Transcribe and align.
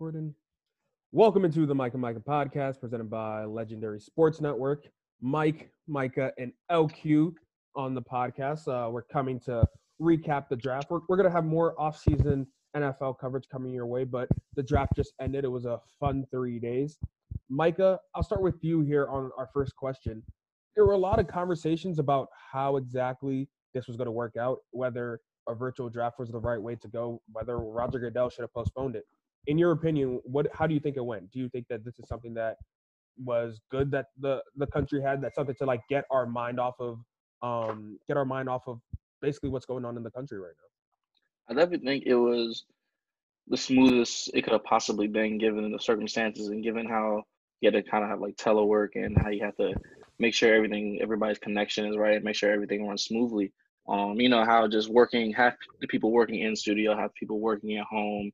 recording. 0.00 0.34
Welcome 1.12 1.44
into 1.44 1.66
the 1.66 1.74
Mike 1.74 1.92
and 1.92 2.00
Micah 2.00 2.20
podcast 2.20 2.80
presented 2.80 3.10
by 3.10 3.44
Legendary 3.44 4.00
Sports 4.00 4.40
Network. 4.40 4.88
Mike, 5.20 5.70
Micah, 5.86 6.32
and 6.38 6.54
LQ 6.72 7.34
on 7.76 7.94
the 7.94 8.00
podcast. 8.00 8.66
Uh, 8.66 8.88
we're 8.88 9.02
coming 9.02 9.38
to 9.40 9.62
recap 10.00 10.48
the 10.48 10.56
draft. 10.56 10.86
We're, 10.88 11.00
we're 11.06 11.18
going 11.18 11.28
to 11.28 11.30
have 11.30 11.44
more 11.44 11.78
off-season 11.78 12.46
NFL 12.74 13.18
coverage 13.20 13.44
coming 13.52 13.74
your 13.74 13.84
way, 13.84 14.04
but 14.04 14.26
the 14.56 14.62
draft 14.62 14.94
just 14.96 15.12
ended. 15.20 15.44
It 15.44 15.48
was 15.48 15.66
a 15.66 15.78
fun 15.98 16.24
three 16.30 16.58
days. 16.58 16.96
Micah, 17.50 17.98
I'll 18.14 18.22
start 18.22 18.40
with 18.40 18.56
you 18.62 18.80
here 18.80 19.06
on 19.06 19.30
our 19.36 19.50
first 19.52 19.76
question. 19.76 20.22
There 20.76 20.86
were 20.86 20.94
a 20.94 20.98
lot 20.98 21.18
of 21.18 21.26
conversations 21.26 21.98
about 21.98 22.28
how 22.50 22.78
exactly 22.78 23.50
this 23.74 23.86
was 23.86 23.98
going 23.98 24.06
to 24.06 24.12
work 24.12 24.36
out, 24.40 24.60
whether 24.70 25.20
a 25.46 25.54
virtual 25.54 25.90
draft 25.90 26.18
was 26.18 26.30
the 26.30 26.38
right 26.38 26.62
way 26.62 26.76
to 26.76 26.88
go, 26.88 27.20
whether 27.30 27.58
Roger 27.58 27.98
Goodell 27.98 28.30
should 28.30 28.44
have 28.44 28.54
postponed 28.54 28.96
it 28.96 29.04
in 29.46 29.58
your 29.58 29.72
opinion, 29.72 30.20
what 30.24 30.46
how 30.52 30.66
do 30.66 30.74
you 30.74 30.80
think 30.80 30.96
it 30.96 31.04
went? 31.04 31.30
Do 31.32 31.38
you 31.38 31.48
think 31.48 31.66
that 31.68 31.84
this 31.84 31.98
is 31.98 32.08
something 32.08 32.34
that 32.34 32.56
was 33.24 33.60
good 33.70 33.90
that 33.90 34.06
the 34.18 34.42
the 34.56 34.66
country 34.66 35.00
had? 35.02 35.20
That's 35.22 35.34
something 35.34 35.54
to 35.56 35.64
like 35.64 35.80
get 35.88 36.04
our 36.10 36.26
mind 36.26 36.60
off 36.60 36.74
of 36.78 36.98
um 37.42 37.98
get 38.06 38.16
our 38.16 38.24
mind 38.24 38.48
off 38.48 38.62
of 38.66 38.80
basically 39.22 39.48
what's 39.48 39.66
going 39.66 39.84
on 39.84 39.96
in 39.96 40.02
the 40.02 40.10
country 40.10 40.38
right 40.38 40.52
now. 40.56 41.54
I 41.54 41.58
definitely 41.58 41.86
think 41.86 42.04
it 42.06 42.14
was 42.14 42.64
the 43.48 43.56
smoothest 43.56 44.30
it 44.34 44.42
could 44.42 44.52
have 44.52 44.64
possibly 44.64 45.08
been 45.08 45.38
given 45.38 45.72
the 45.72 45.78
circumstances 45.78 46.48
and 46.48 46.62
given 46.62 46.86
how 46.86 47.24
you 47.60 47.70
had 47.70 47.84
to 47.84 47.90
kind 47.90 48.04
of 48.04 48.10
have 48.10 48.20
like 48.20 48.36
telework 48.36 48.90
and 48.94 49.18
how 49.18 49.28
you 49.30 49.44
have 49.44 49.56
to 49.56 49.74
make 50.18 50.34
sure 50.34 50.54
everything 50.54 50.98
everybody's 51.02 51.38
connection 51.38 51.86
is 51.86 51.96
right, 51.96 52.16
and 52.16 52.24
make 52.24 52.36
sure 52.36 52.52
everything 52.52 52.86
runs 52.86 53.04
smoothly. 53.04 53.52
Um, 53.88 54.20
you 54.20 54.28
know 54.28 54.44
how 54.44 54.68
just 54.68 54.88
working 54.88 55.32
have 55.32 55.56
the 55.80 55.86
people 55.88 56.12
working 56.12 56.40
in 56.40 56.54
studio, 56.54 56.96
have 56.96 57.14
people 57.14 57.40
working 57.40 57.76
at 57.76 57.86
home, 57.86 58.30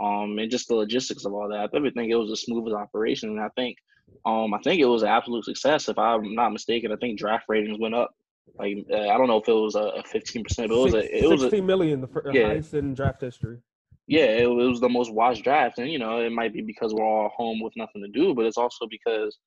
um, 0.00 0.38
and 0.38 0.50
just 0.50 0.68
the 0.68 0.74
logistics 0.74 1.24
of 1.24 1.32
all 1.34 1.48
that. 1.48 1.58
I 1.58 1.64
definitely 1.64 1.90
think 1.90 2.10
it 2.10 2.16
was 2.16 2.30
the 2.30 2.36
smoothest 2.36 2.74
operation, 2.74 3.30
and 3.30 3.40
I 3.40 3.48
think, 3.50 3.76
um, 4.24 4.54
I 4.54 4.58
think 4.58 4.80
it 4.80 4.86
was 4.86 5.02
an 5.02 5.08
absolute 5.08 5.44
success. 5.44 5.88
If 5.88 5.98
I'm 5.98 6.34
not 6.34 6.52
mistaken, 6.52 6.92
I 6.92 6.96
think 6.96 7.18
draft 7.18 7.44
ratings 7.48 7.78
went 7.78 7.94
up. 7.94 8.14
Like 8.58 8.78
uh, 8.90 9.08
I 9.08 9.18
don't 9.18 9.28
know 9.28 9.38
if 9.38 9.48
it 9.48 9.52
was 9.52 9.74
a 9.74 10.02
fifteen 10.06 10.42
percent, 10.42 10.70
but 10.70 10.76
it 10.76 10.82
was 10.82 10.94
a 10.94 11.24
it 11.24 11.28
was 11.28 11.40
sixteen 11.42 11.64
a, 11.64 11.66
million, 11.66 12.00
the 12.00 12.30
yeah. 12.32 12.48
highest 12.48 12.74
in 12.74 12.94
draft 12.94 13.20
history. 13.20 13.58
Yeah, 14.06 14.24
it, 14.24 14.44
it 14.44 14.48
was 14.48 14.80
the 14.80 14.88
most 14.88 15.12
watched 15.12 15.44
draft, 15.44 15.78
and 15.78 15.88
you 15.88 15.98
know 15.98 16.20
it 16.20 16.32
might 16.32 16.52
be 16.52 16.62
because 16.62 16.92
we're 16.92 17.04
all 17.04 17.28
home 17.28 17.60
with 17.62 17.74
nothing 17.76 18.02
to 18.02 18.08
do, 18.08 18.34
but 18.34 18.46
it's 18.46 18.58
also 18.58 18.86
because 18.90 19.38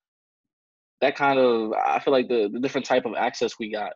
that 1.02 1.16
kind 1.16 1.38
of 1.38 1.74
I 1.74 2.00
feel 2.00 2.14
like 2.14 2.30
the, 2.30 2.50
the 2.52 2.60
different 2.60 2.88
type 2.88 3.06
of 3.06 3.14
access 3.16 3.60
we 3.60 3.72
got 3.72 3.94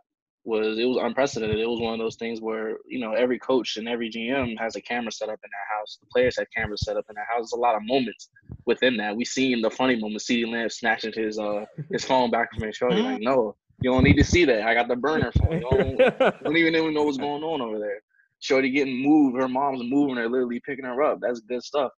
was 0.48 0.80
it 0.80 0.86
was 0.86 0.98
unprecedented. 1.02 1.60
It 1.60 1.68
was 1.68 1.82
one 1.82 1.94
of 1.94 2.00
those 2.00 2.16
things 2.16 2.40
where 2.40 2.78
you 2.88 3.00
know 3.00 3.14
every 3.14 3.38
coach 3.38 3.76
and 3.76 3.88
every 3.88 4.10
GM 4.10 4.58
has 4.58 4.76
a 4.76 4.82
camera 4.82 5.12
set 5.12 5.28
up 5.28 5.40
in 5.44 5.50
their 5.52 5.78
house. 5.78 5.98
The 6.00 6.08
players 6.08 6.38
had 6.38 6.48
cameras 6.56 6.84
set 6.84 6.96
up 6.96 7.06
in 7.10 7.16
their 7.16 7.26
house. 7.26 7.52
There's 7.52 7.52
a 7.52 7.60
lot 7.60 7.76
of 7.76 7.82
moments 7.84 8.30
within 8.66 8.96
that. 8.98 9.16
We 9.16 9.26
seen 9.26 9.62
the 9.62 9.70
funny 9.70 9.98
moment. 9.98 10.22
CeeDee 10.22 10.50
Lamb 10.50 10.70
snatching 10.70 11.12
his 11.14 11.38
uh 11.38 11.66
his 11.92 12.06
phone 12.06 12.32
back 12.32 12.54
from 12.54 12.64
his 12.66 12.78
shoulder. 12.78 12.96
Like, 13.02 13.22
no, 13.22 13.56
you 13.82 13.92
don't 13.92 14.04
need 14.04 14.18
to 14.18 14.24
see 14.24 14.46
that. 14.46 14.64
I 14.64 14.74
got 14.74 14.88
the 14.88 14.96
burner 14.96 15.32
phone. 15.34 15.52
You 15.52 15.60
don't, 15.60 15.98
don't 16.44 16.58
even, 16.58 16.76
even 16.76 16.94
know 16.94 17.04
what's 17.04 17.18
going 17.18 17.44
on 17.44 17.62
over 17.62 17.78
there. 17.78 18.02
Shorty 18.40 18.72
getting 18.72 19.04
moved. 19.04 19.38
Her 19.38 19.50
mom's 19.50 19.84
moving 19.84 20.16
her, 20.16 20.30
literally 20.30 20.62
picking 20.66 20.86
her 20.86 21.04
up. 21.04 21.20
That's 21.22 21.42
good 21.42 21.64
stuff. 21.64 21.92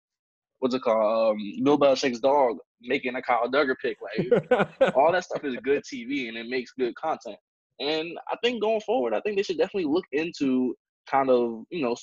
What's 0.60 0.76
it 0.76 0.82
called? 0.82 1.36
Um, 1.36 1.64
Bill 1.64 1.78
Belichick's 1.78 2.20
dog 2.20 2.58
making 2.82 3.16
a 3.16 3.22
Kyle 3.22 3.50
Dugger 3.50 3.76
pick. 3.82 3.98
Like 4.02 4.94
all 4.96 5.12
that 5.12 5.24
stuff 5.24 5.44
is 5.44 5.56
good 5.64 5.84
TV 5.84 6.30
and 6.30 6.38
it 6.38 6.48
makes 6.48 6.72
good 6.72 6.96
content. 6.96 7.38
And 7.80 8.18
I 8.30 8.36
think 8.44 8.62
going 8.62 8.82
forward, 8.82 9.14
I 9.14 9.22
think 9.22 9.38
they 9.38 9.44
should 9.44 9.58
definitely 9.58 9.92
look 9.92 10.06
into 10.12 10.76
kind 11.10 11.30
of, 11.30 11.64
you 11.70 11.82
know, 11.82 11.96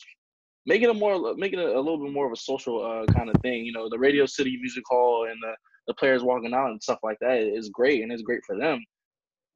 making 0.66 0.88
it 0.88 0.96
more, 0.96 1.34
making 1.36 1.58
it 1.58 1.68
a 1.68 1.80
little 1.80 2.02
bit 2.02 2.12
more 2.12 2.26
of 2.26 2.32
a 2.32 2.36
social 2.36 2.84
uh, 2.84 3.12
kind 3.12 3.28
of 3.28 3.40
thing. 3.42 3.64
You 3.64 3.72
know, 3.72 3.88
the 3.88 3.98
Radio 3.98 4.26
City 4.26 4.56
Music 4.60 4.84
Hall 4.88 5.26
and 5.30 5.38
the, 5.42 5.52
the 5.86 5.94
players 5.94 6.22
walking 6.22 6.54
out 6.54 6.70
and 6.70 6.82
stuff 6.82 6.98
like 7.02 7.18
that 7.20 7.38
is 7.38 7.68
great 7.70 8.02
and 8.02 8.10
it's 8.10 8.22
great 8.22 8.40
for 8.46 8.58
them. 8.58 8.84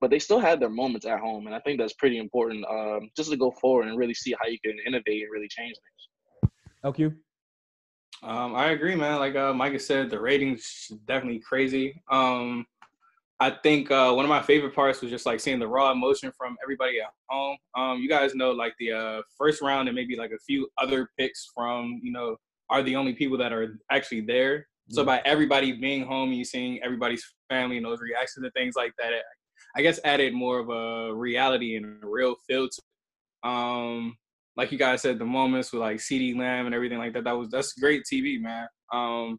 But 0.00 0.10
they 0.10 0.18
still 0.18 0.40
had 0.40 0.60
their 0.60 0.70
moments 0.70 1.04
at 1.04 1.20
home, 1.20 1.46
and 1.46 1.54
I 1.54 1.60
think 1.60 1.78
that's 1.78 1.92
pretty 1.92 2.16
important 2.16 2.64
um, 2.70 3.10
just 3.18 3.30
to 3.30 3.36
go 3.36 3.50
forward 3.50 3.86
and 3.86 3.98
really 3.98 4.14
see 4.14 4.34
how 4.40 4.48
you 4.48 4.58
can 4.64 4.78
innovate 4.86 5.22
and 5.22 5.30
really 5.30 5.48
change 5.48 5.74
things. 5.74 6.52
LQ. 6.84 7.14
Um, 8.22 8.54
I 8.54 8.70
agree, 8.70 8.94
man. 8.94 9.18
Like 9.18 9.36
uh, 9.36 9.52
Micah 9.52 9.78
said, 9.78 10.08
the 10.08 10.20
ratings 10.20 10.90
definitely 11.06 11.40
crazy. 11.40 12.00
Um, 12.10 12.66
I 13.42 13.50
think 13.50 13.90
uh, 13.90 14.12
one 14.12 14.26
of 14.26 14.28
my 14.28 14.42
favorite 14.42 14.74
parts 14.74 15.00
was 15.00 15.10
just 15.10 15.24
like 15.24 15.40
seeing 15.40 15.58
the 15.58 15.66
raw 15.66 15.90
emotion 15.92 16.30
from 16.36 16.58
everybody 16.62 17.00
at 17.00 17.08
home. 17.30 17.56
Um, 17.74 17.98
you 17.98 18.08
guys 18.08 18.34
know 18.34 18.52
like 18.52 18.74
the 18.78 18.92
uh, 18.92 19.22
first 19.38 19.62
round 19.62 19.88
and 19.88 19.96
maybe 19.96 20.14
like 20.14 20.30
a 20.30 20.38
few 20.46 20.68
other 20.76 21.08
picks 21.18 21.50
from 21.54 22.00
you 22.02 22.12
know 22.12 22.36
are 22.68 22.82
the 22.82 22.96
only 22.96 23.14
people 23.14 23.38
that 23.38 23.52
are 23.52 23.80
actually 23.90 24.20
there. 24.20 24.66
So 24.90 25.04
by 25.04 25.22
everybody 25.24 25.72
being 25.72 26.04
home, 26.04 26.30
and 26.30 26.38
you 26.38 26.44
seeing 26.44 26.82
everybody's 26.82 27.24
family 27.48 27.76
and 27.76 27.86
those 27.86 28.00
reactions 28.00 28.44
and 28.44 28.52
things 28.52 28.74
like 28.76 28.92
that, 28.98 29.12
I 29.76 29.82
guess 29.82 30.00
added 30.04 30.34
more 30.34 30.58
of 30.58 30.68
a 30.68 31.14
reality 31.14 31.76
and 31.76 32.02
a 32.02 32.06
real 32.06 32.34
feel 32.46 32.68
to. 32.68 33.48
Um, 33.48 34.16
like 34.56 34.72
you 34.72 34.78
guys 34.78 35.00
said, 35.00 35.18
the 35.18 35.24
moments 35.24 35.72
with 35.72 35.80
like 35.80 35.98
CeeDee 35.98 36.36
Lamb 36.36 36.66
and 36.66 36.74
everything 36.74 36.98
like 36.98 37.14
that. 37.14 37.24
That 37.24 37.38
was 37.38 37.50
that's 37.50 37.72
great 37.74 38.02
TV, 38.04 38.40
man. 38.40 38.66
Um, 38.92 39.38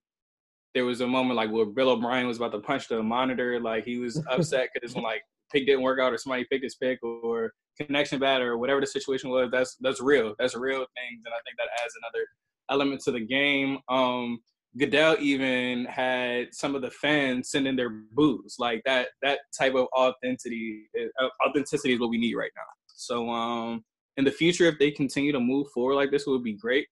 there 0.74 0.86
was 0.86 1.02
a 1.02 1.08
moment 1.08 1.36
like 1.36 1.52
where 1.52 1.66
Bill 1.66 1.90
O'Brien 1.90 2.28
was 2.28 2.38
about 2.38 2.52
to 2.54 2.60
punch 2.60 2.88
the 2.88 3.02
monitor, 3.02 3.60
like 3.60 3.86
he 3.86 3.98
was 3.98 4.22
upset 4.30 4.70
because 4.74 4.96
like 4.96 5.22
pick 5.52 5.66
didn't 5.66 5.82
work 5.82 6.00
out 6.00 6.14
or 6.14 6.18
somebody 6.18 6.46
picked 6.50 6.64
his 6.64 6.76
pick 6.76 7.02
or 7.04 7.52
connection 7.80 8.20
bad 8.20 8.42
or 8.42 8.58
whatever 8.58 8.80
the 8.80 8.88
situation 8.88 9.30
was. 9.30 9.50
That's 9.52 9.76
that's 9.82 10.02
real. 10.02 10.36
That's 10.40 10.56
real 10.56 10.80
things, 10.80 11.22
and 11.26 11.34
I 11.34 11.42
think 11.46 11.58
that 11.58 11.84
adds 11.84 11.94
another 12.02 12.26
element 12.70 13.02
to 13.02 13.12
the 13.12 13.26
game. 13.26 13.80
Um, 13.90 14.40
Goodell 14.78 15.18
even 15.20 15.84
had 15.86 16.54
some 16.54 16.76
of 16.76 16.82
the 16.82 16.92
fans 16.92 17.52
send 17.52 17.68
in 17.68 17.76
their 17.76 17.90
boos, 17.90 18.56
like 18.58 18.82
that. 18.86 19.10
That 19.22 19.40
type 19.58 19.76
of 19.76 19.88
authenticity, 19.98 20.84
uh, 20.98 21.28
authenticity 21.46 21.94
is 21.94 22.00
what 22.00 22.10
we 22.10 22.18
need 22.18 22.36
right 22.36 22.52
now. 22.56 22.64
So, 22.88 23.30
um, 23.30 23.84
in 24.18 24.24
the 24.24 24.32
future, 24.32 24.66
if 24.66 24.80
they 24.80 24.92
continue 24.92 25.32
to 25.34 25.40
move 25.40 25.68
forward 25.74 25.96
like 25.96 26.12
this, 26.12 26.26
it 26.26 26.30
would 26.30 26.44
be 26.44 26.54
great. 26.54 26.88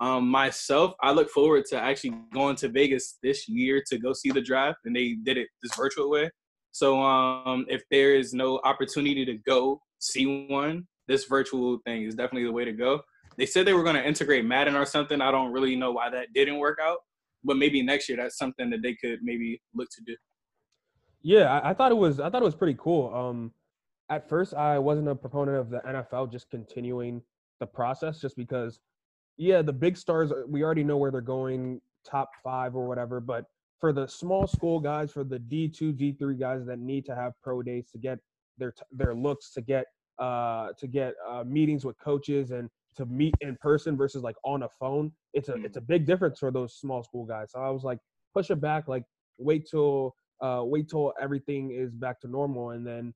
Um, 0.00 0.28
myself, 0.28 0.94
I 1.02 1.12
look 1.12 1.28
forward 1.28 1.66
to 1.66 1.78
actually 1.78 2.14
going 2.32 2.56
to 2.56 2.68
Vegas 2.68 3.18
this 3.22 3.46
year 3.48 3.82
to 3.88 3.98
go 3.98 4.14
see 4.14 4.30
the 4.30 4.40
draft, 4.40 4.78
and 4.86 4.96
they 4.96 5.16
did 5.22 5.36
it 5.36 5.48
this 5.62 5.76
virtual 5.76 6.10
way. 6.10 6.30
So 6.72 7.02
um, 7.02 7.66
if 7.68 7.82
there 7.90 8.14
is 8.14 8.32
no 8.32 8.60
opportunity 8.64 9.26
to 9.26 9.34
go 9.34 9.80
see 9.98 10.46
one, 10.48 10.86
this 11.06 11.24
virtual 11.24 11.78
thing 11.84 12.04
is 12.04 12.14
definitely 12.14 12.44
the 12.44 12.52
way 12.52 12.64
to 12.64 12.72
go. 12.72 13.00
They 13.36 13.44
said 13.44 13.66
they 13.66 13.72
were 13.74 13.82
going 13.82 13.96
to 13.96 14.06
integrate 14.06 14.44
Madden 14.44 14.76
or 14.76 14.86
something. 14.86 15.20
I 15.20 15.30
don't 15.30 15.52
really 15.52 15.76
know 15.76 15.92
why 15.92 16.08
that 16.10 16.32
didn't 16.34 16.58
work 16.58 16.78
out, 16.82 16.98
but 17.44 17.56
maybe 17.56 17.82
next 17.82 18.08
year 18.08 18.16
that's 18.16 18.38
something 18.38 18.70
that 18.70 18.82
they 18.82 18.94
could 18.94 19.18
maybe 19.22 19.60
look 19.74 19.88
to 19.90 20.02
do. 20.06 20.16
Yeah, 21.22 21.52
I, 21.52 21.70
I 21.70 21.74
thought 21.74 21.92
it 21.92 21.96
was. 21.96 22.20
I 22.20 22.30
thought 22.30 22.40
it 22.40 22.46
was 22.46 22.54
pretty 22.54 22.76
cool. 22.78 23.14
Um, 23.14 23.52
at 24.08 24.28
first, 24.28 24.54
I 24.54 24.78
wasn't 24.78 25.08
a 25.08 25.14
proponent 25.14 25.58
of 25.58 25.70
the 25.70 25.80
NFL 25.80 26.32
just 26.32 26.50
continuing 26.50 27.22
the 27.60 27.66
process, 27.66 28.20
just 28.20 28.36
because 28.36 28.78
yeah, 29.40 29.62
the 29.62 29.72
big 29.72 29.96
stars, 29.96 30.30
uh, 30.30 30.42
we 30.46 30.62
already 30.62 30.84
know 30.84 30.98
where 30.98 31.10
they're 31.10 31.22
going, 31.22 31.80
top 32.04 32.28
five 32.44 32.76
or 32.76 32.86
whatever. 32.86 33.20
But 33.20 33.46
for 33.78 33.90
the 33.90 34.06
small 34.06 34.46
school 34.46 34.78
guys, 34.78 35.10
for 35.10 35.24
the 35.24 35.38
D2, 35.38 35.94
D3 35.94 36.38
guys 36.38 36.66
that 36.66 36.78
need 36.78 37.06
to 37.06 37.14
have 37.14 37.32
pro 37.42 37.62
days 37.62 37.88
to 37.92 37.98
get 37.98 38.18
their 38.58 38.74
their 38.92 39.14
looks, 39.14 39.52
to 39.54 39.62
get 39.62 39.86
uh, 40.18 40.68
to 40.78 40.86
get 40.86 41.14
uh, 41.26 41.42
meetings 41.46 41.86
with 41.86 41.98
coaches 41.98 42.50
and 42.50 42.68
to 42.96 43.06
meet 43.06 43.34
in 43.40 43.56
person 43.62 43.96
versus 43.96 44.22
like 44.22 44.36
on 44.44 44.64
a 44.64 44.68
phone, 44.68 45.10
it's 45.32 45.48
a 45.48 45.54
it's 45.64 45.78
a 45.78 45.80
big 45.80 46.06
difference 46.06 46.38
for 46.38 46.50
those 46.50 46.74
small 46.74 47.02
school 47.02 47.24
guys. 47.24 47.52
So 47.52 47.60
I 47.60 47.70
was 47.70 47.82
like, 47.82 47.98
push 48.34 48.50
it 48.50 48.60
back, 48.60 48.88
like 48.88 49.04
wait 49.38 49.66
till 49.70 50.14
uh, 50.42 50.60
wait 50.64 50.90
till 50.90 51.14
everything 51.18 51.70
is 51.70 51.94
back 51.94 52.20
to 52.20 52.28
normal, 52.28 52.70
and 52.70 52.86
then 52.86 53.14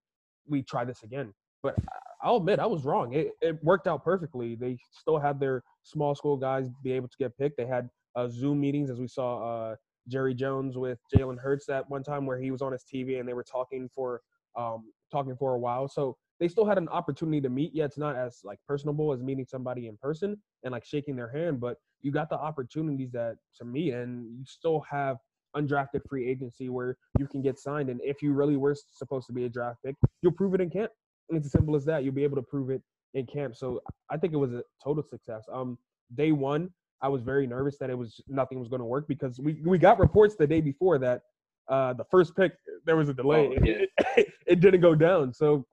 we 0.48 0.62
try 0.62 0.86
this 0.86 1.02
again. 1.02 1.34
But 1.62 1.76
I'll 2.22 2.36
admit 2.36 2.60
I 2.60 2.66
was 2.66 2.84
wrong. 2.84 3.12
It, 3.12 3.32
it 3.42 3.62
worked 3.62 3.86
out 3.86 4.02
perfectly. 4.02 4.54
They 4.54 4.78
still 4.90 5.18
had 5.18 5.38
their 5.38 5.62
small 5.84 6.14
school 6.14 6.36
guys 6.36 6.68
be 6.82 6.92
able 6.92 7.08
to 7.08 7.16
get 7.18 7.36
picked. 7.38 7.56
They 7.56 7.66
had 7.66 7.88
uh, 8.16 8.28
Zoom 8.28 8.60
meetings, 8.60 8.90
as 8.90 8.98
we 8.98 9.08
saw 9.08 9.70
uh, 9.70 9.76
Jerry 10.08 10.34
Jones 10.34 10.76
with 10.76 10.98
Jalen 11.14 11.38
Hurts 11.38 11.68
at 11.68 11.88
one 11.88 12.02
time, 12.02 12.26
where 12.26 12.38
he 12.38 12.50
was 12.50 12.62
on 12.62 12.72
his 12.72 12.84
TV 12.92 13.20
and 13.20 13.28
they 13.28 13.34
were 13.34 13.44
talking 13.44 13.88
for 13.94 14.20
um, 14.56 14.84
talking 15.10 15.36
for 15.36 15.54
a 15.54 15.58
while. 15.58 15.88
So 15.88 16.16
they 16.40 16.48
still 16.48 16.66
had 16.66 16.78
an 16.78 16.88
opportunity 16.88 17.40
to 17.40 17.48
meet. 17.48 17.72
Yeah, 17.74 17.84
it's 17.84 17.98
not 17.98 18.16
as 18.16 18.40
like 18.44 18.58
personable 18.66 19.12
as 19.12 19.22
meeting 19.22 19.46
somebody 19.48 19.86
in 19.86 19.96
person 19.96 20.36
and 20.64 20.72
like 20.72 20.84
shaking 20.84 21.16
their 21.16 21.30
hand, 21.30 21.60
but 21.60 21.76
you 22.02 22.12
got 22.12 22.28
the 22.28 22.38
opportunities 22.38 23.12
that 23.12 23.36
to 23.56 23.64
meet, 23.64 23.94
and 23.94 24.26
you 24.38 24.44
still 24.44 24.80
have 24.90 25.16
undrafted 25.56 26.00
free 26.08 26.28
agency 26.28 26.68
where 26.68 26.96
you 27.18 27.26
can 27.26 27.40
get 27.40 27.58
signed. 27.58 27.88
And 27.88 28.00
if 28.02 28.22
you 28.22 28.32
really 28.32 28.56
were 28.56 28.76
supposed 28.92 29.26
to 29.28 29.32
be 29.32 29.44
a 29.44 29.48
draft 29.48 29.78
pick, 29.84 29.94
you'll 30.20 30.32
prove 30.32 30.54
it 30.54 30.60
in 30.60 30.68
camp. 30.68 30.90
It's 31.30 31.46
as 31.46 31.52
simple 31.52 31.76
as 31.76 31.84
that. 31.86 32.04
You'll 32.04 32.14
be 32.14 32.24
able 32.24 32.36
to 32.36 32.42
prove 32.42 32.70
it 32.70 32.82
in 33.14 33.26
camp. 33.26 33.56
So 33.56 33.80
I 34.10 34.16
think 34.16 34.32
it 34.32 34.36
was 34.36 34.52
a 34.52 34.62
total 34.82 35.02
success. 35.02 35.44
Um, 35.52 35.78
day 36.14 36.32
one, 36.32 36.70
I 37.00 37.08
was 37.08 37.22
very 37.22 37.46
nervous 37.46 37.78
that 37.78 37.90
it 37.90 37.98
was 37.98 38.20
nothing 38.28 38.58
was 38.58 38.68
going 38.68 38.80
to 38.80 38.86
work 38.86 39.06
because 39.08 39.38
we 39.38 39.60
we 39.64 39.78
got 39.78 39.98
reports 39.98 40.36
the 40.36 40.46
day 40.46 40.60
before 40.60 40.98
that 40.98 41.22
uh, 41.68 41.92
the 41.94 42.04
first 42.04 42.36
pick 42.36 42.52
there 42.84 42.96
was 42.96 43.08
a 43.08 43.14
delay. 43.14 43.48
Oh, 43.48 43.64
yeah. 43.64 43.84
it, 44.16 44.28
it, 44.46 44.60
didn't 44.60 44.80
go 44.80 44.94
down. 44.94 45.32
So 45.32 45.66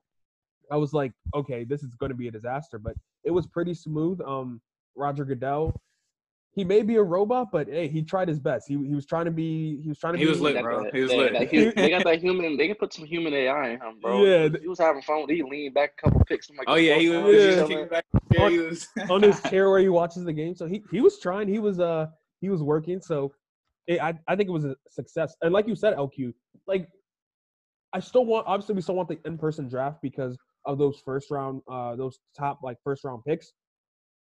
I 0.70 0.76
was 0.76 0.92
like, 0.92 1.12
okay, 1.34 1.64
this 1.64 1.82
is 1.82 1.94
going 1.94 2.10
to 2.10 2.16
be 2.16 2.28
a 2.28 2.30
disaster. 2.30 2.78
But 2.78 2.94
it 3.24 3.30
was 3.30 3.46
pretty 3.46 3.74
smooth. 3.74 4.20
Um, 4.22 4.60
Roger 4.96 5.24
Goodell, 5.24 5.80
he 6.54 6.64
may 6.64 6.82
be 6.82 6.96
a 6.96 7.02
robot, 7.02 7.48
but 7.50 7.66
hey, 7.66 7.88
he 7.88 8.02
tried 8.02 8.28
his 8.28 8.38
best. 8.38 8.68
He 8.68 8.74
he 8.86 8.94
was 8.94 9.06
trying 9.06 9.24
to 9.24 9.30
be 9.30 9.80
he 9.82 9.88
was 9.88 9.98
trying 9.98 10.12
to 10.14 10.18
He 10.18 10.24
be 10.26 10.30
was 10.30 10.40
lit, 10.40 10.54
Got 10.54 10.62
bro. 10.64 10.82
that- 10.84 10.94
He 10.94 11.00
was 11.00 11.10
that- 11.10 11.16
lit. 11.18 11.32
that 11.32 11.50
hu- 11.50 11.72
they 11.72 11.90
got 11.90 12.04
that 12.04 12.20
human. 12.26 12.56
They 12.58 12.66
can 12.66 12.76
put 12.76 12.92
some 12.92 13.04
human 13.06 13.32
AI 13.32 13.70
in 13.70 13.80
him, 13.80 14.00
bro. 14.00 14.24
Yeah, 14.24 14.48
he 14.60 14.68
was 14.68 14.78
having 14.78 15.02
fun. 15.02 15.26
He 15.28 15.42
leaned 15.42 15.74
back 15.74 15.92
a 15.98 16.02
couple 16.02 16.24
picks. 16.26 16.50
I'm 16.50 16.56
like, 16.56 16.68
Oh 16.68 16.74
yeah, 16.74 16.96
he 16.98 17.08
was, 17.08 17.22
"What's 17.24 17.30
he 17.30 17.36
was 17.36 17.44
Yeah. 17.44 17.50
just 17.50 17.62
up, 17.62 17.68
kicking 17.68 17.80
man?" 17.80 17.88
back. 17.88 18.04
Yeah, 18.30 18.48
he 18.50 18.58
was 18.58 18.88
on 19.10 19.22
his 19.22 19.40
chair 19.50 19.70
where 19.70 19.80
he 19.80 19.88
watches 19.88 20.24
the 20.24 20.32
game. 20.32 20.54
So 20.54 20.66
he 20.66 20.82
he 20.90 21.00
was 21.00 21.18
trying. 21.18 21.48
He 21.48 21.58
was 21.58 21.80
uh 21.80 22.06
he 22.40 22.50
was 22.50 22.62
working. 22.62 23.00
So 23.00 23.32
it, 23.86 24.00
I 24.02 24.14
I 24.28 24.36
think 24.36 24.48
it 24.48 24.52
was 24.52 24.64
a 24.66 24.76
success. 24.90 25.34
And 25.42 25.52
like 25.54 25.66
you 25.66 25.74
said, 25.74 25.94
LQ, 25.96 26.34
like 26.66 26.88
I 27.94 28.00
still 28.00 28.24
want 28.26 28.46
obviously 28.46 28.74
we 28.74 28.82
still 28.82 28.94
want 28.94 29.08
the 29.08 29.18
in 29.24 29.38
person 29.38 29.68
draft 29.68 30.00
because 30.02 30.36
of 30.66 30.78
those 30.78 31.00
first 31.04 31.30
round 31.30 31.62
uh 31.70 31.96
those 31.96 32.18
top 32.38 32.60
like 32.62 32.76
first 32.84 33.04
round 33.04 33.22
picks. 33.26 33.52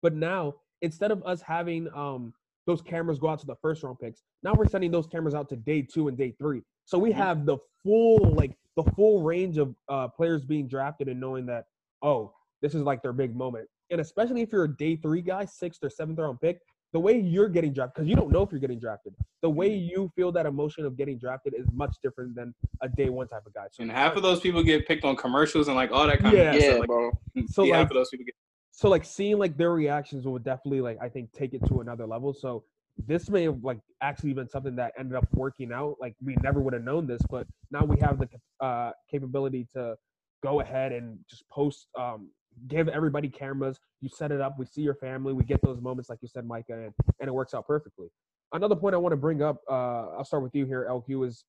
But 0.01 0.15
now 0.15 0.53
instead 0.83 1.09
of 1.09 1.23
us 1.25 1.41
having 1.41 1.87
um 1.95 2.33
those 2.67 2.81
cameras 2.81 3.17
go 3.19 3.27
out 3.27 3.39
to 3.39 3.45
the 3.47 3.55
first 3.55 3.81
round 3.83 3.97
picks, 3.99 4.21
now 4.43 4.53
we're 4.53 4.67
sending 4.67 4.91
those 4.91 5.07
cameras 5.07 5.33
out 5.33 5.49
to 5.49 5.55
day 5.55 5.81
two 5.81 6.07
and 6.09 6.17
day 6.17 6.33
three. 6.37 6.61
So 6.85 6.97
we 6.99 7.09
Mhm. 7.11 7.15
have 7.15 7.45
the 7.45 7.57
full 7.83 8.19
like 8.35 8.55
the 8.75 8.83
full 8.95 9.23
range 9.23 9.57
of 9.57 9.75
uh 9.89 10.07
players 10.09 10.45
being 10.45 10.67
drafted 10.67 11.07
and 11.07 11.19
knowing 11.19 11.45
that 11.47 11.65
oh 12.03 12.33
this 12.61 12.75
is 12.75 12.83
like 12.83 13.01
their 13.01 13.13
big 13.13 13.35
moment. 13.35 13.67
And 13.89 13.99
especially 13.99 14.41
if 14.41 14.51
you're 14.51 14.63
a 14.65 14.77
day 14.77 14.95
three 14.95 15.21
guy, 15.21 15.45
sixth 15.45 15.83
or 15.83 15.89
seventh 15.89 16.17
round 16.19 16.39
pick, 16.39 16.59
the 16.93 16.99
way 16.99 17.19
you're 17.19 17.49
getting 17.49 17.73
drafted, 17.73 17.95
because 17.95 18.07
you 18.09 18.15
don't 18.15 18.31
know 18.31 18.41
if 18.43 18.51
you're 18.51 18.59
getting 18.61 18.79
drafted, 18.79 19.13
the 19.41 19.49
way 19.49 19.67
you 19.75 20.09
feel 20.15 20.31
that 20.31 20.45
emotion 20.45 20.85
of 20.85 20.95
getting 20.95 21.17
drafted 21.17 21.53
is 21.55 21.65
much 21.73 21.97
different 22.01 22.33
than 22.35 22.53
a 22.81 22.87
day 22.87 23.09
one 23.09 23.27
type 23.27 23.45
of 23.45 23.53
guy. 23.53 23.65
So 23.71 23.83
and 23.83 23.91
half 23.91 24.15
of 24.15 24.23
those 24.23 24.39
people 24.39 24.63
get 24.63 24.87
picked 24.87 25.03
on 25.03 25.15
commercials 25.17 25.67
and 25.67 25.75
like 25.75 25.91
all 25.91 26.07
that 26.07 26.19
kind 26.19 26.35
Yeah. 26.37 26.53
of 26.53 26.55
Yeah, 26.55 26.61
stuff. 26.69 26.79
Like, 26.79 26.87
bro. 26.87 27.11
So, 27.47 27.63
yeah, 27.63 27.71
like- 27.71 27.79
half 27.81 27.91
of 27.91 27.95
those 27.95 28.09
people 28.09 28.25
get. 28.25 28.35
So 28.83 28.89
like 28.89 29.05
seeing 29.05 29.37
like 29.37 29.55
their 29.55 29.71
reactions 29.71 30.25
would 30.25 30.43
definitely 30.43 30.81
like 30.81 30.97
I 31.01 31.07
think 31.07 31.31
take 31.31 31.53
it 31.53 31.65
to 31.67 31.79
another 31.79 32.05
level. 32.05 32.33
So 32.33 32.65
this 33.07 33.29
may 33.29 33.43
have 33.43 33.63
like 33.63 33.79
actually 34.01 34.33
been 34.33 34.49
something 34.49 34.75
that 34.75 34.91
ended 34.99 35.15
up 35.15 35.25
working 35.31 35.71
out. 35.71 35.95
Like 36.01 36.15
we 36.21 36.35
never 36.43 36.59
would 36.59 36.73
have 36.73 36.83
known 36.83 37.07
this, 37.07 37.21
but 37.29 37.47
now 37.71 37.85
we 37.85 37.97
have 38.01 38.19
the 38.19 38.27
uh, 38.59 38.91
capability 39.09 39.69
to 39.71 39.95
go 40.43 40.59
ahead 40.59 40.91
and 40.91 41.17
just 41.29 41.47
post, 41.49 41.87
um, 41.97 42.29
give 42.67 42.89
everybody 42.89 43.29
cameras. 43.29 43.79
You 44.01 44.09
set 44.09 44.33
it 44.33 44.41
up, 44.41 44.59
we 44.59 44.65
see 44.65 44.81
your 44.81 44.95
family, 44.95 45.31
we 45.31 45.45
get 45.45 45.61
those 45.61 45.79
moments 45.79 46.09
like 46.09 46.19
you 46.21 46.27
said, 46.27 46.45
Micah, 46.45 46.73
and, 46.73 46.93
and 47.21 47.29
it 47.29 47.33
works 47.33 47.53
out 47.53 47.65
perfectly. 47.65 48.09
Another 48.51 48.75
point 48.75 48.95
I 48.95 48.97
want 48.97 49.13
to 49.13 49.17
bring 49.17 49.41
up, 49.41 49.61
uh, 49.71 50.09
I'll 50.17 50.25
start 50.25 50.43
with 50.43 50.55
you 50.55 50.65
here, 50.65 50.85
LQ, 50.89 51.25
is 51.25 51.45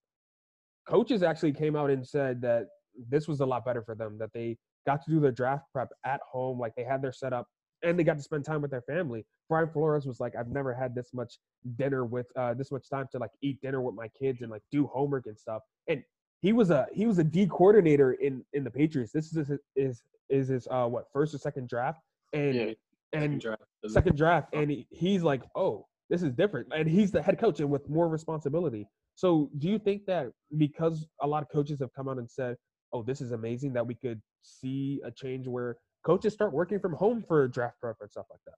coaches 0.89 1.25
actually 1.25 1.53
came 1.53 1.75
out 1.75 1.91
and 1.91 2.07
said 2.07 2.41
that 2.43 2.67
this 3.11 3.27
was 3.27 3.41
a 3.41 3.47
lot 3.47 3.65
better 3.65 3.83
for 3.83 3.97
them, 3.97 4.19
that 4.19 4.31
they 4.33 4.57
got 4.87 5.05
to 5.05 5.11
do 5.11 5.21
their 5.21 5.33
draft 5.33 5.65
prep 5.73 5.91
at 6.05 6.21
home, 6.31 6.59
like 6.59 6.75
they 6.77 6.85
had 6.85 7.03
their 7.03 7.13
setup, 7.13 7.47
and 7.83 7.99
they 7.99 8.05
got 8.05 8.17
to 8.17 8.23
spend 8.23 8.45
time 8.45 8.63
with 8.63 8.71
their 8.71 8.83
family. 8.83 9.25
Brian 9.49 9.69
Flores 9.69 10.07
was 10.07 10.21
like, 10.21 10.35
I've 10.37 10.49
never 10.49 10.73
had 10.75 10.95
this 10.95 11.11
much 11.13 11.39
dinner 11.77 12.05
with 12.05 12.27
uh, 12.37 12.55
this 12.55 12.71
much 12.73 12.89
time 12.89 13.07
to 13.13 13.19
like 13.19 13.31
eat 13.43 13.61
dinner 13.61 13.81
with 13.81 13.95
my 13.95 14.09
kids 14.09 14.41
and 14.43 14.51
like 14.51 14.63
do 14.71 14.87
homework 14.87 15.27
and 15.27 15.39
stuff. 15.39 15.63
And 15.89 16.03
he 16.41 16.53
was 16.53 16.71
a 16.71 16.87
he 16.93 17.07
was 17.07 17.19
a 17.19 17.25
D 17.25 17.47
coordinator 17.47 18.13
in 18.15 18.45
in 18.53 18.65
the 18.65 18.71
Patriots. 18.71 19.13
This 19.13 19.35
is 19.35 19.49
his, 19.49 19.59
is 19.77 20.03
is 20.31 20.49
his 20.49 20.69
uh 20.71 20.87
what 20.87 21.05
first 21.13 21.35
or 21.35 21.39
second 21.39 21.69
draft, 21.69 22.01
and 22.33 22.55
Yeah. 22.55 22.73
and 23.13 23.41
draft. 23.41 23.63
second 23.87 24.17
draft, 24.17 24.49
and 24.55 24.71
he, 24.71 24.87
he's 24.91 25.23
like, 25.23 25.43
oh, 25.55 25.87
this 26.11 26.23
is 26.23 26.33
different, 26.33 26.69
and 26.75 26.89
he's 26.89 27.11
the 27.11 27.23
head 27.23 27.39
coach 27.39 27.61
and 27.61 27.71
with 27.71 27.89
more 27.89 28.09
responsibility. 28.09 28.87
So, 29.15 29.49
do 29.59 29.69
you 29.69 29.79
think 29.79 30.07
that 30.07 30.33
because 30.59 31.07
a 31.23 31.27
lot 31.27 31.43
of 31.43 31.49
coaches 31.49 31.79
have 31.81 31.93
come 31.95 32.09
out 32.09 32.19
and 32.19 32.29
said, 32.31 32.57
oh, 32.95 33.03
this 33.03 33.21
is 33.21 33.33
amazing, 33.33 33.73
that 33.75 33.87
we 33.87 33.95
could 33.95 34.23
see 34.43 35.03
a 35.05 35.11
change 35.11 35.47
where 35.47 35.77
coaches 36.05 36.33
start 36.33 36.53
working 36.53 36.79
from 36.79 36.95
home 36.95 37.23
for 37.27 37.47
draft 37.49 37.81
prep 37.81 37.97
and 38.01 38.11
stuff 38.11 38.27
like 38.31 38.41
that? 38.47 38.55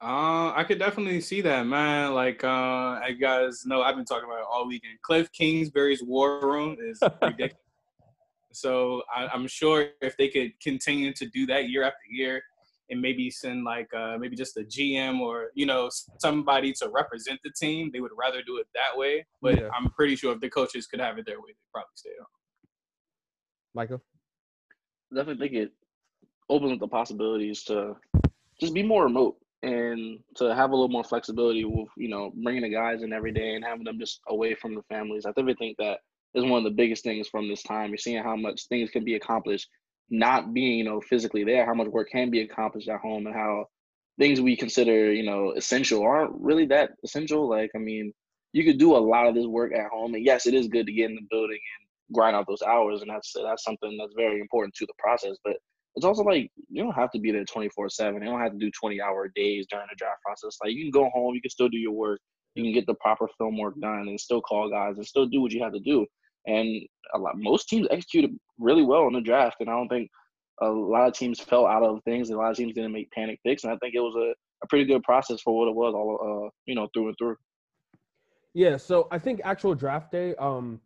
Uh, 0.00 0.52
I 0.54 0.64
could 0.66 0.78
definitely 0.78 1.20
see 1.20 1.40
that, 1.42 1.66
man. 1.66 2.14
Like, 2.14 2.42
uh, 2.42 3.00
you 3.08 3.16
guys 3.16 3.66
know, 3.66 3.82
I've 3.82 3.96
been 3.96 4.04
talking 4.04 4.24
about 4.24 4.40
it 4.40 4.46
all 4.50 4.66
weekend. 4.66 4.94
Kliff 5.08 5.30
Kingsbury's 5.32 6.02
war 6.02 6.40
room 6.40 6.76
is 6.80 7.00
ridiculous. 7.20 7.54
so 8.52 9.02
I, 9.14 9.26
I'm 9.28 9.46
sure 9.46 9.88
if 10.00 10.16
they 10.16 10.28
could 10.28 10.52
continue 10.60 11.12
to 11.14 11.26
do 11.26 11.46
that 11.46 11.68
year 11.68 11.82
after 11.82 11.98
year, 12.10 12.42
and 12.90 13.02
maybe 13.02 13.30
send 13.30 13.64
like 13.64 13.92
uh, 13.92 14.16
maybe 14.18 14.34
just 14.34 14.56
a 14.56 14.62
GM 14.62 15.20
or 15.20 15.50
you 15.54 15.66
know 15.66 15.90
somebody 16.18 16.72
to 16.74 16.88
represent 16.88 17.38
the 17.44 17.50
team, 17.50 17.90
they 17.92 18.00
would 18.00 18.12
rather 18.16 18.40
do 18.42 18.56
it 18.56 18.66
that 18.74 18.96
way. 18.96 19.26
But 19.42 19.60
Yeah. 19.60 19.68
I'm 19.76 19.90
pretty 19.90 20.16
sure 20.16 20.32
if 20.32 20.40
the 20.40 20.48
coaches 20.48 20.86
could 20.86 21.00
have 21.00 21.18
it 21.18 21.26
their 21.26 21.38
way, 21.38 21.48
they'd 21.48 21.72
probably 21.72 21.88
stay 21.96 22.10
on. 22.18 22.26
Michael? 23.78 24.02
definitely 25.14 25.48
think 25.48 25.56
it 25.56 25.72
opens 26.48 26.72
up 26.72 26.80
the 26.80 26.88
possibilities 26.88 27.62
to 27.62 27.94
just 28.60 28.74
be 28.74 28.82
more 28.82 29.04
remote 29.04 29.36
and 29.62 30.18
to 30.34 30.52
have 30.52 30.70
a 30.70 30.74
little 30.74 30.88
more 30.88 31.04
flexibility 31.04 31.64
with 31.64 31.86
you 31.96 32.08
know 32.08 32.32
bringing 32.42 32.62
the 32.62 32.68
guys 32.68 33.02
in 33.02 33.12
every 33.12 33.30
day 33.30 33.54
and 33.54 33.64
having 33.64 33.84
them 33.84 34.00
just 34.00 34.20
away 34.28 34.56
from 34.56 34.74
the 34.74 34.82
families. 34.88 35.24
I 35.24 35.30
definitely 35.30 35.54
think 35.54 35.76
that 35.78 36.00
is 36.34 36.42
one 36.42 36.58
of 36.58 36.64
the 36.64 36.76
biggest 36.76 37.04
things 37.04 37.28
from 37.28 37.48
this 37.48 37.62
time. 37.62 37.90
You're 37.90 37.98
seeing 37.98 38.20
how 38.20 38.34
much 38.34 38.66
things 38.66 38.90
can 38.90 39.04
be 39.04 39.14
accomplished 39.14 39.68
not 40.10 40.52
being 40.52 40.78
you 40.78 40.84
know 40.84 41.00
physically 41.00 41.44
there, 41.44 41.64
how 41.64 41.74
much 41.74 41.86
work 41.86 42.08
can 42.10 42.30
be 42.30 42.40
accomplished 42.40 42.88
at 42.88 42.98
home, 42.98 43.28
and 43.28 43.36
how 43.36 43.66
things 44.18 44.40
we 44.40 44.56
consider 44.56 45.12
you 45.12 45.22
know 45.22 45.52
essential 45.56 46.02
aren't 46.02 46.34
really 46.40 46.66
that 46.66 46.90
essential. 47.04 47.48
Like 47.48 47.70
I 47.76 47.78
mean, 47.78 48.12
you 48.52 48.64
could 48.64 48.78
do 48.78 48.96
a 48.96 48.98
lot 48.98 49.28
of 49.28 49.36
this 49.36 49.46
work 49.46 49.72
at 49.72 49.90
home, 49.90 50.14
and 50.14 50.24
yes, 50.24 50.46
it 50.46 50.54
is 50.54 50.66
good 50.66 50.86
to 50.86 50.92
get 50.92 51.10
in 51.10 51.14
the 51.14 51.28
building 51.30 51.60
and 51.78 51.87
grind 52.12 52.36
out 52.36 52.46
those 52.48 52.62
hours, 52.62 53.02
and 53.02 53.10
that's 53.10 53.32
that's 53.32 53.64
something 53.64 53.96
that's 53.98 54.14
very 54.16 54.40
important 54.40 54.74
to 54.74 54.86
the 54.86 54.94
process. 54.98 55.36
But 55.44 55.56
it's 55.98 56.04
also 56.04 56.22
like 56.22 56.50
you 56.68 56.82
don't 56.82 56.94
have 56.94 57.10
to 57.10 57.18
be 57.18 57.32
there 57.32 57.44
24 57.44 57.88
7 57.88 58.22
you 58.22 58.28
don't 58.28 58.40
have 58.40 58.52
to 58.52 58.58
do 58.58 58.70
20 58.70 59.00
hour 59.00 59.32
days 59.34 59.66
during 59.68 59.86
the 59.90 59.96
draft 59.96 60.22
process 60.24 60.56
like 60.62 60.72
you 60.72 60.84
can 60.84 60.90
go 60.92 61.10
home 61.12 61.34
you 61.34 61.40
can 61.40 61.50
still 61.50 61.68
do 61.68 61.76
your 61.76 61.92
work 61.92 62.20
you 62.54 62.62
can 62.62 62.72
get 62.72 62.86
the 62.86 62.94
proper 62.94 63.26
film 63.36 63.58
work 63.58 63.74
done 63.80 64.06
and 64.06 64.20
still 64.20 64.40
call 64.40 64.70
guys 64.70 64.96
and 64.96 65.04
still 65.04 65.26
do 65.26 65.40
what 65.40 65.50
you 65.50 65.60
have 65.60 65.72
to 65.72 65.80
do 65.80 66.06
and 66.46 66.80
a 67.14 67.18
lot 67.18 67.36
most 67.36 67.68
teams 67.68 67.88
executed 67.90 68.30
really 68.58 68.84
well 68.84 69.08
in 69.08 69.12
the 69.12 69.20
draft 69.20 69.56
and 69.58 69.68
i 69.68 69.72
don't 69.72 69.88
think 69.88 70.08
a 70.62 70.68
lot 70.68 71.08
of 71.08 71.14
teams 71.14 71.40
fell 71.40 71.66
out 71.66 71.82
of 71.82 72.00
things 72.04 72.30
and 72.30 72.38
a 72.38 72.40
lot 72.40 72.50
of 72.50 72.56
teams 72.56 72.74
didn't 72.74 72.92
make 72.92 73.10
panic 73.10 73.40
picks 73.44 73.64
and 73.64 73.72
i 73.72 73.76
think 73.78 73.94
it 73.94 74.00
was 74.00 74.14
a, 74.14 74.32
a 74.62 74.68
pretty 74.68 74.84
good 74.84 75.02
process 75.02 75.40
for 75.42 75.58
what 75.58 75.68
it 75.68 75.74
was 75.74 75.94
all 75.94 76.44
uh 76.46 76.50
you 76.66 76.76
know 76.76 76.88
through 76.94 77.08
and 77.08 77.16
through 77.18 77.36
Yeah, 78.54 78.76
so 78.76 79.06
I 79.10 79.18
think 79.18 79.40
actual 79.44 79.74
draft 79.74 80.10
day, 80.10 80.34
um, 80.36 80.80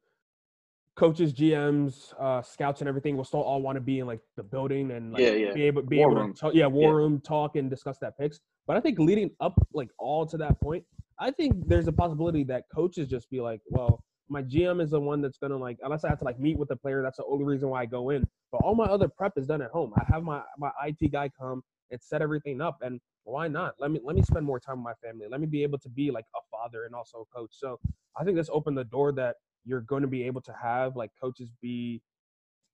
coaches, 0.95 1.33
GMs, 1.33 2.13
uh, 2.21 2.43
scouts, 2.43 2.81
and 2.81 2.89
everything 2.89 3.17
will 3.17 3.25
still 3.25 3.41
all 3.43 3.63
want 3.63 3.77
to 3.77 3.81
be 3.81 4.01
in 4.01 4.07
like 4.07 4.21
the 4.37 4.43
building 4.43 4.91
and 4.91 5.13
like 5.13 5.25
Yeah, 5.25 5.33
yeah. 5.33 5.55
be 5.55 5.63
able 5.65 5.83
be 5.83 5.99
War 5.99 6.11
able 6.11 6.17
room. 6.17 6.35
to 6.35 6.41
talk, 6.41 6.55
yeah 6.55 6.67
war 6.67 6.91
Yeah. 6.91 6.97
room 6.97 7.21
talk 7.21 7.57
and 7.57 7.71
discuss 7.71 7.99
that 7.99 8.19
picks. 8.19 8.41
But 8.67 8.77
I 8.77 8.81
think 8.81 8.99
leading 8.99 9.31
up 9.41 9.55
like 9.73 9.89
all 9.99 10.27
to 10.27 10.37
that 10.39 10.61
point, 10.61 10.85
I 11.19 11.31
think 11.31 11.67
there's 11.69 11.89
a 11.89 11.93
possibility 11.93 12.45
that 12.45 12.65
coaches 12.75 13.09
just 13.09 13.29
be 13.31 13.41
like, 13.41 13.61
well, 13.69 14.03
my 14.29 14.43
GM 14.43 14.81
is 14.83 14.91
the 14.91 15.01
one 15.01 15.21
that's 15.21 15.39
gonna 15.39 15.57
like 15.57 15.79
unless 15.83 16.05
I 16.05 16.09
have 16.09 16.19
to 16.21 16.25
like 16.25 16.39
meet 16.39 16.59
with 16.59 16.69
the 16.69 16.77
player, 16.77 17.03
that's 17.03 17.17
the 17.19 17.25
only 17.25 17.45
reason 17.45 17.69
why 17.71 17.83
I 17.83 17.87
go 17.87 18.11
in. 18.11 18.27
But 18.51 18.59
all 18.59 18.75
my 18.75 18.85
other 18.85 19.09
prep 19.09 19.33
is 19.37 19.47
done 19.47 19.63
at 19.63 19.71
home. 19.71 19.93
I 19.97 20.05
have 20.13 20.23
my 20.23 20.43
my 20.59 20.71
IT 20.85 21.11
guy 21.11 21.31
come 21.39 21.63
and 21.91 22.01
set 22.01 22.23
everything 22.23 22.61
up 22.61 22.79
and 22.83 23.01
why 23.25 23.49
not? 23.49 23.75
Let 23.79 23.91
me 23.91 24.01
let 24.03 24.17
me 24.17 24.23
spend 24.23 24.45
more 24.45 24.61
time 24.61 24.83
with 24.83 24.85
my 24.85 25.09
family. 25.09 25.27
Let 25.31 25.41
me 25.41 25.47
be 25.47 25.63
able 25.63 25.79
to 25.79 25.89
be 25.89 26.11
like 26.11 26.27
a 26.35 26.41
father 26.51 26.85
and 26.85 26.95
also 26.95 27.19
a 27.31 27.37
coach. 27.37 27.51
So 27.53 27.79
I 28.19 28.25
think 28.25 28.37
this 28.37 28.51
opened 28.53 28.77
the 28.77 28.85
door 28.85 29.13
that 29.13 29.37
you're 29.65 29.81
going 29.81 30.03
to 30.03 30.09
be 30.09 30.25
able 30.25 30.41
to 30.43 30.55
have 30.61 30.97
like 30.97 31.11
coaches 31.21 31.51
be 31.61 32.03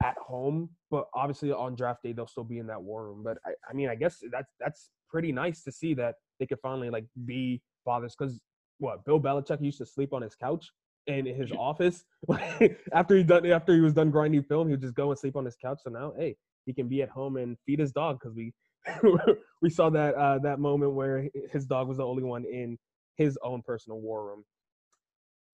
at 0.02 0.16
home, 0.18 0.70
but 0.90 1.08
obviously 1.14 1.52
on 1.52 1.74
draft 1.74 2.02
day 2.02 2.12
they'll 2.12 2.26
still 2.26 2.44
be 2.44 2.58
in 2.58 2.66
that 2.68 2.80
war 2.80 3.06
room. 3.06 3.22
But 3.24 3.38
I, 3.44 3.50
I 3.68 3.72
mean, 3.72 3.88
I 3.88 3.94
guess 3.94 4.22
that's 4.30 4.52
that's 4.60 4.90
pretty 5.08 5.32
nice 5.32 5.62
to 5.64 5.72
see 5.72 5.94
that 5.94 6.16
they 6.38 6.46
could 6.46 6.60
finally 6.60 6.90
like 6.90 7.04
be 7.24 7.60
fathers. 7.84 8.14
Because 8.18 8.40
what 8.78 9.04
Bill 9.04 9.20
Belichick 9.20 9.62
used 9.62 9.78
to 9.78 9.86
sleep 9.86 10.12
on 10.12 10.22
his 10.22 10.34
couch 10.34 10.70
in 11.06 11.26
his 11.26 11.50
office 11.52 12.04
after 12.92 13.16
he 13.16 13.22
done 13.22 13.46
after 13.46 13.74
he 13.74 13.80
was 13.80 13.92
done 13.92 14.10
grinding 14.10 14.42
film, 14.42 14.68
he 14.68 14.72
would 14.72 14.82
just 14.82 14.94
go 14.94 15.10
and 15.10 15.18
sleep 15.18 15.36
on 15.36 15.44
his 15.44 15.56
couch. 15.56 15.80
So 15.82 15.90
now, 15.90 16.12
hey, 16.16 16.36
he 16.66 16.72
can 16.72 16.88
be 16.88 17.02
at 17.02 17.08
home 17.08 17.36
and 17.36 17.56
feed 17.66 17.80
his 17.80 17.92
dog 17.92 18.18
because 18.20 18.36
we 18.36 18.52
we 19.62 19.70
saw 19.70 19.90
that 19.90 20.14
uh, 20.14 20.38
that 20.40 20.60
moment 20.60 20.92
where 20.92 21.28
his 21.50 21.66
dog 21.66 21.88
was 21.88 21.96
the 21.96 22.06
only 22.06 22.22
one 22.22 22.44
in 22.44 22.78
his 23.16 23.38
own 23.42 23.62
personal 23.62 24.00
war 24.00 24.26
room. 24.26 24.44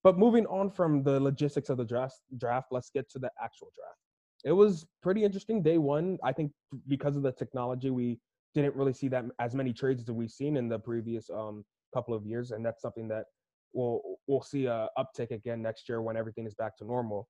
But 0.04 0.18
moving 0.18 0.46
on 0.46 0.70
from 0.70 1.02
the 1.02 1.18
logistics 1.18 1.70
of 1.70 1.78
the 1.78 1.84
draft, 1.84 2.20
draft, 2.37 2.68
let's 2.70 2.90
get 2.90 3.11
to 3.11 3.18
the 3.18 3.30
actual 3.42 3.68
draft. 3.75 3.99
It 4.44 4.52
was 4.52 4.84
pretty 5.02 5.25
interesting 5.25 5.62
day 5.62 5.78
one. 5.78 6.18
I 6.23 6.32
think 6.32 6.52
because 6.87 7.16
of 7.16 7.23
the 7.23 7.32
technology, 7.32 7.88
we 7.88 8.20
didn't 8.54 8.76
really 8.76 8.92
see 8.92 9.08
that 9.08 9.25
as 9.40 9.54
many 9.54 9.73
trades 9.73 10.02
as 10.02 10.11
we've 10.11 10.30
seen 10.30 10.58
in 10.58 10.68
the 10.68 10.78
previous 10.78 11.30
um, 11.30 11.64
couple 11.94 12.12
of 12.14 12.26
years, 12.26 12.50
and 12.50 12.64
that's 12.64 12.82
something 12.82 13.08
that 13.08 13.25
we'll 13.73 14.02
we'll 14.26 14.42
see 14.42 14.66
a 14.66 14.88
uptick 14.99 15.30
again 15.30 15.62
next 15.62 15.88
year 15.88 16.02
when 16.02 16.18
everything 16.18 16.46
is 16.46 16.54
back 16.54 16.76
to 16.76 16.84
normal. 16.84 17.26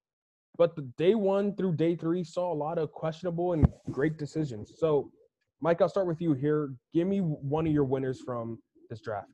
But 0.59 0.75
the 0.75 0.83
day 0.99 1.15
one 1.15 1.55
through 1.55 1.77
day 1.77 1.95
three 1.95 2.25
saw 2.25 2.53
a 2.53 2.55
lot 2.55 2.79
of 2.79 2.91
questionable 2.91 3.53
and 3.53 3.67
great 3.93 4.19
decisions. 4.19 4.73
So, 4.77 5.13
Mike, 5.61 5.81
I'll 5.81 5.89
start 5.89 6.09
with 6.09 6.21
you 6.21 6.33
here. 6.35 6.75
Give 6.93 7.07
me 7.07 7.19
one 7.21 7.67
of 7.67 7.73
your 7.73 7.85
winners 7.85 8.21
from 8.21 8.59
this 8.91 9.01
draft. 9.01 9.29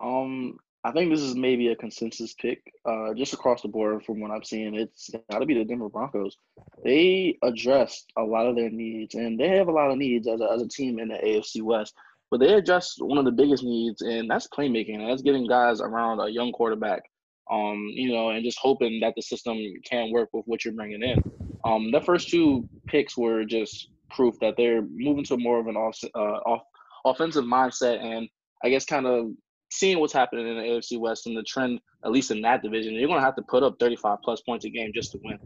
Um, 0.00 0.58
I 0.82 0.92
think 0.92 1.10
this 1.10 1.20
is 1.20 1.34
maybe 1.34 1.68
a 1.68 1.76
consensus 1.76 2.32
pick, 2.32 2.72
uh, 2.86 3.12
just 3.14 3.34
across 3.34 3.60
the 3.60 3.68
board 3.68 4.02
from 4.02 4.18
what 4.20 4.30
I've 4.30 4.46
seen. 4.46 4.74
It's 4.74 5.10
got 5.30 5.40
to 5.40 5.46
be 5.46 5.54
the 5.54 5.64
Denver 5.64 5.90
Broncos. 5.90 6.38
They 6.82 7.36
addressed 7.42 8.10
a 8.16 8.22
lot 8.22 8.46
of 8.46 8.56
their 8.56 8.70
needs, 8.70 9.14
and 9.14 9.38
they 9.38 9.48
have 9.48 9.68
a 9.68 9.72
lot 9.72 9.90
of 9.90 9.98
needs 9.98 10.26
as 10.26 10.40
a, 10.40 10.50
as 10.50 10.62
a 10.62 10.68
team 10.68 10.98
in 10.98 11.08
the 11.08 11.16
AFC 11.16 11.62
West. 11.62 11.94
but 12.30 12.40
they 12.40 12.54
address 12.54 12.96
one 12.98 13.18
of 13.18 13.26
the 13.26 13.30
biggest 13.30 13.62
needs, 13.62 14.00
and 14.00 14.30
that's 14.30 14.48
playmaking. 14.48 15.00
And 15.00 15.10
that's 15.10 15.22
getting 15.22 15.46
guys 15.46 15.82
around 15.82 16.20
a 16.20 16.30
young 16.30 16.50
quarterback. 16.52 17.02
Um, 17.50 17.88
you 17.92 18.12
know, 18.12 18.30
and 18.30 18.44
just 18.44 18.58
hoping 18.58 19.00
that 19.00 19.14
the 19.16 19.22
system 19.22 19.58
can 19.84 20.12
work 20.12 20.30
with 20.32 20.46
what 20.46 20.64
you're 20.64 20.72
bringing 20.72 21.02
in. 21.02 21.22
Um, 21.64 21.90
the 21.90 22.00
first 22.00 22.28
two 22.30 22.66
picks 22.86 23.18
were 23.18 23.44
just 23.44 23.88
proof 24.08 24.38
that 24.40 24.54
they're 24.56 24.82
moving 24.82 25.24
to 25.24 25.36
more 25.36 25.58
of 25.58 25.66
an 25.66 25.76
off, 25.76 25.98
uh, 26.14 26.18
off 26.18 26.62
offensive 27.04 27.44
mindset, 27.44 28.02
and 28.02 28.28
I 28.64 28.70
guess 28.70 28.84
kind 28.84 29.06
of 29.06 29.32
seeing 29.70 30.00
what's 30.00 30.12
happening 30.12 30.46
in 30.46 30.56
the 30.56 30.62
AFC 30.62 30.98
West 30.98 31.26
and 31.26 31.36
the 31.36 31.42
trend, 31.42 31.80
at 32.04 32.10
least 32.10 32.30
in 32.30 32.42
that 32.42 32.62
division, 32.62 32.94
you're 32.94 33.08
going 33.08 33.20
to 33.20 33.24
have 33.24 33.36
to 33.36 33.42
put 33.42 33.62
up 33.62 33.78
35 33.78 34.18
plus 34.22 34.40
points 34.40 34.64
a 34.64 34.70
game 34.70 34.92
just 34.94 35.12
to 35.12 35.18
win. 35.22 35.38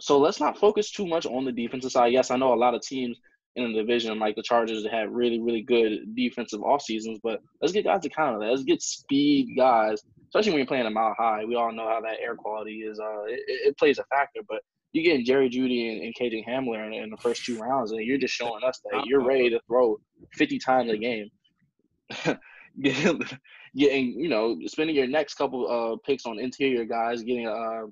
So 0.00 0.18
let's 0.18 0.40
not 0.40 0.58
focus 0.58 0.90
too 0.90 1.06
much 1.06 1.26
on 1.26 1.44
the 1.44 1.52
defensive 1.52 1.92
side. 1.92 2.12
Yes, 2.12 2.30
I 2.30 2.36
know 2.36 2.52
a 2.52 2.56
lot 2.56 2.74
of 2.74 2.82
teams 2.82 3.18
in 3.56 3.72
the 3.72 3.78
division, 3.80 4.18
like 4.18 4.36
the 4.36 4.42
Chargers, 4.42 4.82
that 4.82 4.92
have 4.92 5.10
really, 5.10 5.40
really 5.40 5.62
good 5.62 6.14
defensive 6.14 6.62
off 6.62 6.82
seasons, 6.82 7.20
but 7.22 7.40
let's 7.60 7.72
get 7.72 7.84
guys 7.84 8.02
to 8.02 8.08
counter 8.08 8.40
that. 8.40 8.50
Let's 8.50 8.64
get 8.64 8.82
speed 8.82 9.56
guys, 9.56 10.02
especially 10.28 10.52
when 10.52 10.58
you're 10.58 10.66
playing 10.66 10.86
a 10.86 10.90
mile 10.90 11.14
high. 11.16 11.44
We 11.44 11.54
all 11.54 11.72
know 11.72 11.88
how 11.88 12.00
that 12.00 12.20
air 12.20 12.34
quality 12.34 12.82
is. 12.82 12.98
Uh, 12.98 13.24
it, 13.24 13.40
it 13.46 13.78
plays 13.78 13.98
a 13.98 14.04
factor, 14.04 14.40
but 14.48 14.62
you're 14.92 15.04
getting 15.04 15.24
Jerry 15.24 15.48
Jeudy 15.48 15.92
and, 15.92 16.02
and 16.02 16.14
KJ 16.14 16.46
Hamler 16.46 16.86
in, 16.86 16.92
in, 16.92 17.10
the 17.10 17.16
first 17.16 17.44
two 17.44 17.58
rounds, 17.58 17.92
and 17.92 18.00
you're 18.04 18.18
just 18.18 18.34
showing 18.34 18.62
us 18.64 18.80
that 18.90 19.06
you're 19.06 19.24
ready 19.24 19.50
to 19.50 19.60
throw 19.66 19.98
50 20.34 20.58
times 20.58 20.90
a 20.90 20.96
game. 20.96 21.30
getting, 22.82 23.22
getting, 23.76 24.20
you 24.20 24.28
know, 24.28 24.58
spending 24.66 24.96
your 24.96 25.06
next 25.06 25.34
couple 25.34 25.68
uh 25.70 25.96
picks 26.06 26.26
on 26.26 26.38
interior 26.38 26.84
guys, 26.84 27.22
getting 27.22 27.46
uh 27.46 27.86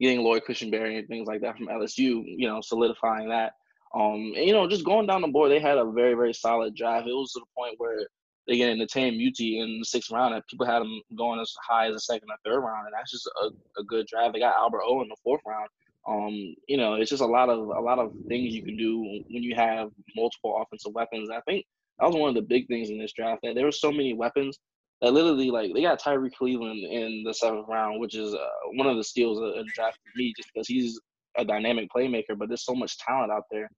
getting 0.00 0.20
Lloyd 0.20 0.42
Cushenberry 0.48 0.98
and 0.98 1.06
things 1.08 1.28
like 1.28 1.40
that 1.42 1.56
from 1.56 1.68
LSU, 1.68 2.24
you 2.26 2.48
know, 2.48 2.60
solidifying 2.60 3.28
that. 3.28 3.52
Um, 3.94 4.32
and, 4.36 4.46
you 4.46 4.52
know, 4.52 4.68
just 4.68 4.84
going 4.84 5.06
down 5.06 5.20
the 5.20 5.28
board, 5.28 5.50
they 5.50 5.60
had 5.60 5.78
a 5.78 5.90
very, 5.90 6.14
very 6.14 6.32
solid 6.32 6.74
drive. 6.74 7.06
It 7.06 7.12
was 7.12 7.32
to 7.32 7.40
the 7.40 7.46
point 7.56 7.74
where 7.76 8.06
they 8.46 8.56
get 8.56 8.70
into 8.70 8.86
Netane 8.86 9.16
Muti 9.16 9.60
in 9.60 9.78
the 9.78 9.84
sixth 9.84 10.10
round, 10.10 10.34
and 10.34 10.42
people 10.48 10.66
had 10.66 10.80
them 10.80 11.00
going 11.16 11.40
as 11.40 11.54
high 11.62 11.86
as 11.86 11.94
the 11.94 12.00
second 12.00 12.28
or 12.30 12.36
third 12.44 12.60
round, 12.60 12.86
and 12.86 12.94
that's 12.94 13.12
just 13.12 13.30
a, 13.42 13.80
a 13.80 13.84
good 13.84 14.06
draft. 14.06 14.32
They 14.32 14.40
got 14.40 14.56
Albert 14.56 14.82
O 14.84 15.02
in 15.02 15.08
the 15.08 15.16
fourth 15.22 15.42
round. 15.46 15.68
Um, 16.08 16.32
you 16.66 16.76
know, 16.76 16.94
it's 16.94 17.10
just 17.10 17.22
a 17.22 17.26
lot 17.26 17.48
of 17.48 17.58
a 17.58 17.80
lot 17.80 18.00
of 18.00 18.12
things 18.26 18.52
you 18.52 18.64
can 18.64 18.76
do 18.76 19.00
when 19.00 19.42
you 19.42 19.54
have 19.54 19.90
multiple 20.16 20.60
offensive 20.60 20.92
weapons. 20.94 21.30
I 21.30 21.40
think 21.42 21.64
that 21.98 22.06
was 22.06 22.16
one 22.16 22.28
of 22.28 22.34
the 22.34 22.42
big 22.42 22.66
things 22.68 22.90
in 22.90 22.98
this 22.98 23.12
draft 23.12 23.40
that 23.42 23.54
there 23.54 23.64
were 23.64 23.72
so 23.72 23.92
many 23.92 24.14
weapons 24.14 24.58
that 25.00 25.12
literally 25.12 25.50
like 25.50 25.72
they 25.74 25.82
got 25.82 25.98
Tyrie 25.98 26.30
Cleveland 26.30 26.84
in 26.84 27.24
the 27.24 27.34
seventh 27.34 27.66
round, 27.68 28.00
which 28.00 28.14
is 28.14 28.34
uh, 28.34 28.48
one 28.74 28.86
of 28.86 28.96
the 28.96 29.04
steals 29.04 29.38
of 29.38 29.52
the 29.54 29.70
draft 29.74 29.96
for 29.96 30.10
me, 30.16 30.32
just 30.36 30.48
because 30.54 30.68
he's 30.68 30.98
a 31.36 31.44
dynamic 31.44 31.88
playmaker. 31.94 32.38
But 32.38 32.48
there's 32.48 32.64
so 32.64 32.74
much 32.74 32.98
talent 32.98 33.32
out 33.32 33.44
there. 33.50 33.68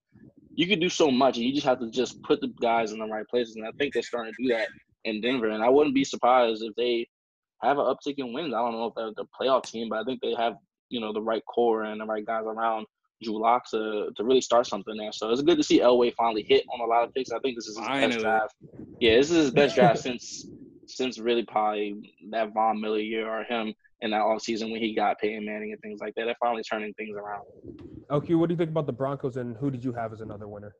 You 0.54 0.66
could 0.66 0.80
do 0.80 0.90
so 0.90 1.10
much, 1.10 1.36
and 1.36 1.46
you 1.46 1.52
just 1.52 1.66
have 1.66 1.80
to 1.80 1.90
just 1.90 2.22
put 2.22 2.40
the 2.40 2.52
guys 2.60 2.92
in 2.92 2.98
the 2.98 3.06
right 3.06 3.26
places. 3.28 3.56
And 3.56 3.66
I 3.66 3.70
think 3.78 3.94
they're 3.94 4.02
starting 4.02 4.32
to 4.34 4.42
do 4.42 4.54
that 4.54 4.68
in 5.04 5.20
Denver. 5.20 5.48
And 5.48 5.64
I 5.64 5.68
wouldn't 5.68 5.94
be 5.94 6.04
surprised 6.04 6.62
if 6.62 6.74
they 6.76 7.06
have 7.62 7.78
an 7.78 7.86
uptick 7.86 8.14
in 8.18 8.32
wins. 8.32 8.54
I 8.54 8.58
don't 8.58 8.72
know 8.72 8.86
if 8.86 8.94
they're 8.94 9.12
the 9.16 9.24
playoff 9.40 9.64
team, 9.64 9.88
but 9.88 9.98
I 9.98 10.04
think 10.04 10.20
they 10.20 10.34
have 10.34 10.54
you 10.90 11.00
know 11.00 11.12
the 11.12 11.22
right 11.22 11.42
core 11.46 11.84
and 11.84 12.00
the 12.00 12.06
right 12.06 12.24
guys 12.24 12.44
around 12.46 12.86
Drew 13.24 13.40
Lock 13.40 13.68
to, 13.70 14.10
to 14.14 14.24
really 14.24 14.40
start 14.40 14.66
something 14.66 14.96
there. 14.96 15.12
So 15.12 15.30
it's 15.30 15.42
good 15.42 15.56
to 15.56 15.64
see 15.64 15.80
Elway 15.80 16.14
finally 16.14 16.42
hit 16.42 16.64
on 16.72 16.80
a 16.80 16.84
lot 16.84 17.04
of 17.04 17.14
picks. 17.14 17.30
I 17.30 17.38
think 17.40 17.56
this 17.56 17.66
is 17.66 17.78
his 17.78 17.86
best 17.86 18.18
draft. 18.20 18.54
Yeah, 19.00 19.16
this 19.16 19.30
is 19.30 19.36
his 19.36 19.50
best 19.50 19.74
draft 19.74 19.98
since 19.98 20.46
since 20.86 21.18
really 21.18 21.44
probably 21.44 22.14
that 22.30 22.52
Von 22.52 22.80
Miller 22.80 22.98
year 22.98 23.28
or 23.28 23.44
him 23.44 23.74
in 24.00 24.10
that 24.10 24.20
off 24.20 24.42
season 24.42 24.70
when 24.70 24.80
he 24.80 24.94
got 24.94 25.18
Peyton 25.18 25.44
Manning 25.44 25.72
and 25.72 25.80
things 25.80 26.00
like 26.00 26.14
that. 26.14 26.26
They're 26.26 26.36
finally 26.40 26.62
turning 26.62 26.92
things 26.94 27.16
around. 27.16 27.44
Okay, 28.10 28.34
what 28.34 28.48
do 28.48 28.54
you 28.54 28.58
think 28.58 28.70
about 28.70 28.86
the 28.86 28.92
Broncos 28.92 29.36
and 29.36 29.56
who 29.56 29.70
did 29.70 29.84
you 29.84 29.92
have 29.92 30.12
as 30.12 30.20
another 30.20 30.46
winner? 30.46 30.74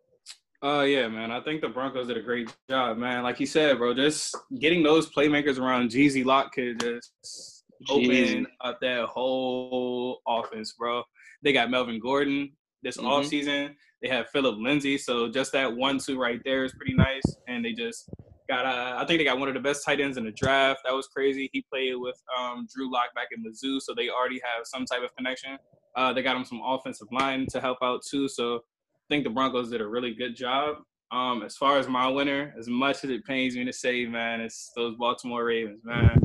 Uh 0.63 0.83
yeah, 0.83 1.09
man. 1.09 1.31
I 1.31 1.41
think 1.41 1.61
the 1.61 1.69
Broncos 1.69 2.07
did 2.07 2.17
a 2.17 2.23
great 2.23 2.55
job, 2.71 2.97
man. 2.99 3.23
Like 3.23 3.41
you 3.41 3.47
said, 3.47 3.79
bro, 3.79 3.95
just 3.95 4.37
getting 4.59 4.83
those 4.83 5.11
playmakers 5.11 5.59
around 5.59 5.91
Jeezy 5.91 6.25
Lock 6.25 6.53
could 6.53 6.81
just 6.81 7.65
open 7.89 8.47
up 8.63 8.81
that 8.81 9.05
whole 9.07 10.21
offense, 10.27 10.73
bro. 10.73 11.03
They 11.45 11.53
got 11.53 11.71
Melvin 11.71 12.01
Gordon 12.01 12.53
this 12.83 12.97
mm-hmm. 12.97 13.07
off 13.07 13.27
season. 13.27 13.77
They 14.03 14.09
have 14.09 14.29
Philip 14.31 14.57
Lindsay, 14.59 14.99
so 14.99 15.31
just 15.31 15.53
that 15.53 15.75
one 15.75 15.99
two 15.99 16.19
right 16.19 16.41
there 16.45 16.65
is 16.65 16.75
pretty 16.75 16.95
nice. 16.95 17.23
And 17.49 17.65
they 17.65 17.73
just 17.73 18.09
got 18.49 18.67
uh, 18.67 18.97
I 18.99 19.07
think 19.07 19.21
they 19.21 19.25
got 19.25 19.39
one 19.39 19.49
of 19.49 19.55
the 19.55 19.61
best 19.61 19.85
tight 19.85 20.01
ends 20.01 20.17
in 20.17 20.25
the 20.25 20.33
draft. 20.33 20.81
That 20.85 20.93
was 20.93 21.07
crazy. 21.07 21.49
He 21.53 21.65
played 21.71 21.95
with 21.97 22.21
um, 22.39 22.67
Drew 22.75 22.93
Lock 22.93 23.15
back 23.15 23.29
in 23.33 23.45
Mizzou, 23.45 23.81
so 23.81 23.95
they 23.95 24.09
already 24.09 24.41
have 24.43 24.67
some 24.67 24.85
type 24.85 25.03
of 25.03 25.15
connection. 25.17 25.59
Uh, 25.97 26.13
they 26.13 26.23
got 26.23 26.37
him 26.37 26.45
some 26.45 26.61
offensive 26.65 27.09
line 27.13 27.47
to 27.51 27.61
help 27.61 27.79
out 27.83 28.03
too. 28.09 28.29
So 28.29 28.57
I 28.57 29.07
think 29.09 29.25
the 29.25 29.31
Broncos 29.31 29.71
did 29.71 29.81
a 29.81 29.87
really 29.87 30.15
good 30.15 30.35
job. 30.35 30.77
Um, 31.13 31.43
as 31.43 31.57
far 31.57 31.79
as 31.79 31.87
my 31.87 32.09
winner, 32.09 32.53
as 32.59 32.67
much 32.67 33.05
as 33.05 33.11
it 33.11 33.25
pains 33.25 33.55
me 33.55 33.65
to 33.65 33.73
say, 33.73 34.05
man, 34.07 34.41
it's 34.41 34.73
those 34.75 34.97
Baltimore 34.97 35.45
Ravens, 35.45 35.83
man 35.85 36.19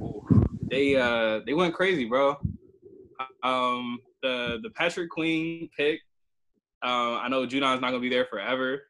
they 0.70 0.96
uh 0.96 1.42
they 1.46 1.54
went 1.54 1.74
crazy, 1.74 2.06
bro. 2.06 2.38
Um, 3.44 4.00
the 4.22 4.60
the 4.62 4.70
Patrick 4.72 5.10
Queen 5.10 5.70
pick. 5.76 6.00
Uh, 6.84 7.18
I 7.18 7.28
know 7.28 7.46
Judon's 7.46 7.82
not 7.82 7.90
gonna 7.90 8.00
be 8.00 8.10
there 8.10 8.26
forever, 8.26 8.84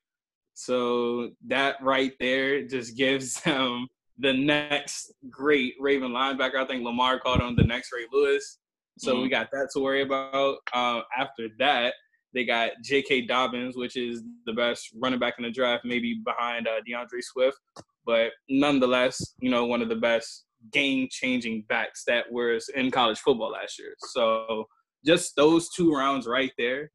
so 0.54 1.32
that 1.48 1.76
right 1.82 2.14
there 2.20 2.68
just 2.68 2.96
gives 2.98 3.34
them 3.42 3.88
the 4.18 4.34
next 4.34 5.14
great 5.30 5.76
Raven 5.80 6.12
linebacker. 6.12 6.56
I 6.56 6.66
think 6.66 6.84
Lamar 6.84 7.20
called 7.20 7.42
him 7.42 7.56
the 7.56 7.64
next 7.64 7.92
Ray 7.92 8.06
Lewis. 8.12 8.60
So 8.98 9.14
mm-hmm. 9.14 9.24
we 9.24 9.30
got 9.30 9.50
that 9.52 9.70
to 9.74 9.80
worry 9.80 10.02
about. 10.02 10.58
Um, 10.74 11.04
after 11.18 11.48
that, 11.60 11.94
they 12.34 12.44
got 12.44 12.72
J.K. 12.84 13.22
Dobbins, 13.28 13.78
which 13.78 13.96
is 13.96 14.24
the 14.46 14.54
best 14.54 14.90
running 14.96 15.20
back 15.20 15.36
in 15.38 15.44
the 15.44 15.52
draft, 15.52 15.86
maybe 15.86 16.22
behind 16.26 16.68
uh, 16.68 16.82
D'Andre 16.86 17.22
Swift, 17.22 17.58
but 18.06 18.32
nonetheless, 18.50 19.36
you 19.40 19.50
know, 19.50 19.66
one 19.66 19.82
of 19.82 19.90
the 19.90 19.96
best 19.96 20.46
game 20.72 21.08
changing 21.10 21.64
backs 21.70 22.04
that 22.08 22.32
was 22.32 22.70
in 22.76 22.92
college 22.92 23.20
football 23.20 23.52
last 23.52 23.80
year. 23.80 23.94
So 24.00 24.66
just 25.06 25.36
those 25.36 25.70
two 25.70 25.94
rounds 25.94 26.28
right 26.28 26.52
there. 26.58 26.92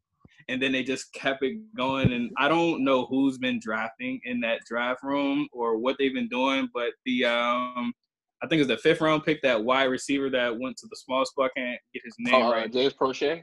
And 0.48 0.60
then 0.60 0.72
they 0.72 0.82
just 0.82 1.12
kept 1.14 1.42
it 1.42 1.56
going. 1.74 2.12
And 2.12 2.30
I 2.36 2.48
don't 2.48 2.84
know 2.84 3.06
who's 3.06 3.38
been 3.38 3.58
drafting 3.58 4.20
in 4.24 4.40
that 4.40 4.60
draft 4.68 5.02
room 5.02 5.48
or 5.52 5.78
what 5.78 5.96
they've 5.98 6.12
been 6.12 6.28
doing, 6.28 6.68
but 6.74 6.90
the 7.06 7.24
um 7.24 7.92
I 8.42 8.46
think 8.46 8.60
it's 8.60 8.68
the 8.68 8.76
fifth 8.76 9.00
round 9.00 9.24
pick, 9.24 9.40
that 9.42 9.64
wide 9.64 9.84
receiver 9.84 10.28
that 10.30 10.58
went 10.58 10.76
to 10.78 10.86
the 10.90 10.96
small 10.96 11.24
school. 11.24 11.44
I 11.44 11.58
can't 11.58 11.80
get 11.94 12.02
his 12.04 12.14
name 12.18 12.42
uh, 12.42 12.50
right. 12.50 12.70
James 12.70 12.92
Proche. 12.92 13.42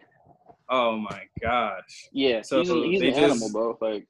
Oh 0.70 0.98
my 0.98 1.24
gosh. 1.42 2.08
Yeah, 2.12 2.44
so 2.44 2.60
he's, 2.60 2.70
a, 2.70 2.76
he's 2.76 3.02
an 3.02 3.08
just, 3.08 3.20
animal, 3.20 3.52
bro. 3.52 3.78
Like 3.82 4.06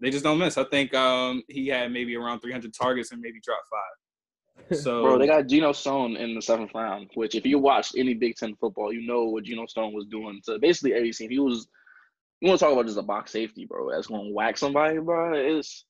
they 0.00 0.10
just 0.10 0.22
don't 0.22 0.38
miss. 0.38 0.56
I 0.56 0.64
think 0.64 0.94
um 0.94 1.42
he 1.48 1.66
had 1.66 1.90
maybe 1.90 2.16
around 2.16 2.40
300 2.40 2.72
targets 2.72 3.10
and 3.10 3.20
maybe 3.20 3.40
dropped 3.42 3.66
five. 3.68 3.80
So, 4.72 5.02
bro, 5.02 5.18
they 5.18 5.26
got 5.26 5.46
Geno 5.46 5.72
Stone 5.72 6.16
in 6.16 6.34
the 6.34 6.42
seventh 6.42 6.70
round. 6.74 7.10
Which, 7.14 7.34
if 7.34 7.44
you 7.44 7.58
watched 7.58 7.94
any 7.96 8.14
Big 8.14 8.36
Ten 8.36 8.54
football, 8.56 8.92
you 8.92 9.06
know 9.06 9.24
what 9.24 9.44
Geno 9.44 9.66
Stone 9.66 9.92
was 9.92 10.06
doing 10.06 10.40
to 10.44 10.58
basically 10.58 10.94
every 10.94 11.12
team. 11.12 11.30
He 11.30 11.38
was. 11.38 11.68
You 12.40 12.48
want 12.48 12.58
to 12.58 12.64
talk 12.64 12.72
about 12.72 12.86
just 12.86 12.98
a 12.98 13.02
box 13.02 13.32
safety, 13.32 13.66
bro? 13.66 13.90
That's 13.90 14.06
going 14.06 14.28
to 14.28 14.32
whack 14.32 14.56
somebody, 14.56 14.98
bro. 14.98 15.34
It's 15.34 15.84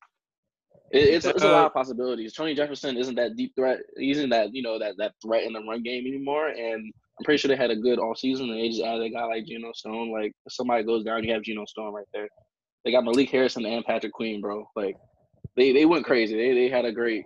it's, 0.90 1.24
it's 1.24 1.44
a 1.44 1.48
lot 1.48 1.66
of 1.66 1.72
possibilities. 1.72 2.32
Tony 2.32 2.54
Jefferson 2.54 2.96
isn't 2.96 3.14
that 3.14 3.36
deep 3.36 3.54
threat. 3.54 3.78
He 3.96 4.10
isn't 4.10 4.30
that 4.30 4.52
you 4.52 4.62
know 4.62 4.78
that 4.78 4.96
that 4.98 5.12
threat 5.22 5.44
in 5.44 5.52
the 5.52 5.60
run 5.60 5.82
game 5.82 6.06
anymore. 6.06 6.48
And 6.48 6.92
I'm 7.18 7.24
pretty 7.24 7.38
sure 7.38 7.48
they 7.48 7.56
had 7.56 7.70
a 7.70 7.76
good 7.76 8.00
all 8.00 8.16
season. 8.16 8.50
And 8.50 8.58
they 8.58 8.68
just 8.68 8.82
added 8.82 9.02
a 9.02 9.10
guy 9.10 9.24
like 9.24 9.46
Geno 9.46 9.72
Stone. 9.72 10.10
Like 10.10 10.32
if 10.46 10.52
somebody 10.52 10.82
goes 10.82 11.04
down, 11.04 11.22
you 11.22 11.32
have 11.32 11.42
Geno 11.42 11.64
Stone 11.66 11.94
right 11.94 12.06
there. 12.12 12.28
They 12.84 12.90
got 12.90 13.04
Malik 13.04 13.30
Harrison 13.30 13.66
and 13.66 13.84
Patrick 13.84 14.12
Queen, 14.12 14.40
bro. 14.40 14.66
Like 14.74 14.96
they 15.56 15.72
they 15.72 15.86
went 15.86 16.06
crazy. 16.06 16.36
They 16.36 16.54
they 16.54 16.68
had 16.68 16.84
a 16.84 16.92
great 16.92 17.24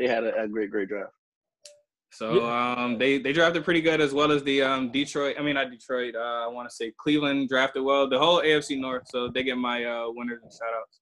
they 0.00 0.08
had 0.08 0.24
a, 0.24 0.42
a 0.42 0.48
great, 0.48 0.70
great 0.70 0.88
draft. 0.88 1.12
So 2.12 2.44
um, 2.48 2.98
they 2.98 3.18
they 3.18 3.32
drafted 3.32 3.64
pretty 3.64 3.82
good 3.82 4.00
as 4.00 4.12
well 4.12 4.32
as 4.32 4.42
the 4.42 4.62
um, 4.62 4.90
Detroit. 4.90 5.36
I 5.38 5.42
mean, 5.42 5.54
not 5.54 5.70
Detroit. 5.70 6.16
Uh, 6.16 6.44
I 6.44 6.48
want 6.48 6.68
to 6.68 6.74
say 6.74 6.92
Cleveland 6.98 7.48
drafted 7.48 7.84
well. 7.84 8.08
The 8.08 8.18
whole 8.18 8.42
AFC 8.42 8.80
North. 8.80 9.04
So 9.08 9.28
they 9.28 9.44
get 9.44 9.58
my 9.58 9.84
uh, 9.84 10.06
winners 10.08 10.40
and 10.42 10.50
shout 10.50 10.70
outs. 10.76 11.00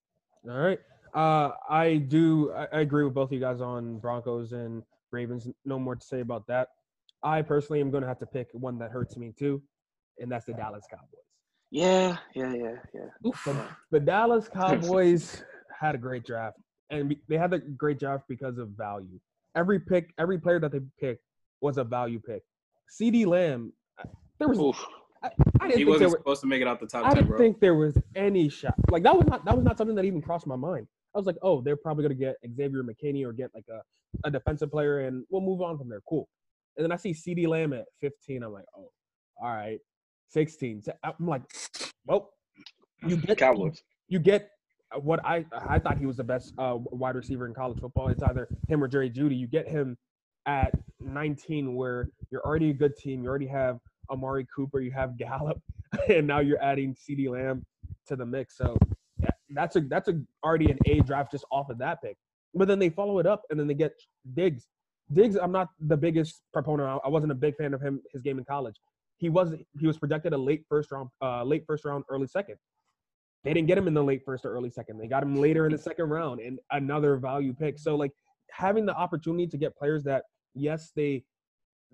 All 0.51 0.59
right. 0.59 0.79
Uh, 1.15 1.53
I 1.71 1.97
do. 2.09 2.53
I, 2.53 2.67
I 2.77 2.81
agree 2.81 3.05
with 3.05 3.15
both 3.15 3.31
of 3.31 3.33
you 3.33 3.41
guys 3.41 3.63
on 3.63 3.99
Broncos 4.01 4.53
and 4.53 4.83
Ravens. 5.11 5.49
No 5.65 5.79
more 5.79 5.97
to 5.97 6.05
say 6.05 6.21
about 6.21 6.47
that. 6.49 6.69
I 7.23 7.41
personally 7.41 7.81
am 7.81 7.91
going 7.91 8.03
to 8.03 8.09
have 8.09 8.19
to 8.19 8.27
pick 8.27 8.49
one 8.53 8.79
that 8.81 8.91
hurts 8.91 9.17
me 9.17 9.33
too, 9.37 9.63
and 10.19 10.31
that's 10.31 10.45
the 10.45 10.53
Dallas 10.53 10.85
Cowboys. 10.91 11.07
Yeah, 11.71 12.19
yeah, 12.35 12.55
yeah, 12.55 12.75
yeah. 12.95 13.33
The, 13.45 13.65
the 13.91 14.01
Dallas 14.01 14.49
Cowboys 14.53 15.43
had 15.81 15.95
a 15.95 15.99
great 15.99 16.25
draft 16.25 16.59
and 16.91 17.15
they 17.29 17.37
had 17.37 17.53
a 17.53 17.59
great 17.59 17.99
draft 17.99 18.25
because 18.29 18.59
of 18.59 18.71
value. 18.71 19.19
Every 19.55 19.81
pick, 19.81 20.13
every 20.19 20.39
player 20.39 20.61
that 20.61 20.73
they 20.73 20.81
picked 21.01 21.23
was 21.61 21.79
a 21.79 21.85
value 21.85 22.21
pick. 22.21 22.43
CeeDee 22.91 23.27
Lamb, 23.27 23.73
there 24.39 24.49
was. 24.49 24.77
I, 25.23 25.31
I, 25.61 25.67
didn't 25.67 25.71
he 25.71 25.77
think 25.79 25.89
wasn't 25.89 26.11
were, 26.13 26.19
supposed 26.19 26.41
to 26.43 26.47
make 26.47 26.63
it 26.63 26.69
out 26.69 26.79
the 26.79 26.87
top. 26.87 27.05
I 27.05 27.09
10, 27.09 27.15
didn't 27.17 27.29
bro. 27.29 27.39
think 27.39 27.61
there 27.61 27.75
was 27.75 27.99
any 28.15 28.49
shot. 28.49 28.75
Like 28.89 29.03
that 29.03 29.17
was 29.17 29.27
not 29.27 29.45
that 29.45 29.57
was 29.57 29.65
not 29.65 29.77
something 29.77 29.97
that 29.97 30.05
even 30.05 30.23
crossed 30.23 30.47
my 30.47 30.57
mind. 30.57 30.87
I 31.15 31.19
was 31.19 31.27
like, 31.27 31.37
oh, 31.43 31.61
they're 31.61 31.77
probably 31.77 32.05
gonna 32.05 32.15
get 32.15 32.37
Xavier 32.57 32.85
McKinney 32.85 33.27
or 33.27 33.33
get 33.33 33.51
like 33.55 33.65
a, 33.69 33.83
a 34.27 34.31
defensive 34.31 34.71
player, 34.71 35.01
and 35.01 35.25
we'll 35.31 35.43
move 35.43 35.61
on 35.61 35.77
from 35.77 35.89
there. 35.89 36.03
Cool. 36.09 36.29
And 36.77 36.85
then 36.85 36.93
I 36.93 36.97
see 36.97 37.13
CeeDee 37.13 37.49
Lamb 37.49 37.73
at 37.73 37.87
15. 38.01 38.45
I'm 38.45 38.53
like, 38.53 38.65
oh, 38.77 38.93
all 39.43 39.49
right. 39.49 39.81
16. 40.29 40.85
I'm 41.03 41.13
like, 41.21 41.43
well, 42.07 42.31
you 43.05 43.17
get 43.17 43.39
Cowboys. 43.39 43.83
You 44.09 44.21
get 44.21 44.51
what 44.97 45.25
I 45.25 45.45
I 45.53 45.79
thought 45.79 45.99
he 45.99 46.07
was 46.07 46.17
the 46.17 46.25
best 46.25 46.55
uh, 46.59 46.77
wide 46.77 47.15
receiver 47.15 47.47
in 47.47 47.55
college 47.55 47.79
football. 47.81 48.09
It's 48.09 48.23
either 48.23 48.49
him 48.69 48.83
or 48.83 48.89
Jerry 48.89 49.11
Jeudy. 49.11 49.37
You 49.39 49.47
get 49.47 49.69
him 49.69 49.97
at 50.47 50.73
19, 51.01 51.75
where 51.75 52.09
you're 52.31 52.45
already 52.45 52.71
a 52.71 52.75
good 52.75 52.97
team. 52.97 53.23
You 53.23 53.29
already 53.29 53.47
have 53.47 53.79
Amari 54.11 54.47
Cooper, 54.55 54.81
you 54.81 54.91
have 54.93 55.17
Gallup, 55.19 55.61
and 56.09 56.27
now 56.27 56.41
you're 56.41 56.63
adding 56.63 56.95
CeeDee 56.95 57.29
Lamb 57.29 57.65
to 58.07 58.17
the 58.17 58.25
mix. 58.27 58.57
So 58.57 58.77
that's 59.51 59.77
a 59.77 59.81
that's 59.83 60.09
a 60.09 60.21
already 60.45 60.71
an 60.71 60.79
A 60.87 61.01
draft 61.01 61.33
just 61.33 61.45
off 61.51 61.71
of 61.71 61.79
that 61.79 62.03
pick. 62.03 62.17
But 62.55 62.69
then 62.69 62.79
they 62.79 62.89
follow 62.89 63.19
it 63.19 63.27
up, 63.27 63.43
and 63.51 63.61
then 63.61 63.67
they 63.67 63.75
get 63.75 63.93
Diggs. 64.35 64.67
Diggs, 65.13 65.37
I'm 65.37 65.53
not 65.53 65.69
the 65.81 65.97
biggest 65.97 66.43
proponent. 66.53 67.01
I 67.05 67.09
wasn't 67.09 67.33
a 67.33 67.35
big 67.35 67.57
fan 67.57 67.75
of 67.75 67.81
him 67.81 68.01
his 68.13 68.23
game 68.23 68.39
in 68.39 68.45
college. 68.45 68.77
He 69.19 69.29
was 69.29 69.55
he 69.79 69.87
was 69.87 69.99
projected 69.99 70.33
a 70.33 70.39
late 70.39 70.65
first 70.69 70.91
round, 70.93 71.11
uh, 71.23 71.43
late 71.45 71.65
first 71.67 71.85
round, 71.85 72.05
early 72.09 72.27
second. 72.27 72.57
They 73.45 73.55
didn't 73.55 73.69
get 73.69 73.79
him 73.79 73.87
in 73.87 73.95
the 73.95 74.03
late 74.03 74.23
first 74.25 74.45
or 74.45 74.53
early 74.53 74.71
second. 74.71 74.99
They 74.99 75.07
got 75.07 75.23
him 75.23 75.37
later 75.37 75.67
in 75.67 75.73
the 75.73 75.79
second 75.79 76.09
round 76.09 76.41
and 76.41 76.59
another 76.73 77.17
value 77.17 77.55
pick. 77.55 77.79
So 77.79 77.95
like 77.95 78.13
having 78.51 78.85
the 78.85 78.95
opportunity 78.95 79.47
to 79.47 79.57
get 79.57 79.77
players 79.77 80.03
that 80.05 80.25
yes 80.55 80.91
they 80.97 81.23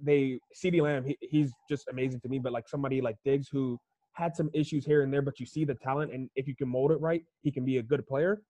they 0.02 0.38
CeeDee 0.54 0.80
Lamb 0.80 1.04
he, 1.04 1.16
he's 1.20 1.52
just 1.68 1.86
amazing 1.88 2.20
to 2.20 2.28
me, 2.28 2.38
but 2.38 2.52
like 2.52 2.68
somebody 2.68 3.00
like 3.00 3.16
Diggs 3.24 3.48
who 3.50 3.78
had 4.14 4.34
some 4.34 4.48
issues 4.54 4.86
here 4.86 5.02
and 5.02 5.12
there, 5.12 5.22
but 5.22 5.38
you 5.38 5.46
see 5.46 5.64
the 5.64 5.74
talent 5.74 6.12
and 6.12 6.30
if 6.34 6.48
you 6.48 6.56
can 6.56 6.68
mold 6.68 6.90
it 6.92 7.00
right, 7.00 7.22
he 7.42 7.50
can 7.50 7.64
be 7.64 7.78
a 7.78 7.82
good 7.82 8.06
player. 8.06 8.42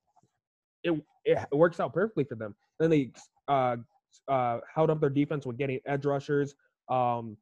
It 0.85 0.95
it, 1.25 1.39
works 1.53 1.81
out 1.81 1.93
perfectly 1.93 2.25
for 2.25 2.37
them. 2.37 2.55
Then 2.79 2.91
they 2.91 3.11
uh 3.49 3.77
uh 4.29 4.59
held 4.73 4.91
up 4.91 5.01
their 5.01 5.11
defense 5.11 5.45
with 5.47 5.59
getting 5.59 5.81
edge 5.87 6.05
rushers. 6.05 6.55
Um, 6.89 7.37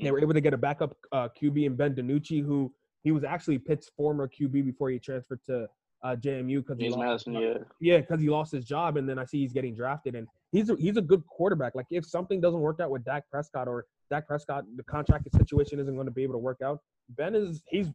they 0.00 0.10
were 0.10 0.20
able 0.20 0.34
to 0.34 0.40
get 0.40 0.54
a 0.54 0.58
backup 0.58 0.96
uh, 1.12 1.28
QB 1.40 1.66
in 1.66 1.74
Ben 1.74 1.94
DiNucci, 1.94 2.44
who 2.44 2.72
he 3.02 3.12
was 3.12 3.24
actually 3.24 3.58
Pitt's 3.58 3.90
former 3.96 4.28
QB 4.28 4.64
before 4.64 4.90
he 4.90 4.98
transferred 4.98 5.40
to 5.46 5.68
uh, 6.02 6.16
JMU 6.16 6.58
because 6.58 6.78
James 6.78 6.96
Madison, 6.96 7.34
yeah, 7.34 7.54
yeah, 7.80 7.98
because 7.98 8.20
he 8.20 8.28
lost 8.28 8.52
his 8.52 8.64
job, 8.64 8.96
and 8.96 9.08
then 9.08 9.18
I 9.18 9.24
see 9.24 9.40
he's 9.40 9.52
getting 9.52 9.74
drafted, 9.74 10.14
and 10.14 10.26
he's 10.52 10.70
a, 10.70 10.76
he's 10.76 10.96
a 10.96 11.02
good 11.02 11.24
quarterback. 11.26 11.74
Like 11.74 11.86
if 11.90 12.06
something 12.06 12.40
doesn't 12.40 12.60
work 12.60 12.80
out 12.80 12.90
with 12.90 13.04
Dak 13.04 13.24
Prescott 13.30 13.68
or 13.68 13.86
Dak 14.10 14.26
Prescott, 14.26 14.64
the 14.76 14.82
contract 14.84 15.28
situation 15.36 15.78
isn't 15.78 15.94
going 15.94 16.06
to 16.06 16.12
be 16.12 16.22
able 16.22 16.34
to 16.34 16.38
work 16.38 16.60
out. 16.64 16.80
Ben 17.10 17.34
is 17.34 17.62
he's 17.68 17.88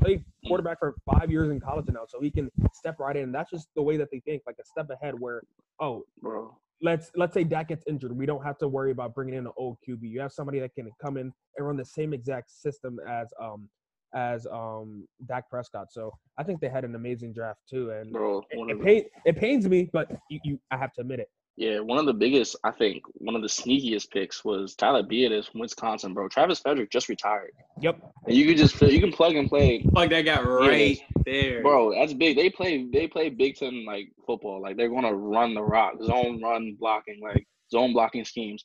played 0.00 0.24
quarterback 0.46 0.78
for 0.78 0.94
five 1.10 1.30
years 1.30 1.50
in 1.50 1.60
college 1.60 1.86
now, 1.88 2.04
so 2.08 2.20
he 2.20 2.30
can 2.30 2.50
step 2.72 2.98
right 2.98 3.16
in. 3.16 3.30
That's 3.30 3.50
just 3.50 3.68
the 3.76 3.82
way 3.82 3.96
that 3.96 4.08
they 4.10 4.20
think, 4.20 4.42
like 4.46 4.56
a 4.60 4.64
step 4.64 4.90
ahead. 4.90 5.14
Where 5.18 5.42
oh, 5.80 6.02
bro, 6.20 6.56
let's 6.82 7.10
let's 7.14 7.34
say 7.34 7.44
Dak 7.44 7.68
gets 7.68 7.84
injured, 7.86 8.16
we 8.16 8.26
don't 8.26 8.44
have 8.44 8.58
to 8.58 8.68
worry 8.68 8.90
about 8.90 9.14
bringing 9.14 9.34
in 9.34 9.46
an 9.46 9.52
old 9.56 9.78
QB. 9.86 10.02
You 10.02 10.20
have 10.20 10.32
somebody 10.32 10.58
that 10.60 10.74
can 10.74 10.90
come 11.00 11.16
in 11.16 11.32
and 11.56 11.66
run 11.66 11.76
the 11.76 11.84
same 11.84 12.12
exact 12.12 12.50
system 12.50 12.98
as 13.08 13.28
um 13.40 13.68
as 14.14 14.46
um 14.46 15.06
Dak 15.26 15.48
Prescott. 15.50 15.92
So 15.92 16.12
I 16.38 16.42
think 16.42 16.60
they 16.60 16.68
had 16.68 16.84
an 16.84 16.94
amazing 16.94 17.32
draft 17.32 17.60
too, 17.68 17.90
and 17.90 18.12
bro, 18.12 18.42
it, 18.50 18.70
it, 18.70 18.82
pain, 18.82 19.04
it 19.24 19.36
pains 19.36 19.68
me, 19.68 19.90
but 19.92 20.10
you, 20.30 20.40
you 20.44 20.60
I 20.70 20.76
have 20.76 20.92
to 20.94 21.00
admit 21.00 21.20
it. 21.20 21.28
Yeah, 21.56 21.78
one 21.78 21.98
of 21.98 22.06
the 22.06 22.12
biggest, 22.12 22.56
I 22.64 22.72
think, 22.72 23.04
one 23.14 23.36
of 23.36 23.42
the 23.42 23.48
sneakiest 23.48 24.10
picks 24.10 24.44
was 24.44 24.74
Tyler 24.74 25.04
Biadasz 25.04 25.52
from 25.52 25.60
Wisconsin, 25.60 26.12
bro. 26.12 26.28
Travis 26.28 26.58
Frederick 26.58 26.90
just 26.90 27.08
retired. 27.08 27.52
Yep. 27.80 28.00
And 28.26 28.34
you 28.34 28.46
can 28.46 28.56
just 28.56 28.80
you 28.82 29.00
can 29.00 29.12
plug 29.12 29.36
and 29.36 29.48
play. 29.48 29.84
Plug 29.92 30.10
that 30.10 30.22
guy 30.22 30.42
right 30.42 30.98
there, 31.24 31.62
bro. 31.62 31.94
That's 31.94 32.12
big. 32.12 32.36
They 32.36 32.50
play 32.50 32.88
they 32.92 33.06
play 33.06 33.28
Big 33.30 33.54
Ten 33.54 33.84
like 33.86 34.10
football. 34.26 34.60
Like 34.60 34.76
they're 34.76 34.88
gonna 34.88 35.14
run 35.14 35.54
the 35.54 35.62
rock, 35.62 35.94
zone 36.02 36.42
run 36.42 36.76
blocking, 36.78 37.20
like 37.22 37.46
zone 37.70 37.92
blocking 37.92 38.24
schemes. 38.24 38.64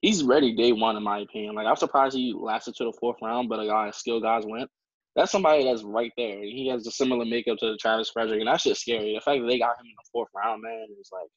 He's 0.00 0.22
ready 0.22 0.54
day 0.54 0.70
one, 0.70 0.96
in 0.96 1.02
my 1.02 1.18
opinion. 1.18 1.56
Like 1.56 1.66
I'm 1.66 1.74
surprised 1.74 2.14
he 2.14 2.32
lasted 2.38 2.76
to 2.76 2.84
the 2.84 2.92
fourth 3.00 3.16
round, 3.20 3.48
but 3.48 3.58
a 3.58 3.66
guy 3.66 3.90
skill 3.90 4.20
guys 4.20 4.44
went. 4.46 4.70
That's 5.16 5.32
somebody 5.32 5.64
that's 5.64 5.82
right 5.82 6.12
there. 6.16 6.42
He 6.42 6.68
has 6.68 6.86
a 6.86 6.90
similar 6.90 7.24
makeup 7.24 7.58
to 7.58 7.70
the 7.70 7.76
Travis 7.76 8.10
Frederick, 8.10 8.40
and 8.40 8.48
that's 8.48 8.64
just 8.64 8.82
scary. 8.82 9.14
The 9.14 9.20
fact 9.20 9.40
that 9.40 9.46
they 9.46 9.58
got 9.58 9.78
him 9.80 9.86
in 9.86 9.94
the 9.96 10.08
fourth 10.12 10.28
round, 10.34 10.62
man, 10.62 10.86
is 11.00 11.10
like 11.12 11.28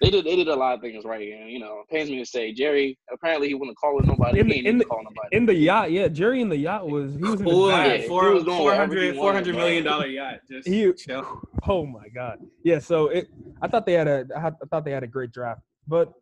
they 0.00 0.10
did 0.10 0.24
they 0.26 0.36
did 0.36 0.48
a 0.48 0.54
lot 0.54 0.74
of 0.74 0.80
things 0.80 1.04
right, 1.04 1.32
and 1.32 1.50
you 1.50 1.58
know, 1.58 1.80
it 1.80 1.88
pains 1.90 2.10
me 2.10 2.18
to 2.18 2.26
say, 2.26 2.52
Jerry. 2.52 2.98
Apparently, 3.12 3.48
he 3.48 3.54
wouldn't 3.54 3.78
call 3.78 3.96
with 3.96 4.04
nobody. 4.04 4.40
In 4.40 4.48
the, 4.48 4.66
in, 4.66 4.78
the, 4.78 4.86
in 5.32 5.46
the 5.46 5.54
yacht, 5.54 5.90
yeah, 5.90 6.08
Jerry 6.08 6.42
in 6.42 6.48
the 6.48 6.56
yacht 6.56 6.88
was 6.88 7.14
he 7.14 7.22
was 7.22 7.40
in 7.40 7.48
Ooh, 7.48 7.70
yeah, 7.70 8.06
four, 8.06 8.32
was 8.32 8.44
400, 8.44 9.16
400 9.16 9.54
million 9.54 9.84
dollar 9.84 10.06
yacht. 10.06 10.40
Just 10.50 10.68
he, 10.68 10.92
chill. 10.92 11.40
Oh 11.66 11.86
my 11.86 12.08
god, 12.14 12.38
yeah. 12.62 12.78
So 12.78 13.08
it, 13.08 13.28
I 13.62 13.68
thought 13.68 13.86
they 13.86 13.94
had 13.94 14.08
a, 14.08 14.26
I 14.36 14.66
thought 14.66 14.84
they 14.84 14.92
had 14.92 15.02
a 15.02 15.08
great 15.08 15.32
draft, 15.32 15.62
but 15.88 16.12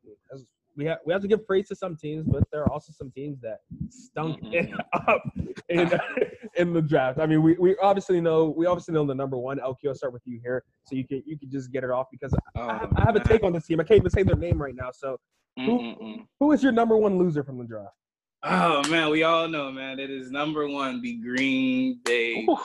we 0.77 0.85
have 0.87 0.99
we 1.05 1.12
have 1.12 1.23
to 1.23 1.29
give 1.29 1.47
praise 1.47 1.68
to 1.68 1.77
some 1.77 1.97
teams, 1.97 2.25
but 2.27 2.44
there 2.51 2.62
are 2.62 2.73
also 2.73 2.92
some 2.92 3.11
teams 3.11 3.40
that 3.40 3.59
stunk 3.90 4.42
mm-hmm. 4.42 4.75
up 5.09 5.23
in, 5.68 5.88
in 6.57 6.73
the 6.73 6.83
draft. 6.83 7.19
I 7.19 7.27
mean, 7.27 7.43
we, 7.43 7.55
we 7.55 7.77
obviously 7.79 8.21
know 8.21 8.55
we 8.57 8.67
obviously 8.67 8.95
know 8.95 9.07
the 9.07 9.14
number 9.14 9.37
one. 9.37 9.59
LQ, 9.59 9.88
I'll 9.88 9.95
start 9.95 10.12
with 10.12 10.23
you 10.25 10.40
here, 10.43 10.62
so 10.85 10.97
you 10.97 11.07
can 11.07 11.23
you 11.27 11.38
can 11.38 11.51
just 11.51 11.73
get 11.73 11.85
it 11.85 11.90
off 11.90 12.07
because 12.11 12.35
oh, 12.57 12.61
I, 12.61 12.79
have, 12.79 12.93
I, 12.97 13.01
have, 13.03 13.17
a 13.17 13.21
oh, 13.21 13.23
take 13.23 13.43
on 13.43 13.53
this 13.53 13.67
team. 13.67 13.81
I 13.81 13.85
can't 13.85 13.99
even 13.99 14.11
say 14.11 14.23
their 14.23 14.37
name 14.37 14.61
right 14.61 14.75
now. 14.75 14.90
So, 14.93 15.19
who, 15.57 16.25
who 16.40 16.53
is 16.53 16.62
your 16.62 16.73
number 16.73 16.97
one 16.97 17.19
loser 17.19 17.45
from 17.45 17.59
the 17.59 17.64
draft? 17.64 17.95
Oh 18.43 18.87
man, 18.88 19.11
we 19.11 19.23
all 19.23 19.49
know, 19.49 19.71
man. 19.71 19.99
It 19.99 20.11
is 20.11 20.31
number 20.31 20.69
one, 20.69 21.01
the 21.01 21.17
Green 21.17 22.01
Bay. 22.05 22.47
Ooh. 22.49 22.59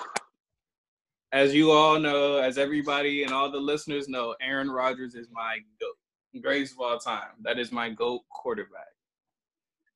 As 1.32 1.54
you 1.54 1.72
all 1.72 2.00
know, 2.00 2.38
as 2.38 2.58
everybody 2.58 3.24
and 3.24 3.32
all 3.32 3.52
the 3.52 3.60
listeners 3.60 4.10
know, 4.10 4.36
Aaron 4.42 4.72
Rodgers 4.72 5.14
is 5.14 5.28
my 5.32 5.60
goat 5.80 5.96
greatest 6.40 6.74
of 6.74 6.82
all 6.82 7.00
time. 7.00 7.32
That 7.42 7.58
is 7.58 7.72
my 7.72 7.90
GOAT 7.90 8.22
quarterback. 8.30 8.88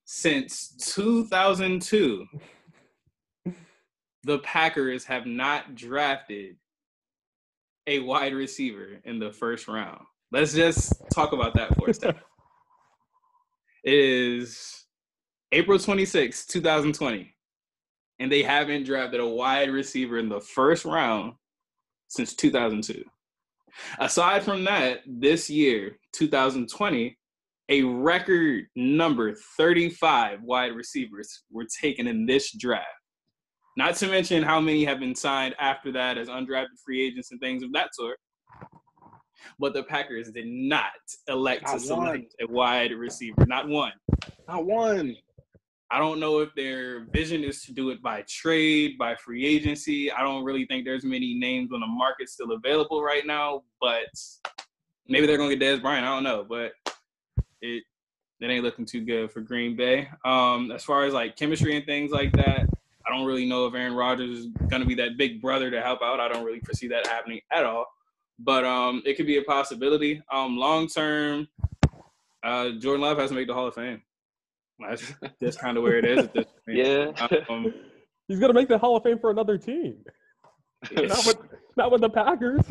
Since 0.06 0.76
2002, 0.96 2.26
the 4.24 4.40
Packers 4.40 5.04
have 5.06 5.26
not 5.26 5.76
drafted 5.76 6.56
a 7.88 8.00
wide 8.00 8.34
receiver 8.34 9.00
in 9.04 9.20
the 9.20 9.32
first 9.32 9.68
round. 9.68 10.02
Let's 10.32 10.54
just 10.54 10.94
talk 11.14 11.34
about 11.34 11.54
that 11.56 11.76
for 11.76 11.90
a 11.90 11.94
second. 11.94 12.22
it 13.84 13.94
is 13.94 14.86
April 15.52 15.78
26, 15.78 16.46
2020, 16.46 17.36
and 18.20 18.32
they 18.32 18.42
haven't 18.42 18.86
drafted 18.86 19.20
a 19.20 19.28
wide 19.28 19.70
receiver 19.70 20.18
in 20.18 20.30
the 20.30 20.40
first 20.40 20.86
round 20.86 21.34
since 22.08 22.34
2002. 22.34 23.04
Aside 24.00 24.44
from 24.44 24.64
that, 24.64 25.02
this 25.06 25.50
year, 25.50 25.98
2020, 26.14 27.18
a 27.70 27.84
record 27.84 28.66
number 28.76 29.36
35 29.58 30.42
wide 30.44 30.76
receivers 30.76 31.44
were 31.52 31.66
taken 31.82 32.08
in 32.08 32.26
this 32.26 32.52
draft. 32.56 32.88
Not 33.76 33.96
to 33.96 34.08
mention 34.08 34.44
how 34.44 34.60
many 34.60 34.86
have 34.86 35.00
been 35.00 35.16
signed 35.16 35.56
after 35.60 35.92
that 35.94 36.18
as 36.18 36.28
undrafted 36.28 36.80
free 36.84 37.06
agents 37.06 37.32
and 37.32 37.40
things 37.40 37.64
of 37.64 37.72
that 37.74 37.96
sort. 37.96 38.20
But 39.60 39.74
the 39.74 39.84
Packers 39.84 40.32
did 40.32 40.48
not 40.48 40.92
elect 41.28 41.64
not 41.64 41.74
to 41.74 41.80
select 41.80 42.36
a 42.42 42.48
wide 42.48 42.92
receiver. 42.92 43.46
Not 43.46 43.68
one. 43.68 43.94
Not 44.48 44.66
one. 44.66 45.16
I 45.92 46.00
don't 46.00 46.20
know 46.20 46.40
if 46.40 46.50
their 46.56 47.06
vision 47.06 47.44
is 47.44 47.64
to 47.66 47.72
do 47.72 47.90
it 47.92 48.02
by 48.02 48.24
trade, 48.28 48.98
by 48.98 49.16
free 49.16 49.46
agency. 49.46 50.12
I 50.12 50.22
don't 50.22 50.44
really 50.44 50.66
think 50.66 50.86
there's 50.86 51.04
many 51.04 51.36
names 51.36 51.72
on 51.72 51.82
the 51.82 51.88
market 51.88 52.30
still 52.30 52.52
available 52.52 53.04
right 53.04 53.26
now, 53.28 53.64
but 53.80 54.08
maybe 55.08 55.28
they're 55.28 55.38
gonna 55.38 55.56
get 55.56 55.62
Dez 55.62 55.82
Bryant. 55.82 56.06
I 56.06 56.10
don't 56.10 56.24
know, 56.24 56.46
but 56.48 56.72
it 57.62 57.84
it 58.40 58.50
ain't 58.50 58.64
looking 58.64 58.86
too 58.86 59.02
good 59.02 59.32
for 59.32 59.42
Green 59.42 59.76
Bay. 59.76 60.10
Um, 60.26 60.72
as 60.72 60.84
far 60.84 61.06
as 61.06 61.14
like 61.14 61.36
chemistry 61.36 61.78
and 61.78 61.86
things 61.86 62.12
like 62.12 62.32
that, 62.34 62.68
don't 63.14 63.26
really 63.26 63.46
know 63.46 63.66
if 63.66 63.74
Aaron 63.74 63.96
Rodgers 63.96 64.40
is 64.40 64.48
gonna 64.70 64.86
be 64.86 64.96
that 64.96 65.18
big 65.18 65.42
brother 65.42 65.70
to 65.72 65.82
help 65.82 66.02
out. 66.02 66.20
I 66.20 66.28
don't 66.28 66.44
really 66.44 66.60
foresee 66.62 66.88
that 66.90 67.08
happening 67.08 67.40
at 67.52 67.66
all. 67.66 67.86
But 68.40 68.66
um, 68.66 69.02
it 69.06 69.16
could 69.16 69.28
be 69.28 69.38
a 69.38 69.44
possibility. 69.44 70.22
Um, 70.32 70.58
long 70.58 70.88
term, 70.88 71.48
uh, 72.44 72.72
Jordan 72.80 73.02
Love 73.02 73.18
has 73.20 73.30
to 73.30 73.36
make 73.36 73.48
the 73.48 73.54
Hall 73.54 73.68
of 73.68 73.76
Fame. 73.76 74.02
That's, 74.80 75.14
that's 75.42 75.58
kind 75.58 75.78
of 75.78 75.84
where 75.84 75.98
it 75.98 76.06
is 76.06 76.20
at 76.20 76.34
this 76.34 76.46
point. 76.46 76.78
Yeah. 76.78 77.12
Um, 77.50 77.74
He's 78.28 78.40
gonna 78.40 78.54
make 78.54 78.70
the 78.70 78.78
Hall 78.78 78.98
of 78.98 79.04
Fame 79.04 79.20
for 79.20 79.32
another 79.32 79.58
team. 79.58 79.98
not 80.92 81.26
with 81.26 81.38
not 81.78 81.92
with 81.92 82.02
the 82.02 82.10
Packers. 82.10 82.62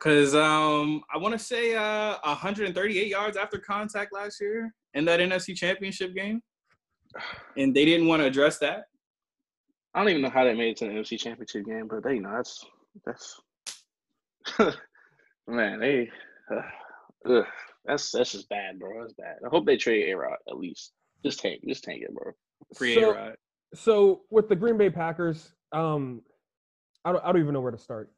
Cause 0.00 0.34
um, 0.34 1.02
I 1.14 1.18
want 1.18 1.32
to 1.32 1.38
say 1.38 1.76
uh, 1.76 2.16
138 2.24 3.06
yards 3.06 3.36
after 3.36 3.58
contact 3.58 4.12
last 4.12 4.40
year 4.40 4.74
in 4.94 5.04
that 5.04 5.20
NFC 5.20 5.54
Championship 5.54 6.12
game, 6.12 6.42
and 7.56 7.72
they 7.72 7.84
didn't 7.84 8.08
want 8.08 8.20
to 8.20 8.26
address 8.26 8.58
that. 8.58 8.86
I 9.94 10.00
don't 10.00 10.08
even 10.08 10.22
know 10.22 10.30
how 10.30 10.44
they 10.44 10.54
made 10.54 10.70
it 10.70 10.76
to 10.78 10.86
the 10.86 10.92
NFC 10.92 11.18
Championship 11.18 11.66
game, 11.66 11.86
but 11.88 12.02
they, 12.02 12.14
you 12.14 12.22
know, 12.22 12.32
that's 12.34 12.64
that's 13.04 13.40
man, 15.46 15.80
they 15.80 16.10
uh, 16.50 17.42
that's 17.84 18.10
that's 18.10 18.32
just 18.32 18.48
bad, 18.48 18.78
bro. 18.78 19.02
That's 19.02 19.14
bad. 19.14 19.36
I 19.44 19.48
hope 19.48 19.66
they 19.66 19.76
trade 19.76 20.10
A 20.10 20.16
Rod 20.16 20.36
at 20.48 20.58
least. 20.58 20.92
Just 21.24 21.40
tank, 21.40 21.60
just 21.66 21.84
tank 21.84 22.02
it, 22.02 22.14
bro. 22.14 22.32
Free 22.76 22.94
so, 22.94 23.10
A-Rod. 23.10 23.36
So 23.74 24.22
with 24.30 24.48
the 24.48 24.56
Green 24.56 24.76
Bay 24.76 24.90
Packers, 24.90 25.52
um, 25.72 26.22
I 27.04 27.12
don't, 27.12 27.24
I 27.24 27.32
don't 27.32 27.40
even 27.40 27.54
know 27.54 27.60
where 27.60 27.70
to 27.70 27.78
start. 27.78 28.10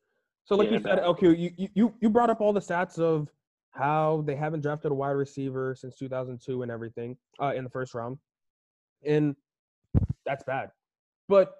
So 0.44 0.56
like 0.56 0.68
yeah, 0.68 0.74
you 0.74 0.82
said, 0.82 0.98
LQ, 0.98 1.52
you, 1.56 1.68
you 1.74 1.94
you 2.00 2.10
brought 2.10 2.30
up 2.30 2.40
all 2.40 2.52
the 2.52 2.60
stats 2.60 2.98
of 2.98 3.28
how 3.70 4.22
they 4.26 4.36
haven't 4.36 4.60
drafted 4.60 4.92
a 4.92 4.94
wide 4.94 5.10
receiver 5.10 5.74
since 5.74 5.96
2002 5.96 6.62
and 6.62 6.70
everything 6.70 7.16
uh, 7.40 7.52
in 7.56 7.64
the 7.64 7.70
first 7.70 7.94
round, 7.94 8.18
and 9.04 9.34
that's 10.26 10.44
bad. 10.44 10.70
But 11.28 11.54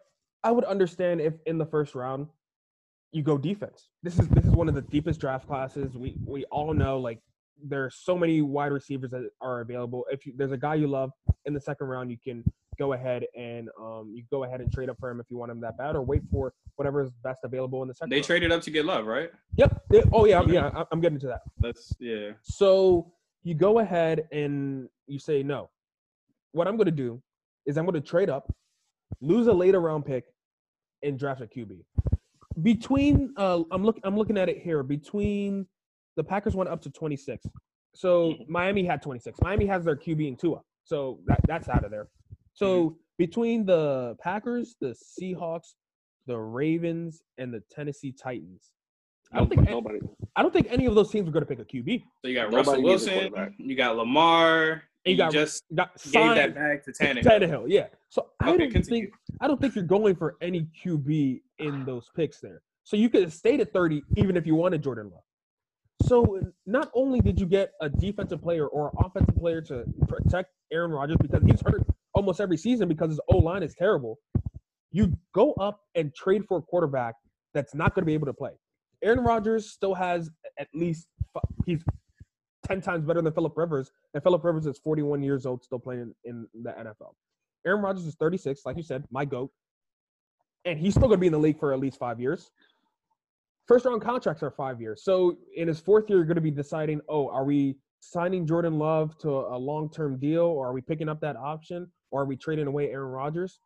I 0.44 0.50
would 0.52 0.64
understand 0.64 1.20
if 1.20 1.34
in 1.46 1.58
the 1.58 1.66
first 1.66 1.94
round 1.94 2.28
you 3.12 3.22
go 3.22 3.38
defense. 3.38 3.88
This 4.02 4.18
is 4.18 4.28
this 4.28 4.44
is 4.44 4.50
one 4.52 4.68
of 4.68 4.74
the 4.74 4.82
deepest 4.82 5.20
draft 5.20 5.46
classes. 5.46 5.96
We 5.96 6.16
we 6.26 6.44
all 6.46 6.74
know 6.74 6.98
like 6.98 7.20
there 7.62 7.84
are 7.84 7.90
so 7.90 8.16
many 8.18 8.42
wide 8.42 8.72
receivers 8.72 9.10
that 9.12 9.28
are 9.40 9.60
available. 9.60 10.04
If 10.10 10.26
you, 10.26 10.34
there's 10.36 10.52
a 10.52 10.56
guy 10.56 10.74
you 10.74 10.86
love 10.88 11.10
in 11.46 11.54
the 11.54 11.60
second 11.60 11.86
round, 11.86 12.10
you 12.10 12.18
can 12.22 12.44
go 12.78 12.92
ahead 12.92 13.24
and 13.38 13.68
um, 13.80 14.12
you 14.14 14.24
go 14.30 14.42
ahead 14.44 14.60
and 14.60 14.70
trade 14.72 14.90
up 14.90 14.96
for 14.98 15.08
him 15.08 15.20
if 15.20 15.26
you 15.30 15.38
want 15.38 15.50
him 15.52 15.60
that 15.60 15.78
bad, 15.78 15.94
or 15.94 16.02
wait 16.02 16.22
for 16.30 16.52
whatever 16.76 17.02
is 17.04 17.10
best 17.22 17.38
available 17.44 17.80
in 17.82 17.88
the 17.88 17.94
second. 17.94 18.10
They 18.10 18.16
round. 18.16 18.24
traded 18.26 18.52
up 18.52 18.62
to 18.62 18.70
get 18.70 18.84
love, 18.84 19.06
right? 19.06 19.30
Yep. 19.56 19.82
They- 19.90 20.02
oh 20.12 20.24
yeah, 20.26 20.42
yeah. 20.46 20.66
I'm- 20.68 20.86
I'm 20.90 21.00
getting 21.00 21.20
to 21.20 21.28
that. 21.28 21.40
That's 21.60 21.94
yeah. 22.00 22.32
So 22.42 23.12
you 23.44 23.54
go 23.54 23.78
ahead 23.78 24.26
and 24.32 24.88
you 25.06 25.18
say 25.20 25.42
no. 25.44 25.70
What 26.52 26.66
I'm 26.66 26.76
going 26.76 26.86
to 26.86 26.90
do 26.92 27.22
is 27.66 27.76
I'm 27.78 27.84
going 27.86 27.94
to 27.94 28.00
trade 28.06 28.28
up, 28.28 28.52
lose 29.20 29.46
a 29.46 29.52
later 29.52 29.80
round 29.80 30.04
pick, 30.04 30.24
and 31.04 31.18
draft 31.18 31.40
a 31.42 31.46
QB. 31.46 31.84
Between 32.62 33.32
uh, 33.36 33.62
I'm 33.70 33.84
look 33.84 33.98
I'm 34.04 34.16
looking 34.16 34.38
at 34.38 34.48
it 34.48 34.58
here. 34.62 34.82
Between 34.82 35.66
the 36.16 36.24
Packers 36.24 36.54
went 36.54 36.70
up 36.70 36.80
to 36.82 36.90
26, 36.90 37.44
so 37.94 38.30
Mhm. 38.32 38.48
Miami 38.48 38.84
had 38.84 39.02
26. 39.02 39.40
Miami 39.42 39.66
has 39.66 39.84
their 39.84 39.96
QB 39.96 40.28
in 40.28 40.36
Tua, 40.36 40.60
so 40.84 41.18
that, 41.26 41.40
that's 41.48 41.68
out 41.68 41.84
of 41.84 41.90
there. 41.90 42.08
So 42.52 42.96
between 43.18 43.66
the 43.66 44.16
Packers, 44.20 44.76
the 44.80 44.94
Seahawks, 44.94 45.74
the 46.26 46.38
Ravens, 46.38 47.22
and 47.38 47.52
the 47.52 47.60
Tennessee 47.72 48.12
Titans, 48.12 48.70
I 49.32 49.38
don't 49.38 49.48
think 49.48 49.68
nobody. 49.68 49.98
I 50.36 50.42
don't 50.42 50.52
think 50.52 50.68
any 50.70 50.86
of 50.86 50.94
those 50.94 51.10
teams 51.10 51.28
are 51.28 51.32
going 51.32 51.44
to 51.44 51.48
pick 51.48 51.58
a 51.58 51.64
QB. 51.64 52.04
So 52.22 52.28
you 52.28 52.34
got 52.34 52.52
Nobody 52.52 52.56
Russell 52.82 52.82
Wilson, 52.82 53.54
you 53.58 53.74
got 53.74 53.96
Lamar, 53.96 54.84
And 55.04 55.12
you 55.12 55.16
got 55.18 55.32
just 55.32 55.64
Got 55.74 55.94
gave 56.02 56.12
signed 56.12 56.36
that 56.38 56.54
back 56.54 56.84
to 56.84 56.92
Tannehill. 56.92 57.22
Tannehill, 57.24 57.64
yeah. 57.68 57.86
So 58.08 58.28
I 58.40 58.50
Okay, 58.50 58.58
don't 58.64 58.72
continue. 58.72 59.02
think 59.02 59.14
I 59.40 59.48
don't 59.48 59.60
think 59.60 59.74
you're 59.74 59.84
going 59.84 60.16
for 60.16 60.36
any 60.40 60.66
QB 60.82 61.42
in 61.58 61.84
those 61.84 62.08
picks 62.16 62.40
there. 62.40 62.62
So 62.84 62.96
you 62.96 63.08
could 63.10 63.22
have 63.22 63.32
stayed 63.32 63.60
at 63.60 63.72
30 63.72 64.02
even 64.16 64.36
if 64.36 64.46
you 64.46 64.54
wanted 64.54 64.82
Jordan 64.82 65.10
Love. 65.12 65.22
So 66.02 66.40
not 66.66 66.90
only 66.94 67.20
did 67.20 67.38
you 67.40 67.46
get 67.46 67.72
a 67.80 67.88
defensive 67.88 68.42
player 68.42 68.66
or 68.66 68.92
offensive 68.98 69.36
player 69.36 69.60
to 69.62 69.84
protect 70.08 70.50
Aaron 70.72 70.90
Rodgers 70.90 71.16
because 71.20 71.42
he's 71.44 71.60
hurt 71.60 71.82
almost 72.14 72.40
every 72.40 72.56
season 72.56 72.88
because 72.88 73.10
his 73.10 73.20
O 73.28 73.38
line 73.38 73.62
is 73.62 73.74
terrible, 73.74 74.18
you 74.90 75.12
go 75.34 75.52
up 75.54 75.80
and 75.94 76.14
trade 76.14 76.44
for 76.46 76.58
a 76.58 76.62
quarterback 76.62 77.14
that's 77.52 77.74
not 77.74 77.94
going 77.94 78.02
to 78.02 78.06
be 78.06 78.14
able 78.14 78.26
to 78.26 78.32
play. 78.34 78.52
Aaron 79.02 79.20
Rodgers 79.20 79.70
still 79.70 79.94
has 79.94 80.30
at 80.58 80.68
least 80.74 81.06
he's 81.66 81.82
10 82.64 82.80
times 82.80 83.04
better 83.04 83.22
than 83.22 83.32
Philip 83.32 83.56
Rivers, 83.56 83.92
and 84.14 84.22
Philip 84.22 84.44
Rivers 84.44 84.66
is 84.66 84.78
41 84.78 85.22
years 85.22 85.46
old, 85.46 85.62
still 85.62 85.78
playing 85.78 86.14
in 86.24 86.46
the 86.62 86.70
NFL. 86.70 87.12
Aaron 87.66 87.82
Rodgers 87.82 88.06
is 88.06 88.14
36, 88.16 88.62
like 88.66 88.76
you 88.76 88.82
said, 88.82 89.04
my 89.10 89.24
GOAT. 89.24 89.50
And 90.64 90.78
he's 90.78 90.94
still 90.94 91.08
going 91.08 91.18
to 91.18 91.20
be 91.20 91.26
in 91.26 91.32
the 91.32 91.38
league 91.38 91.58
for 91.58 91.72
at 91.72 91.78
least 91.78 91.98
five 91.98 92.20
years. 92.20 92.50
First 93.66 93.84
round 93.84 94.02
contracts 94.02 94.42
are 94.42 94.50
five 94.50 94.80
years. 94.80 95.02
So 95.04 95.36
in 95.56 95.68
his 95.68 95.80
fourth 95.80 96.08
year, 96.08 96.18
you're 96.18 96.26
going 96.26 96.34
to 96.36 96.42
be 96.42 96.50
deciding, 96.50 97.00
oh, 97.08 97.28
are 97.28 97.44
we 97.44 97.76
signing 98.00 98.46
Jordan 98.46 98.78
Love 98.78 99.16
to 99.18 99.30
a 99.30 99.56
long 99.56 99.90
term 99.90 100.18
deal, 100.18 100.44
or 100.44 100.68
are 100.68 100.72
we 100.72 100.80
picking 100.80 101.08
up 101.08 101.20
that 101.20 101.36
option, 101.36 101.90
or 102.10 102.22
are 102.22 102.26
we 102.26 102.36
trading 102.36 102.66
away 102.66 102.90
Aaron 102.90 103.10
Rodgers? 103.10 103.58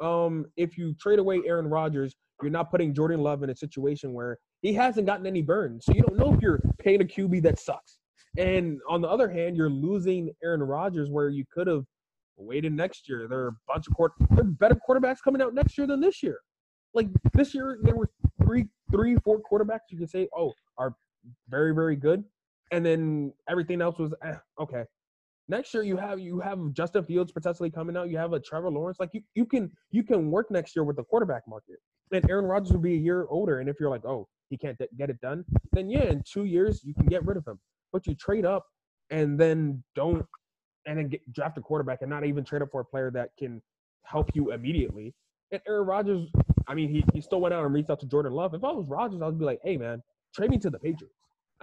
Um, 0.00 0.46
if 0.56 0.76
you 0.76 0.94
trade 1.00 1.18
away 1.18 1.42
Aaron 1.46 1.68
Rodgers, 1.68 2.14
you're 2.42 2.50
not 2.50 2.70
putting 2.70 2.94
Jordan 2.94 3.20
Love 3.20 3.42
in 3.42 3.50
a 3.50 3.56
situation 3.56 4.12
where 4.12 4.38
he 4.60 4.74
hasn't 4.74 5.06
gotten 5.06 5.26
any 5.26 5.40
burn. 5.40 5.80
So 5.80 5.92
you 5.92 6.02
don't 6.02 6.18
know 6.18 6.34
if 6.34 6.40
you're 6.42 6.60
paying 6.78 7.00
a 7.00 7.04
QB 7.04 7.42
that 7.44 7.58
sucks. 7.58 7.98
And 8.38 8.80
on 8.88 9.00
the 9.00 9.08
other 9.08 9.28
hand, 9.28 9.56
you're 9.56 9.70
losing 9.70 10.30
Aaron 10.42 10.62
Rodgers 10.62 11.10
where 11.10 11.28
you 11.28 11.44
could 11.52 11.66
have 11.66 11.84
waited 12.36 12.72
next 12.72 13.08
year. 13.08 13.26
There 13.28 13.40
are 13.40 13.48
a 13.48 13.56
bunch 13.66 13.86
of 13.86 13.94
court 13.94 14.12
there 14.30 14.40
are 14.40 14.44
better 14.44 14.76
quarterbacks 14.88 15.18
coming 15.24 15.40
out 15.40 15.54
next 15.54 15.78
year 15.78 15.86
than 15.86 16.00
this 16.00 16.22
year. 16.22 16.38
Like 16.94 17.08
this 17.32 17.54
year, 17.54 17.78
there 17.82 17.96
were 17.96 18.10
three, 18.42 18.66
three, 18.90 19.16
four 19.16 19.40
quarterbacks 19.40 19.80
you 19.90 19.98
could 19.98 20.10
say, 20.10 20.28
oh, 20.36 20.52
are 20.78 20.94
very, 21.48 21.74
very 21.74 21.96
good. 21.96 22.24
And 22.72 22.84
then 22.84 23.32
everything 23.48 23.80
else 23.80 23.98
was 23.98 24.12
eh, 24.24 24.34
okay. 24.60 24.84
Next 25.48 25.72
year 25.72 25.84
you 25.84 25.96
have 25.96 26.18
you 26.18 26.40
have 26.40 26.58
Justin 26.72 27.04
Fields 27.04 27.30
potentially 27.30 27.70
coming 27.70 27.96
out. 27.96 28.10
You 28.10 28.18
have 28.18 28.32
a 28.32 28.40
Trevor 28.40 28.70
Lawrence. 28.70 28.98
Like 28.98 29.10
you, 29.12 29.22
you 29.34 29.46
can 29.46 29.70
you 29.90 30.02
can 30.02 30.30
work 30.30 30.50
next 30.50 30.74
year 30.74 30.84
with 30.84 30.96
the 30.96 31.04
quarterback 31.04 31.42
market. 31.46 31.76
And 32.12 32.28
Aaron 32.28 32.46
Rodgers 32.46 32.72
will 32.72 32.80
be 32.80 32.94
a 32.94 32.98
year 32.98 33.26
older. 33.30 33.60
And 33.60 33.68
if 33.68 33.76
you're 33.78 33.90
like, 33.90 34.04
oh, 34.04 34.26
he 34.50 34.56
can't 34.56 34.76
get 34.98 35.10
it 35.10 35.20
done, 35.20 35.44
then 35.72 35.88
yeah, 35.88 36.04
in 36.04 36.22
two 36.30 36.44
years 36.44 36.82
you 36.84 36.94
can 36.94 37.06
get 37.06 37.24
rid 37.24 37.36
of 37.36 37.46
him. 37.46 37.58
But 37.96 38.06
you 38.06 38.14
trade 38.14 38.44
up 38.44 38.66
and 39.08 39.40
then 39.40 39.82
don't 39.94 40.26
and 40.84 40.98
then 40.98 41.08
get, 41.08 41.32
draft 41.32 41.56
a 41.56 41.62
quarterback 41.62 42.02
and 42.02 42.10
not 42.10 42.26
even 42.26 42.44
trade 42.44 42.60
up 42.60 42.68
for 42.70 42.82
a 42.82 42.84
player 42.84 43.10
that 43.12 43.30
can 43.38 43.62
help 44.04 44.28
you 44.34 44.52
immediately. 44.52 45.14
And 45.50 45.62
Aaron 45.66 45.86
Rodgers, 45.86 46.28
I 46.68 46.74
mean, 46.74 46.90
he, 46.90 47.02
he 47.14 47.22
still 47.22 47.40
went 47.40 47.54
out 47.54 47.64
and 47.64 47.72
reached 47.72 47.88
out 47.88 47.98
to 48.00 48.06
Jordan 48.06 48.32
Love. 48.32 48.52
If 48.52 48.64
I 48.64 48.70
was 48.70 48.86
Rodgers, 48.86 49.22
I'd 49.22 49.38
be 49.38 49.46
like, 49.46 49.60
hey 49.64 49.78
man, 49.78 50.02
trade 50.34 50.50
me 50.50 50.58
to 50.58 50.68
the 50.68 50.78
Patriots. 50.78 51.14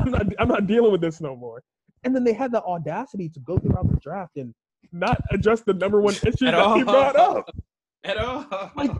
I'm 0.00 0.10
not 0.10 0.26
I'm 0.38 0.48
not 0.48 0.66
dealing 0.66 0.92
with 0.92 1.02
this 1.02 1.20
no 1.20 1.36
more. 1.36 1.62
And 2.04 2.16
then 2.16 2.24
they 2.24 2.32
had 2.32 2.50
the 2.50 2.62
audacity 2.62 3.28
to 3.28 3.40
go 3.40 3.58
throughout 3.58 3.90
the 3.90 3.98
draft 3.98 4.38
and 4.38 4.54
not 4.92 5.20
address 5.30 5.60
the 5.60 5.74
number 5.74 6.00
one 6.00 6.14
issue 6.26 6.46
At 6.46 6.52
that 6.52 6.76
he 6.78 6.84
brought 6.84 7.16
up. 7.16 7.50
At 8.04 8.16
all. 8.16 8.46
Like- 8.74 8.92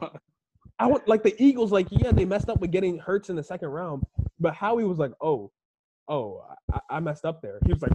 I 0.79 0.87
want 0.87 1.09
like 1.09 1.23
the 1.23 1.35
Eagles, 1.43 1.73
like 1.73 1.89
yeah, 1.91 2.13
they 2.13 2.27
messed 2.27 2.51
up 2.51 2.61
with 2.61 2.71
getting 2.71 2.99
Hurts 2.99 3.31
in 3.31 3.37
the 3.37 3.43
second 3.43 3.71
round, 3.71 4.05
but 4.39 4.55
Howie 4.55 4.85
was 4.85 4.99
like, 4.99 5.13
oh, 5.21 5.51
oh, 6.09 6.43
I, 6.73 6.97
I 6.97 7.01
messed 7.01 7.25
up 7.25 7.43
there. 7.43 7.59
He 7.67 7.73
was 7.73 7.83
like, 7.83 7.93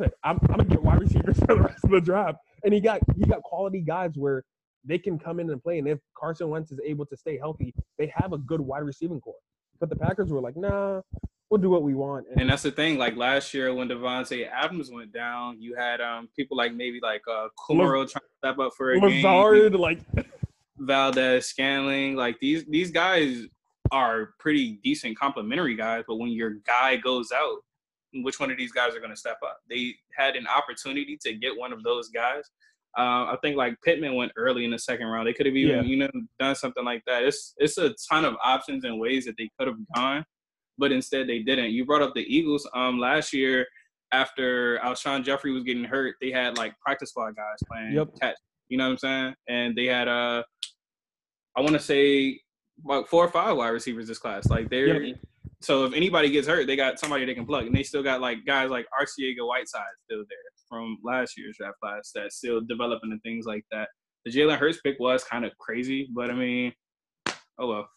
it, 0.00 0.14
I'm, 0.24 0.38
I'm 0.42 0.46
gonna 0.46 0.64
get 0.64 0.82
wide 0.82 1.00
receivers 1.00 1.38
for 1.40 1.46
the 1.46 1.60
rest 1.60 1.84
of 1.84 1.90
the 1.90 2.00
draft, 2.00 2.38
and 2.64 2.72
he 2.72 2.80
got 2.80 3.00
he 3.16 3.24
got 3.24 3.42
quality 3.42 3.80
guys 3.80 4.12
where 4.14 4.44
they 4.84 4.98
can 4.98 5.18
come 5.18 5.40
in 5.40 5.50
and 5.50 5.62
play, 5.62 5.78
and 5.78 5.88
if 5.88 5.98
Carson 6.18 6.48
Wentz 6.48 6.72
is 6.72 6.80
able 6.84 7.06
to 7.06 7.16
stay 7.16 7.38
healthy, 7.38 7.74
they 7.98 8.12
have 8.14 8.32
a 8.32 8.38
good 8.38 8.60
wide 8.60 8.82
receiving 8.82 9.20
core. 9.20 9.34
But 9.80 9.88
the 9.88 9.96
Packers 9.96 10.30
were 10.30 10.40
like, 10.40 10.56
nah, 10.56 11.00
we'll 11.50 11.60
do 11.60 11.70
what 11.70 11.82
we 11.82 11.94
want. 11.94 12.26
And 12.36 12.48
that's 12.48 12.62
the 12.62 12.70
thing. 12.70 12.98
Like 12.98 13.16
last 13.16 13.54
year 13.54 13.72
when 13.74 13.88
Davante 13.88 14.48
Adams 14.50 14.90
went 14.90 15.12
down, 15.12 15.60
you 15.60 15.74
had 15.74 16.00
um 16.00 16.28
people 16.36 16.56
like 16.56 16.74
maybe 16.74 17.00
like 17.02 17.22
uh 17.30 17.48
Kumerow 17.68 18.10
trying 18.10 18.22
to 18.22 18.36
step 18.38 18.58
up 18.58 18.72
for 18.76 18.92
a 18.92 19.00
game. 19.00 19.24
Lazard, 19.24 19.74
like 19.74 20.00
Valdes, 20.78 21.46
Scantling, 21.46 22.16
like 22.16 22.38
these 22.40 22.64
these 22.66 22.90
guys 22.90 23.46
are 23.90 24.30
pretty 24.38 24.78
decent 24.82 25.18
complimentary 25.18 25.76
guys, 25.76 26.04
but 26.08 26.16
when 26.16 26.30
your 26.30 26.54
guy 26.66 26.96
goes 26.96 27.30
out, 27.32 27.58
which 28.22 28.38
one 28.40 28.50
of 28.50 28.56
these 28.56 28.72
guys 28.72 28.94
are 28.94 29.00
going 29.00 29.10
to 29.10 29.16
step 29.16 29.38
up? 29.44 29.58
They 29.68 29.94
had 30.16 30.36
an 30.36 30.46
opportunity 30.46 31.18
to 31.22 31.34
get 31.34 31.56
one 31.56 31.72
of 31.72 31.82
those 31.82 32.08
guys. 32.10 32.44
Uh, 32.96 33.26
I 33.32 33.36
think 33.42 33.56
like 33.56 33.74
Pittman 33.84 34.14
went 34.14 34.30
early 34.36 34.64
in 34.64 34.70
the 34.70 34.78
second 34.78 35.06
round. 35.08 35.26
They 35.26 35.32
could 35.32 35.46
have 35.46 35.56
even 35.56 35.76
Yeah. 35.78 35.82
you 35.82 35.96
know 35.96 36.10
done 36.38 36.54
something 36.54 36.84
like 36.84 37.02
that. 37.06 37.24
It's 37.24 37.54
it's 37.58 37.76
a 37.76 37.92
ton 38.08 38.24
of 38.24 38.36
options 38.42 38.84
and 38.84 39.00
ways 39.00 39.24
that 39.24 39.34
they 39.36 39.50
could 39.58 39.66
have 39.66 39.78
gone, 39.96 40.24
but 40.78 40.92
instead 40.92 41.26
they 41.28 41.40
didn't. 41.40 41.72
You 41.72 41.84
brought 41.84 42.02
up 42.02 42.14
the 42.14 42.22
Eagles. 42.22 42.68
Um, 42.72 43.00
last 43.00 43.32
year 43.32 43.66
after 44.12 44.78
Alshon 44.78 45.24
Jeffery 45.24 45.50
was 45.50 45.64
getting 45.64 45.82
hurt, 45.82 46.14
they 46.20 46.30
had 46.30 46.56
like 46.56 46.78
practice 46.78 47.10
squad 47.10 47.34
guys 47.34 47.58
playing 47.68 47.94
Yep. 47.94 48.08
catch. 48.20 48.36
You 48.68 48.78
know 48.78 48.84
what 48.84 48.90
I'm 48.92 48.98
saying? 48.98 49.34
And 49.48 49.76
they 49.76 49.86
had 49.86 50.06
uh 50.06 50.44
I 51.56 51.60
want 51.62 51.72
to 51.72 51.80
say 51.80 52.40
about 52.82 53.08
four 53.08 53.24
or 53.24 53.30
five 53.30 53.56
wide 53.56 53.68
receivers 53.68 54.08
this 54.08 54.18
class. 54.18 54.48
Like 54.48 54.70
they're 54.70 55.02
Yep. 55.02 55.16
so 55.60 55.84
if 55.84 55.92
anybody 55.94 56.30
gets 56.30 56.48
hurt, 56.48 56.66
they 56.66 56.76
got 56.76 56.98
somebody 56.98 57.24
they 57.24 57.34
can 57.34 57.46
plug, 57.46 57.66
and 57.66 57.74
they 57.74 57.82
still 57.82 58.02
got 58.02 58.20
like 58.20 58.38
guys 58.46 58.70
like 58.70 58.86
Arcega 58.98 59.46
Whiteside 59.46 59.82
still 60.04 60.18
there 60.28 60.38
from 60.68 60.98
last 61.04 61.36
year's 61.38 61.56
draft 61.58 61.76
class 61.82 62.10
that's 62.14 62.36
still 62.36 62.60
developing 62.60 63.12
and 63.12 63.22
things 63.22 63.46
like 63.46 63.64
that. 63.70 63.88
The 64.24 64.32
Jalen 64.32 64.58
Hurts 64.58 64.80
pick 64.80 64.98
was 64.98 65.22
kind 65.24 65.44
of 65.44 65.52
crazy, 65.58 66.08
but 66.14 66.30
I 66.30 66.34
mean, 66.34 66.72
oh 67.58 67.68
well. 67.68 67.88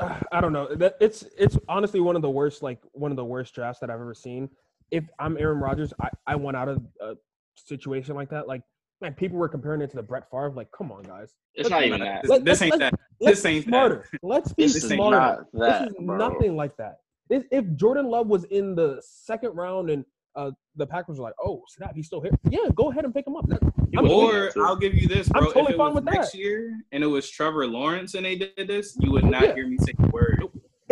I 0.32 0.40
don't 0.40 0.52
know. 0.52 0.74
That 0.74 0.96
it's 1.00 1.24
it's 1.36 1.58
honestly 1.68 2.00
one 2.00 2.16
of 2.16 2.22
the 2.22 2.30
worst, 2.30 2.62
like 2.62 2.78
one 2.92 3.10
of 3.10 3.16
the 3.16 3.24
worst 3.24 3.54
drafts 3.54 3.80
that 3.80 3.90
I've 3.90 4.00
ever 4.00 4.14
seen. 4.14 4.48
If 4.90 5.04
I'm 5.18 5.36
Aaron 5.38 5.58
Rodgers, 5.58 5.92
I, 6.00 6.08
I 6.26 6.36
want 6.36 6.56
out 6.56 6.68
of 6.68 6.82
a 7.00 7.14
situation 7.56 8.14
like 8.14 8.28
that. 8.30 8.46
Like, 8.46 8.60
man, 9.02 9.12
people 9.14 9.36
were 9.38 9.48
comparing 9.48 9.82
it 9.82 9.90
to 9.90 9.96
the 9.96 10.02
Brett 10.02 10.30
Favre. 10.30 10.50
Like, 10.50 10.70
come 10.70 10.90
on, 10.90 11.02
guys. 11.02 11.34
It's 11.54 11.68
not 11.68 11.84
even 11.84 12.00
that. 12.00 12.22
This, 12.22 12.30
Let- 12.30 12.44
this 12.44 12.60
let's- 12.60 12.72
ain't 12.72 12.78
that. 12.80 12.94
Let's 13.20 13.42
This 13.42 13.42
be 13.42 13.56
ain't 13.56 13.64
that. 13.66 13.70
smarter. 13.70 14.04
Let's 14.22 14.52
be 14.54 14.62
This 14.62 14.74
This 14.74 14.84
is 14.84 14.92
ain't 14.92 14.98
smarter. 14.98 15.16
not 15.18 15.52
that, 15.52 15.80
this 15.88 15.90
is 16.00 16.06
bro. 16.06 16.16
nothing 16.16 16.56
like 16.56 16.76
that. 16.78 16.98
If, 17.28 17.44
if 17.50 17.74
Jordan 17.76 18.06
Love 18.06 18.26
was 18.28 18.44
in 18.44 18.74
the 18.74 19.00
second 19.04 19.54
round 19.54 19.90
and 19.90 20.04
uh, 20.34 20.50
the 20.76 20.86
Packers 20.86 21.18
were 21.18 21.24
like, 21.24 21.34
"Oh 21.44 21.62
snap, 21.68 21.94
he's 21.94 22.06
still 22.06 22.20
here," 22.22 22.30
yeah, 22.50 22.60
go 22.74 22.90
ahead 22.90 23.04
and 23.04 23.14
pick 23.14 23.26
him 23.26 23.36
up. 23.36 23.46
That- 23.48 23.60
I'm 23.96 24.10
Or 24.10 24.48
too. 24.50 24.64
I'll 24.64 24.76
give 24.76 24.94
you 24.94 25.06
this, 25.06 25.28
bro. 25.28 25.42
I'm 25.42 25.46
totally 25.48 25.64
if 25.64 25.70
it 25.74 25.76
fine 25.76 25.86
was 25.94 25.94
with 25.96 26.04
next 26.04 26.32
that. 26.32 26.38
year 26.38 26.80
and 26.92 27.04
it 27.04 27.06
was 27.06 27.28
Trevor 27.28 27.66
Lawrence 27.66 28.14
and 28.14 28.24
they 28.24 28.36
did 28.36 28.66
this, 28.66 28.96
you 29.00 29.12
would 29.12 29.24
not 29.24 29.42
Yeah. 29.42 29.54
hear 29.54 29.66
me 29.68 29.76
say 29.78 29.92
a 29.98 30.06
word. 30.08 30.42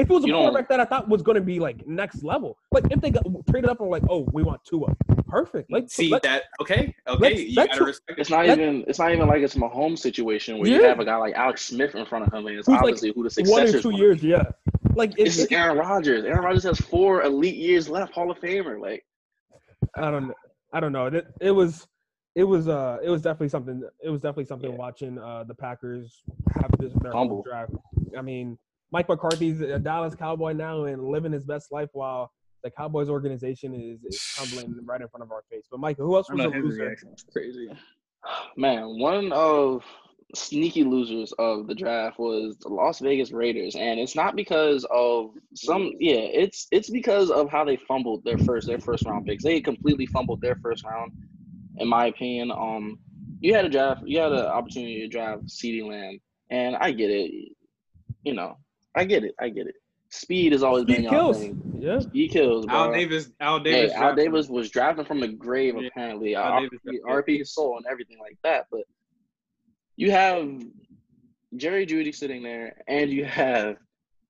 If 0.01 0.11
it 0.11 0.13
was 0.15 0.25
a 0.25 0.27
You 0.29 0.33
don't- 0.33 0.43
quarterback 0.45 0.69
that 0.71 0.81
I 0.81 0.85
thought 0.87 1.09
was 1.09 1.23
going 1.23 1.35
to 1.35 1.41
be 1.43 1.59
like 1.61 1.87
next 1.87 2.23
level, 2.25 2.57
like 2.73 2.85
if 2.91 3.01
they 3.01 3.11
got 3.11 3.25
traded 3.51 3.69
up 3.71 3.81
and 3.81 3.89
were 3.89 3.95
like, 3.99 4.05
"Oh, 4.09 4.27
we 4.33 4.43
want 4.43 4.65
Tua," 4.65 4.95
perfect. 5.29 5.71
Like, 5.71 5.91
See 5.91 6.09
let- 6.09 6.23
that? 6.23 6.45
Okay, 6.61 6.95
okay. 7.07 7.19
let's- 7.23 7.41
you 7.43 7.55
let's- 7.55 7.73
gotta 7.75 7.85
respect 7.85 8.19
it. 8.19 8.21
It's 8.23 8.31
not 8.31 8.47
That- 8.47 8.59
even. 8.59 8.85
It's 8.89 8.99
not 8.99 9.13
even 9.13 9.29
like 9.29 9.43
it's 9.43 9.57
a 9.57 9.59
Mahomes 9.59 9.99
situation 9.99 10.59
where 10.59 10.71
you 10.71 10.83
have 10.85 11.01
a 11.01 11.05
guy 11.05 11.17
like 11.17 11.35
Alex 11.35 11.67
Smith 11.67 11.95
in 11.95 12.07
front 12.07 12.27
of 12.27 12.33
him, 12.33 12.47
and 12.47 12.57
it's 12.59 12.67
Who's 12.67 12.75
like 12.75 12.83
obviously 12.83 13.13
who 13.15 13.25
the 13.25 13.31
successor 13.31 13.61
in 13.61 13.75
is. 13.75 13.83
two 13.83 13.91
gonna 13.91 14.03
years, 14.03 14.23
yeah. 14.23 14.45
Like 14.97 15.15
This 15.15 15.39
it's, 15.39 15.53
Aaron 15.53 15.77
Rodgers. 15.79 16.25
Aaron 16.25 16.43
Rodgers 16.45 16.65
has 16.65 16.79
four 16.81 17.23
elite 17.23 17.55
years 17.57 17.89
left, 17.89 18.13
Hall 18.15 18.31
of 18.31 18.39
Famer. 18.41 18.81
Like 18.81 19.05
I 19.97 20.11
don't 20.11 20.29
know. 20.29 20.35
I 20.73 20.81
don't 20.81 20.93
know. 20.93 21.07
It, 21.07 21.27
it 21.41 21.51
was 21.51 21.87
it 22.35 22.45
was 22.45 22.69
uh 22.69 22.99
it 23.03 23.11
was 23.11 23.23
definitely 23.23 23.49
something 23.51 23.83
it 24.03 24.09
was 24.09 24.21
definitely 24.21 24.45
something 24.47 24.71
Yeah. 24.71 24.77
watching 24.77 25.19
uh 25.19 25.45
the 25.45 25.55
Packers 25.55 26.23
have 26.55 26.71
this 26.79 26.93
their 27.03 27.13
Humble. 27.13 27.43
draft. 27.43 27.73
I 28.17 28.23
mean, 28.23 28.59
Mike 28.93 29.09
McCarthy's 29.09 29.61
a 29.61 29.79
Dallas 29.79 30.15
Cowboy 30.15 30.53
now 30.53 30.85
and 30.85 31.03
living 31.03 31.33
his 31.33 31.45
best 31.45 31.71
life 31.71 31.89
while 31.93 32.31
the 32.63 32.71
Cowboys 32.71 33.09
organization 33.09 33.75
is, 33.75 34.05
is 34.05 34.35
tumbling 34.37 34.85
right 34.85 35.01
in 35.01 35.09
front 35.09 35.23
of 35.23 35.33
our 35.33 35.43
face. 35.51 35.67
But 35.71 35.81
Mike, 35.81 35.97
who 35.97 36.17
else 36.17 36.31
was 36.31 36.45
a 36.45 36.49
loser? 36.49 36.97
Crazy. 37.33 37.71
Man, 38.57 38.99
one 38.99 39.33
of 39.33 39.85
sneaky 40.35 40.85
losers 40.85 41.33
of 41.39 41.67
the 41.67 41.75
draft 41.75 42.19
was 42.19 42.57
the 42.59 42.69
Las 42.69 43.01
Vegas 43.01 43.33
Raiders, 43.33 43.77
and 43.77 43.99
it's 43.99 44.15
not 44.15 44.37
because 44.37 44.87
of 44.91 45.31
some. 45.55 45.93
Yeah, 45.99 46.21
it's 46.21 46.67
it's 46.71 46.91
because 46.91 47.31
of 47.31 47.51
how 47.51 47.65
they 47.65 47.77
fumbled 47.77 48.25
their 48.25 48.39
first 48.39 48.67
their 48.67 48.81
first 48.81 49.07
round 49.07 49.27
picks. 49.27 49.43
They 49.43 49.61
completely 49.61 50.07
fumbled 50.07 50.41
their 50.41 50.57
first 50.57 50.85
round, 50.85 51.13
in 51.79 51.89
my 51.89 52.07
opinion. 52.07 52.51
Um, 52.51 52.99
you 53.41 53.55
had 53.55 53.65
a 53.65 53.71
draft, 53.71 54.03
you 54.05 54.19
had 54.19 54.33
an 54.33 54.45
opportunity 54.45 55.01
to 55.01 55.09
draft 55.09 55.47
CeeDee 55.47 55.89
Lamb, 55.89 56.19
and 56.51 56.77
I 56.77 56.91
get 56.93 57.11
it. 57.11 57.31
You 58.23 58.35
know, 58.35 58.59
I 58.95 59.05
get 59.05 59.25
it. 59.25 59.35
I 59.39 59.49
get 59.49 59.67
it. 59.67 59.77
Speed 60.11 60.53
has 60.53 60.63
always 60.63 60.83
Speed 60.83 60.97
been 60.97 61.09
kills. 61.09 61.39
Thing. 61.39 61.79
Yeah. 61.79 62.01
Speed 62.01 62.33
kills. 62.33 62.67
Bro. 62.67 62.75
Al 62.75 62.93
Davis. 62.93 63.31
Al 63.41 63.59
Hey, 63.59 63.65
Davis. 63.65 63.93
Al 63.93 64.15
Davis 64.15 64.49
was 64.49 64.69
drafting 64.69 65.05
from 65.05 65.21
the 65.21 65.29
grave, 65.29 65.77
Yeah, 65.79 65.87
apparently. 65.89 66.35
Al 66.35 66.63
Davis 66.63 66.81
RP, 66.87 67.01
RP 67.07 67.39
his 67.39 67.55
soul 67.55 67.77
and 67.77 67.87
everything 67.89 68.19
like 68.19 68.37
that. 68.43 68.67
But 68.73 68.83
you 69.97 70.11
have 70.11 70.61
Jerry 71.57 71.87
Jeudy 71.87 72.13
sitting 72.15 72.43
there, 72.43 72.83
and 72.89 73.11
you 73.11 73.25
have 73.25 73.77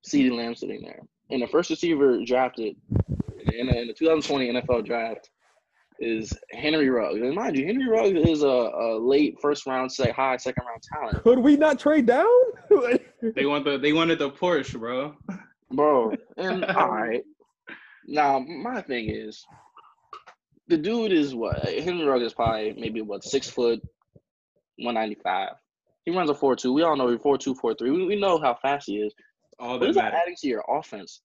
CeeDee 0.06 0.36
Lamb 0.36 0.54
sitting 0.54 0.82
there. 0.82 1.00
And 1.30 1.40
the 1.40 1.46
first 1.46 1.70
receiver 1.70 2.22
drafted 2.24 2.76
in 2.90 3.66
the, 3.66 3.80
in 3.80 3.86
the 3.86 3.94
2020 3.94 4.52
NFL 4.52 4.84
draft 4.84 5.30
is 6.00 6.32
Henry 6.50 6.88
Ruggs. 6.88 7.20
And 7.20 7.34
mind 7.34 7.56
you, 7.56 7.66
Henry 7.66 7.88
Ruggs 7.88 8.18
is 8.28 8.42
a, 8.42 8.46
a 8.46 8.98
late 8.98 9.36
first 9.40 9.66
round, 9.66 9.92
say 9.92 10.10
high 10.10 10.36
second 10.38 10.64
round 10.66 10.82
talent. 10.82 11.22
Could 11.22 11.38
we 11.38 11.56
not 11.56 11.78
trade 11.78 12.06
down? 12.06 12.26
They 13.22 13.44
want 13.44 13.66
the. 13.66 13.76
They 13.76 13.92
wanted 13.92 14.18
the 14.18 14.30
Porsche, 14.30 14.78
bro. 14.80 15.14
Bro, 15.70 16.14
and 16.38 16.64
all 16.64 16.88
right. 16.90 17.22
Now, 18.06 18.38
my 18.38 18.80
thing 18.80 19.10
is, 19.10 19.44
the 20.68 20.78
dude 20.78 21.12
is 21.12 21.34
what? 21.34 21.68
Henry 21.68 22.06
Ruggs 22.06 22.24
is 22.24 22.32
probably 22.32 22.72
maybe 22.78 23.02
what 23.02 23.22
six 23.22 23.50
foot, 23.50 23.82
one 24.78 24.94
ninety 24.94 25.16
five. 25.22 25.50
He 26.06 26.16
runs 26.16 26.30
a 26.30 26.34
four 26.34 26.56
two. 26.56 26.72
We 26.72 26.82
all 26.82 26.96
know 26.96 27.08
he's 27.10 27.20
four 27.20 27.36
two, 27.36 27.54
four 27.54 27.74
three. 27.74 27.90
We, 27.90 28.06
we 28.06 28.18
know 28.18 28.40
how 28.40 28.54
fast 28.54 28.86
he 28.86 28.96
is. 28.96 29.12
All 29.58 29.74
But 29.74 29.80
that 29.80 29.86
he's 29.88 29.96
not 29.96 30.14
adding 30.14 30.36
to 30.38 30.48
your 30.48 30.64
offense. 30.66 31.20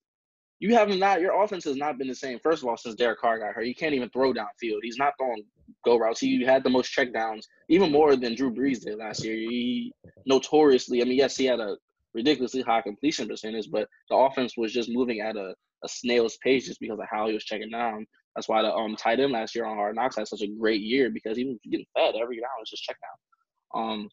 You 0.60 0.74
have 0.76 0.90
not. 0.90 1.20
Your 1.20 1.44
offense 1.44 1.66
has 1.66 1.76
not 1.76 1.98
been 1.98 2.08
the 2.08 2.16
same. 2.16 2.40
First 2.40 2.64
of 2.64 2.70
all, 2.70 2.78
since 2.78 2.96
Derek 2.96 3.20
Carr 3.20 3.40
got 3.40 3.54
hurt, 3.54 3.66
he 3.66 3.74
can't 3.74 3.94
even 3.94 4.10
throw 4.10 4.34
downfield. 4.34 4.80
He's 4.82 4.98
not 4.98 5.14
throwing 5.20 5.44
go 5.84 5.98
routes. 5.98 6.20
He 6.20 6.44
had 6.44 6.64
the 6.64 6.70
most 6.70 6.96
checkdowns, 6.96 7.44
even 7.70 7.92
more 7.92 8.16
than 8.16 8.36
Drew 8.36 8.54
Brees 8.54 8.82
did 8.82 8.98
last 8.98 9.24
year. 9.24 9.36
He 9.36 9.94
notoriously, 10.26 11.02
I 11.02 11.06
mean, 11.06 11.18
yes, 11.18 11.36
he 11.36 11.46
had 11.46 11.60
a 11.60 11.76
ridiculously 12.14 12.62
high 12.62 12.82
completion 12.82 13.28
percentage, 13.28 13.70
but 13.70 13.90
the 14.10 14.16
offense 14.16 14.56
was 14.56 14.72
just 14.72 14.90
moving 14.90 15.20
at 15.20 15.36
a, 15.36 15.54
a 15.84 15.90
snail's 15.90 16.38
pace 16.38 16.66
just 16.66 16.80
because 16.80 17.00
of 17.00 17.06
how 17.10 17.28
he 17.28 17.34
was 17.34 17.44
checking 17.44 17.70
down. 17.70 18.06
That's 18.36 18.48
why 18.48 18.62
the 18.62 18.74
um 18.74 18.96
tight 18.96 19.20
end 19.20 19.34
last 19.34 19.56
year 19.56 19.66
on 19.66 19.76
Hard 19.76 19.96
Knocks 19.96 20.18
had 20.18 20.28
such 20.28 20.42
a 20.42 20.48
great 20.48 20.82
year 20.82 21.10
because 21.10 21.38
he 21.38 21.46
was 21.46 21.58
getting 21.70 21.86
fed 21.96 22.16
every 22.16 22.38
down. 22.38 22.50
It's 22.62 22.72
just 22.72 22.84
check 22.84 22.98
down. 23.02 23.84
Um, 23.84 24.10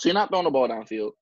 so 0.00 0.08
you're 0.08 0.14
not 0.14 0.30
throwing 0.30 0.44
the 0.44 0.50
ball 0.50 0.68
downfield 0.68 1.12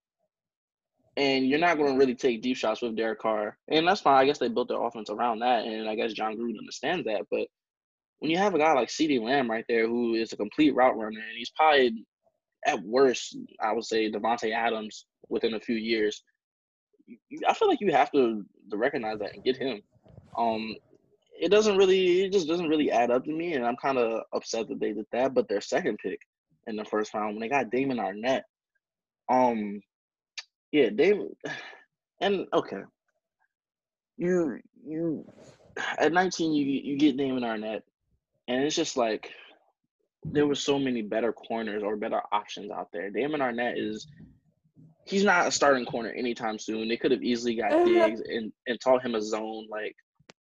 and 1.17 1.49
you're 1.49 1.59
not 1.59 1.77
going 1.77 1.93
to 1.93 1.99
really 1.99 2.15
take 2.15 2.43
deep 2.43 2.57
shots 2.57 2.83
with 2.83 2.97
Derek 2.97 3.21
Carr, 3.21 3.57
and 3.69 3.87
that's 3.87 4.01
fine. 4.01 4.19
I 4.19 4.27
guess 4.27 4.39
they 4.39 4.49
built 4.49 4.69
their 4.69 4.83
offense 4.83 5.11
around 5.11 5.41
that, 5.41 5.65
and 5.65 5.89
I 5.89 5.95
guess 5.95 6.13
Jon 6.13 6.37
Gruden 6.37 6.59
understands 6.59 7.05
that. 7.07 7.27
But 7.31 7.49
when 8.21 8.31
you 8.31 8.39
have 8.39 8.55
a 8.55 8.59
guy 8.59 8.73
like 8.73 8.89
CeeDee 8.89 9.23
Lamb 9.23 9.51
right 9.51 9.65
there, 9.69 9.87
who 9.87 10.15
is 10.15 10.33
a 10.33 10.37
complete 10.37 10.75
route 10.75 10.97
runner, 10.97 11.21
and 11.21 11.37
he's 11.37 11.51
probably 11.51 12.05
at 12.67 12.83
worst, 12.83 13.37
I 13.61 13.73
would 13.73 13.85
say 13.85 14.11
Davante 14.11 14.53
Adams 14.55 15.07
within 15.29 15.55
a 15.55 15.61
few 15.61 15.77
years. 15.77 16.23
I 17.49 17.55
feel 17.55 17.69
like 17.69 17.81
you 17.81 17.91
have 17.93 18.13
to, 18.13 18.45
to 18.71 18.77
recognize 18.77 19.19
that 19.19 19.35
and 19.35 19.43
get 19.43 19.57
him. 19.57 19.81
Um, 20.37 20.77
it 21.41 21.51
doesn't 21.51 21.77
really, 21.77 22.23
it 22.23 22.33
just 22.33 22.47
doesn't 22.47 22.69
really 22.69 22.91
add 22.91 23.11
up 23.11 23.25
to 23.25 23.33
me, 23.33 23.55
and 23.55 23.67
I'm 23.67 23.77
kind 23.77 23.99
of 23.99 24.23
upset 24.33 24.69
that 24.69 24.79
they 24.79 24.93
did 24.93 25.07
that. 25.13 25.35
But 25.35 25.49
their 25.49 25.61
second 25.61 25.99
pick 25.99 26.21
in 26.67 26.77
the 26.77 26.85
first 26.85 27.15
round, 27.15 27.35
when 27.35 27.41
they 27.41 27.49
got 27.49 27.71
Damon 27.71 27.99
Arnette, 27.99 28.43
um, 29.31 29.81
yeah, 30.73 30.91
David, 30.91 31.37
and 32.21 32.47
okay, 32.53 32.83
you 34.17 34.61
you 34.85 35.25
at 35.99 36.13
19 36.13 36.53
you 36.53 36.65
you 36.65 36.97
get 36.97 37.17
Damon 37.17 37.43
Arnette, 37.43 37.83
and 38.49 38.65
it's 38.65 38.77
just 38.77 38.97
like 38.97 39.31
there 40.25 40.47
were 40.47 40.55
so 40.55 40.79
many 40.79 41.03
better 41.03 41.33
corners 41.33 41.83
or 41.83 41.97
better 41.97 42.21
options 42.33 42.71
out 42.71 42.89
there. 42.93 43.11
Damon 43.11 43.41
Arnette 43.41 43.79
is 43.79 44.07
he's 45.07 45.25
not 45.25 45.47
a 45.47 45.51
starting 45.51 45.87
corner 45.87 46.11
anytime 46.11 46.59
soon. 46.59 46.89
They 46.89 46.97
could 46.97 47.11
have 47.11 47.23
easily 47.23 47.55
got 47.55 47.73
Uh, 47.73 47.85
Diggs 47.85 48.21
and, 48.21 48.53
and 48.67 48.81
taught 48.81 49.05
him 49.05 49.15
a 49.15 49.23
zone. 49.23 49.67
Like 49.71 49.97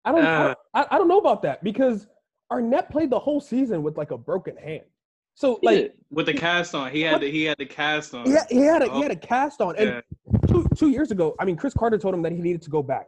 I 0.03 0.11
don't, 0.11 0.25
Uh. 0.25 0.55
I, 0.73 0.85
I 0.91 0.97
don't 0.97 1.07
know 1.07 1.19
about 1.19 1.41
that 1.43 1.63
because 1.63 2.07
Arnette 2.51 2.89
played 2.89 3.09
the 3.09 3.19
whole 3.19 3.39
season 3.41 3.83
with 3.83 3.97
like 3.97 4.11
a 4.11 4.17
broken 4.17 4.57
hand. 4.57 4.85
So 5.37 5.59
like. 5.61 5.93
With 6.09 6.25
the 6.25 6.33
cast 6.33 6.73
on, 6.73 6.89
he 6.91 7.01
had 7.01 7.21
the 7.21 7.29
he 7.29 7.43
had 7.43 7.57
the 7.59 7.65
cast 7.65 8.15
on. 8.15 8.25
he 8.25 8.35
he 8.49 8.61
had 8.61 8.81
a 8.81 8.89
Oh. 8.89 8.95
he 8.95 9.01
had 9.03 9.11
a 9.11 9.15
cast 9.15 9.61
on, 9.61 9.75
and 9.77 9.87
Yeah. 9.87 10.39
two 10.47 10.65
two 10.75 10.89
years 10.89 11.11
ago, 11.11 11.35
I 11.39 11.45
mean, 11.45 11.55
Chris 11.55 11.75
Carter 11.75 11.99
told 11.99 12.15
him 12.15 12.23
that 12.23 12.31
he 12.31 12.39
needed 12.41 12.63
to 12.63 12.71
go 12.71 12.81
back. 12.81 13.07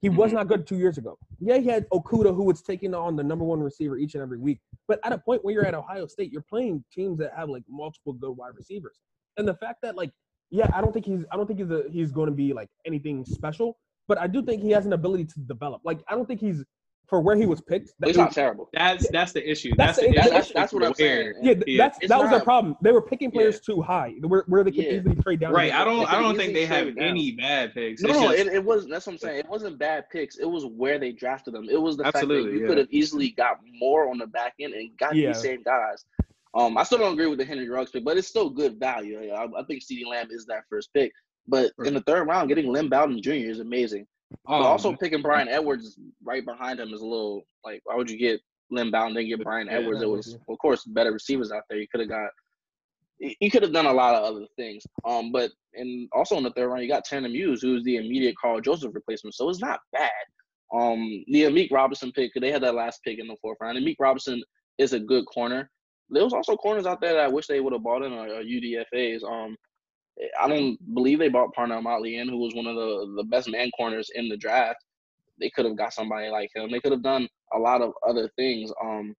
He 0.00 0.08
was 0.08 0.30
Mhm. 0.30 0.34
not 0.36 0.48
good 0.48 0.66
two 0.66 0.78
years 0.78 0.96
ago. 0.96 1.18
Yeah, 1.38 1.58
he 1.58 1.68
had 1.68 1.86
Okudah, 1.90 2.34
who 2.34 2.44
was 2.44 2.62
taking 2.62 2.94
on 2.94 3.14
the 3.14 3.22
number 3.22 3.44
one 3.44 3.60
receiver 3.60 3.98
each 3.98 4.14
and 4.14 4.22
every 4.22 4.38
week. 4.38 4.58
But 4.88 5.00
at 5.04 5.12
a 5.12 5.18
point 5.18 5.44
where 5.44 5.52
you're 5.52 5.66
at 5.66 5.74
Ohio 5.74 6.06
State, 6.06 6.32
you're 6.32 6.46
playing 6.48 6.82
teams 6.90 7.18
that 7.18 7.34
have 7.36 7.50
like 7.50 7.64
multiple 7.68 8.14
good 8.14 8.32
wide 8.32 8.54
receivers, 8.56 8.98
and 9.36 9.46
the 9.46 9.54
fact 9.54 9.82
that 9.82 9.96
like, 9.96 10.12
yeah, 10.50 10.70
I 10.72 10.80
don't 10.80 10.94
think 10.94 11.04
he's 11.04 11.26
I 11.30 11.36
don't 11.36 11.46
think 11.46 11.58
he's 11.58 11.70
a, 11.70 11.84
he's 11.90 12.10
going 12.10 12.30
to 12.30 12.34
be 12.44 12.54
like 12.54 12.70
anything 12.86 13.22
special, 13.26 13.76
but 14.08 14.16
I 14.16 14.28
do 14.28 14.40
think 14.40 14.62
he 14.62 14.70
has 14.70 14.86
an 14.86 14.94
ability 14.94 15.26
to 15.26 15.40
develop. 15.40 15.82
Like, 15.84 16.02
I 16.08 16.14
don't 16.14 16.26
think 16.26 16.40
he's 16.40 16.64
for 17.08 17.20
where 17.20 17.36
he 17.36 17.46
was 17.46 17.60
picked. 17.60 17.92
But 18.00 18.08
he's 18.08 18.16
not 18.16 18.32
terrible. 18.32 18.68
That's 18.72 19.08
that's 19.10 19.32
the 19.32 19.48
issue. 19.48 19.70
That's 19.76 19.98
That's, 19.98 20.06
the 20.08 20.12
the 20.12 20.18
issue. 20.18 20.20
issue. 20.20 20.30
That's- 20.30 20.52
that's 20.52 20.72
what 20.72 20.84
I'm 20.84 20.94
saying. 20.94 21.34
yeah, 21.42 21.54
Yeah. 21.66 21.76
that's 21.84 21.98
It's 22.00 22.08
that 22.08 22.20
was 22.20 22.30
their 22.30 22.40
problem. 22.40 22.76
They 22.82 22.90
were 22.92 23.02
picking 23.02 23.30
players 23.30 23.60
too 23.60 23.80
high, 23.80 24.14
where, 24.22 24.44
where 24.48 24.64
they 24.64 24.70
could 24.72 24.84
Yeah. 24.84 24.92
easily 24.94 25.14
trade 25.16 25.40
down. 25.40 25.52
Right. 25.52 25.72
I 25.72 25.84
don't 25.84 26.06
I 26.12 26.20
don't 26.20 26.36
think 26.36 26.52
they 26.54 26.66
have 26.66 26.86
down. 26.96 26.98
any 26.98 27.32
bad 27.32 27.74
picks. 27.74 28.02
No, 28.02 28.12
no, 28.12 28.22
just- 28.32 28.38
it, 28.46 28.54
it 28.54 28.64
wasn't. 28.64 28.90
That's 28.92 29.06
what 29.06 29.12
I'm 29.12 29.18
saying. 29.18 29.38
It 29.38 29.48
wasn't 29.48 29.78
bad 29.78 30.10
picks. 30.10 30.36
It 30.38 30.46
was 30.46 30.66
where 30.66 30.98
they 30.98 31.12
drafted 31.12 31.54
them. 31.54 31.68
It 31.70 31.80
was 31.80 31.96
the 31.96 32.04
fact 32.04 32.26
that 32.26 32.28
you 32.28 32.60
yeah. 32.60 32.66
could 32.66 32.78
have 32.78 32.88
easily 32.90 33.30
got 33.30 33.58
more 33.78 34.10
on 34.10 34.18
the 34.18 34.26
back 34.26 34.54
end 34.60 34.74
and 34.74 34.90
got 34.98 35.14
Yeah. 35.14 35.28
these 35.28 35.40
same 35.42 35.62
guys. 35.62 36.04
Um, 36.54 36.76
I 36.78 36.82
still 36.84 36.98
don't 36.98 37.12
agree 37.12 37.26
with 37.26 37.38
the 37.38 37.44
Henry 37.44 37.68
Ruggs 37.68 37.90
pick, 37.90 38.02
but 38.04 38.16
it's 38.16 38.26
still 38.28 38.48
good 38.48 38.80
value. 38.80 39.30
I, 39.30 39.44
I 39.44 39.62
think 39.64 39.82
CeeDee 39.82 40.06
Lamb 40.06 40.28
is 40.30 40.46
that 40.46 40.62
first 40.70 40.92
pick. 40.94 41.12
But 41.46 41.70
in 41.84 41.94
the 41.94 42.00
third 42.00 42.26
round, 42.26 42.48
getting 42.48 42.72
Lynn 42.72 42.88
Bowden 42.88 43.22
Jr. 43.22 43.32
is 43.32 43.60
amazing. 43.60 44.06
But 44.44 44.54
um, 44.54 44.62
also 44.62 44.94
picking 44.94 45.22
Bryan 45.22 45.48
Edwards 45.48 45.98
right 46.24 46.44
behind 46.44 46.80
him 46.80 46.92
is 46.92 47.00
a 47.00 47.06
little 47.06 47.46
like, 47.64 47.80
why 47.84 47.96
would 47.96 48.10
you 48.10 48.18
get 48.18 48.40
Lynn 48.70 48.90
Bowden 48.90 49.14
then 49.14 49.28
get 49.28 49.42
Bryan 49.42 49.68
Yeah, 49.68 49.78
Edwards? 49.78 50.02
It 50.02 50.08
was, 50.08 50.38
of 50.48 50.58
course, 50.58 50.84
better 50.84 51.12
receivers 51.12 51.52
out 51.52 51.62
there. 51.68 51.78
You 51.78 51.86
could 51.88 52.00
have 52.00 52.08
got, 52.08 52.30
you 53.18 53.50
could 53.50 53.62
have 53.62 53.72
done 53.72 53.86
a 53.86 53.92
lot 53.92 54.14
of 54.14 54.24
other 54.24 54.46
things. 54.56 54.84
Um, 55.04 55.32
but 55.32 55.50
and 55.74 56.08
also 56.12 56.36
in 56.36 56.42
the 56.42 56.50
third 56.50 56.68
round, 56.68 56.82
you 56.82 56.88
got 56.88 57.04
Tanner 57.04 57.28
Muse, 57.28 57.62
who's 57.62 57.84
the 57.84 57.96
immediate 57.96 58.36
Karl 58.40 58.60
Joseph 58.60 58.94
replacement. 58.94 59.34
So 59.34 59.48
it's 59.48 59.60
not 59.60 59.80
bad. 59.92 60.10
Um, 60.74 61.24
the 61.28 61.44
Amik 61.44 61.70
Robinson 61.70 62.12
pick, 62.12 62.32
they 62.34 62.50
had 62.50 62.62
that 62.62 62.74
last 62.74 63.00
pick 63.04 63.18
in 63.18 63.28
the 63.28 63.36
fourth 63.40 63.58
round. 63.60 63.78
Amik 63.78 63.96
Robinson 64.00 64.42
is 64.78 64.92
a 64.92 65.00
good 65.00 65.24
corner. 65.26 65.70
There 66.10 66.24
was 66.24 66.32
also 66.32 66.56
corners 66.56 66.86
out 66.86 67.00
there 67.00 67.14
that 67.14 67.24
I 67.24 67.28
wish 67.28 67.46
they 67.46 67.60
would 67.60 67.72
have 67.72 67.82
bought 67.82 68.02
in 68.02 68.12
or, 68.12 68.28
or 68.28 68.42
UDFA's. 68.42 69.24
Um, 69.24 69.56
I 70.40 70.48
don't 70.48 70.78
believe 70.94 71.18
they 71.18 71.28
bought 71.28 71.54
Parnell 71.54 71.82
Motley 71.82 72.18
in, 72.18 72.28
who 72.28 72.38
was 72.38 72.54
one 72.54 72.66
of 72.66 72.74
the, 72.74 73.14
the 73.16 73.24
best 73.24 73.48
man 73.50 73.70
corners 73.76 74.10
in 74.14 74.28
the 74.28 74.36
draft. 74.36 74.78
They 75.38 75.50
could 75.50 75.66
have 75.66 75.76
got 75.76 75.92
somebody 75.92 76.28
like 76.28 76.50
him. 76.54 76.70
They 76.70 76.80
could 76.80 76.92
have 76.92 77.02
done 77.02 77.28
a 77.52 77.58
lot 77.58 77.82
of 77.82 77.92
other 78.06 78.30
things. 78.36 78.72
Um, 78.82 79.14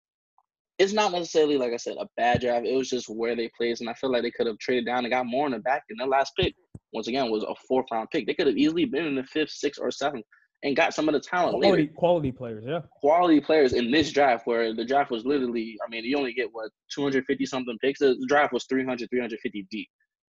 it's 0.80 0.94
not 0.94 1.12
necessarily, 1.12 1.58
like 1.58 1.74
I 1.74 1.78
said, 1.78 1.98
a 2.00 2.08
bad 2.18 2.42
draft. 2.42 2.66
It 2.66 2.76
was 2.76 2.90
just 2.90 3.10
where 3.10 3.36
they 3.36 3.50
placed, 3.56 3.82
and 3.82 3.90
I 3.90 3.94
feel 3.94 4.12
like 4.12 4.24
they 4.24 4.32
could 4.32 4.48
have 4.48 4.58
traded 4.60 4.86
down 4.86 5.06
and 5.06 5.12
got 5.12 5.26
more 5.26 5.46
in 5.46 5.52
the 5.52 5.60
back. 5.60 5.84
And 5.90 6.00
their 6.00 6.08
last 6.08 6.34
pick, 6.40 6.56
once 6.94 7.08
again, 7.08 7.30
was 7.30 7.44
a 7.44 7.54
fourth 7.68 7.88
round 7.92 8.10
pick. 8.12 8.26
They 8.26 8.34
could 8.34 8.48
have 8.48 8.58
easily 8.58 8.86
been 8.86 9.06
in 9.06 9.16
the 9.16 9.24
fifth, 9.24 9.52
sixth, 9.52 9.82
or 9.82 9.92
seventh 9.92 10.26
and 10.64 10.76
got 10.76 10.94
some 10.94 11.08
of 11.08 11.14
the 11.14 11.20
talent 11.20 11.60
later 11.60 11.70
quality 11.70 11.88
quality 11.96 12.32
players. 12.32 12.64
Yeah, 12.66 12.82
quality 13.00 13.40
players 13.40 13.74
in 13.74 13.92
this 13.92 14.12
draft 14.12 14.48
where 14.48 14.74
the 14.74 14.86
draft 14.86 15.12
was 15.12 15.26
literally 15.26 15.78
i 15.86 15.90
mean 15.90 16.04
you 16.04 16.18
only 16.18 16.34
get 16.34 16.50
what 16.52 16.72
250 16.94 17.46
something 17.46 17.78
picks 17.80 18.00
the 18.00 18.18
draft 18.28 18.54
was 18.54 18.66
300 18.66 19.10
350 19.10 19.68
deep 19.70 19.88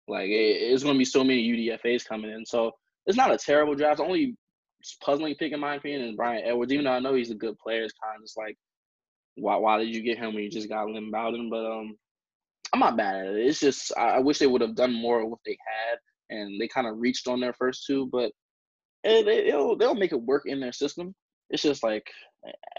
like 0.10 0.30
it, 0.30 0.34
it's 0.34 0.84
going 0.84 0.96
to 0.96 1.00
be 1.00 1.06
so 1.06 1.24
many 1.24 1.50
udfas 1.52 2.06
coming 2.06 2.32
in. 2.32 2.46
So 2.46 2.72
it's 3.06 3.18
not 3.18 3.34
a 3.34 3.38
terrible 3.38 3.76
draft. 3.76 3.98
The 3.98 4.04
only 4.04 4.36
puzzling 5.02 5.36
pick 5.36 5.52
in 5.52 5.60
my 5.60 5.76
opinion 5.76 6.08
is 6.08 6.16
bryan 6.16 6.42
edwards 6.46 6.72
even 6.72 6.86
though 6.86 6.94
i 6.94 7.02
know 7.02 7.14
he's 7.14 7.32
a 7.32 7.36
good 7.36 7.58
player 7.60 7.84
it's 7.84 7.94
kind 8.02 8.16
of 8.16 8.24
just 8.24 8.38
like 8.38 8.56
why, 9.36 9.58
why 9.58 9.78
did 9.78 9.94
you 9.94 10.02
get 10.02 10.18
him 10.18 10.34
when 10.34 10.42
you 10.42 10.50
just 10.50 10.70
got 10.70 10.88
lynn 10.88 11.12
bowden? 11.12 11.50
But 11.50 11.66
um 11.66 11.98
i'm 12.72 12.80
not 12.80 12.96
bad 12.96 13.16
at 13.16 13.26
it. 13.26 13.46
It's 13.46 13.60
just 13.60 13.92
i, 13.98 14.12
I 14.12 14.20
wish 14.20 14.40
they 14.40 14.48
would 14.48 14.62
have 14.62 14.76
done 14.76 14.94
more 14.94 15.22
of 15.22 15.30
what 15.30 15.40
they 15.46 15.58
had 15.68 15.98
and 16.30 16.62
they 16.62 16.70
kind 16.70 16.88
of 16.88 16.98
reached 16.98 17.28
on 17.28 17.42
their 17.42 17.52
first 17.52 17.86
two 17.86 18.08
but 18.10 18.32
eh, 19.04 19.24
they, 19.24 19.50
they'll, 19.50 19.76
they'll 19.76 19.96
make 19.96 20.12
it 20.12 20.22
work 20.22 20.44
in 20.46 20.60
their 20.60 20.74
system. 20.74 21.14
It's 21.50 21.64
just 21.64 21.84
like 21.84 22.06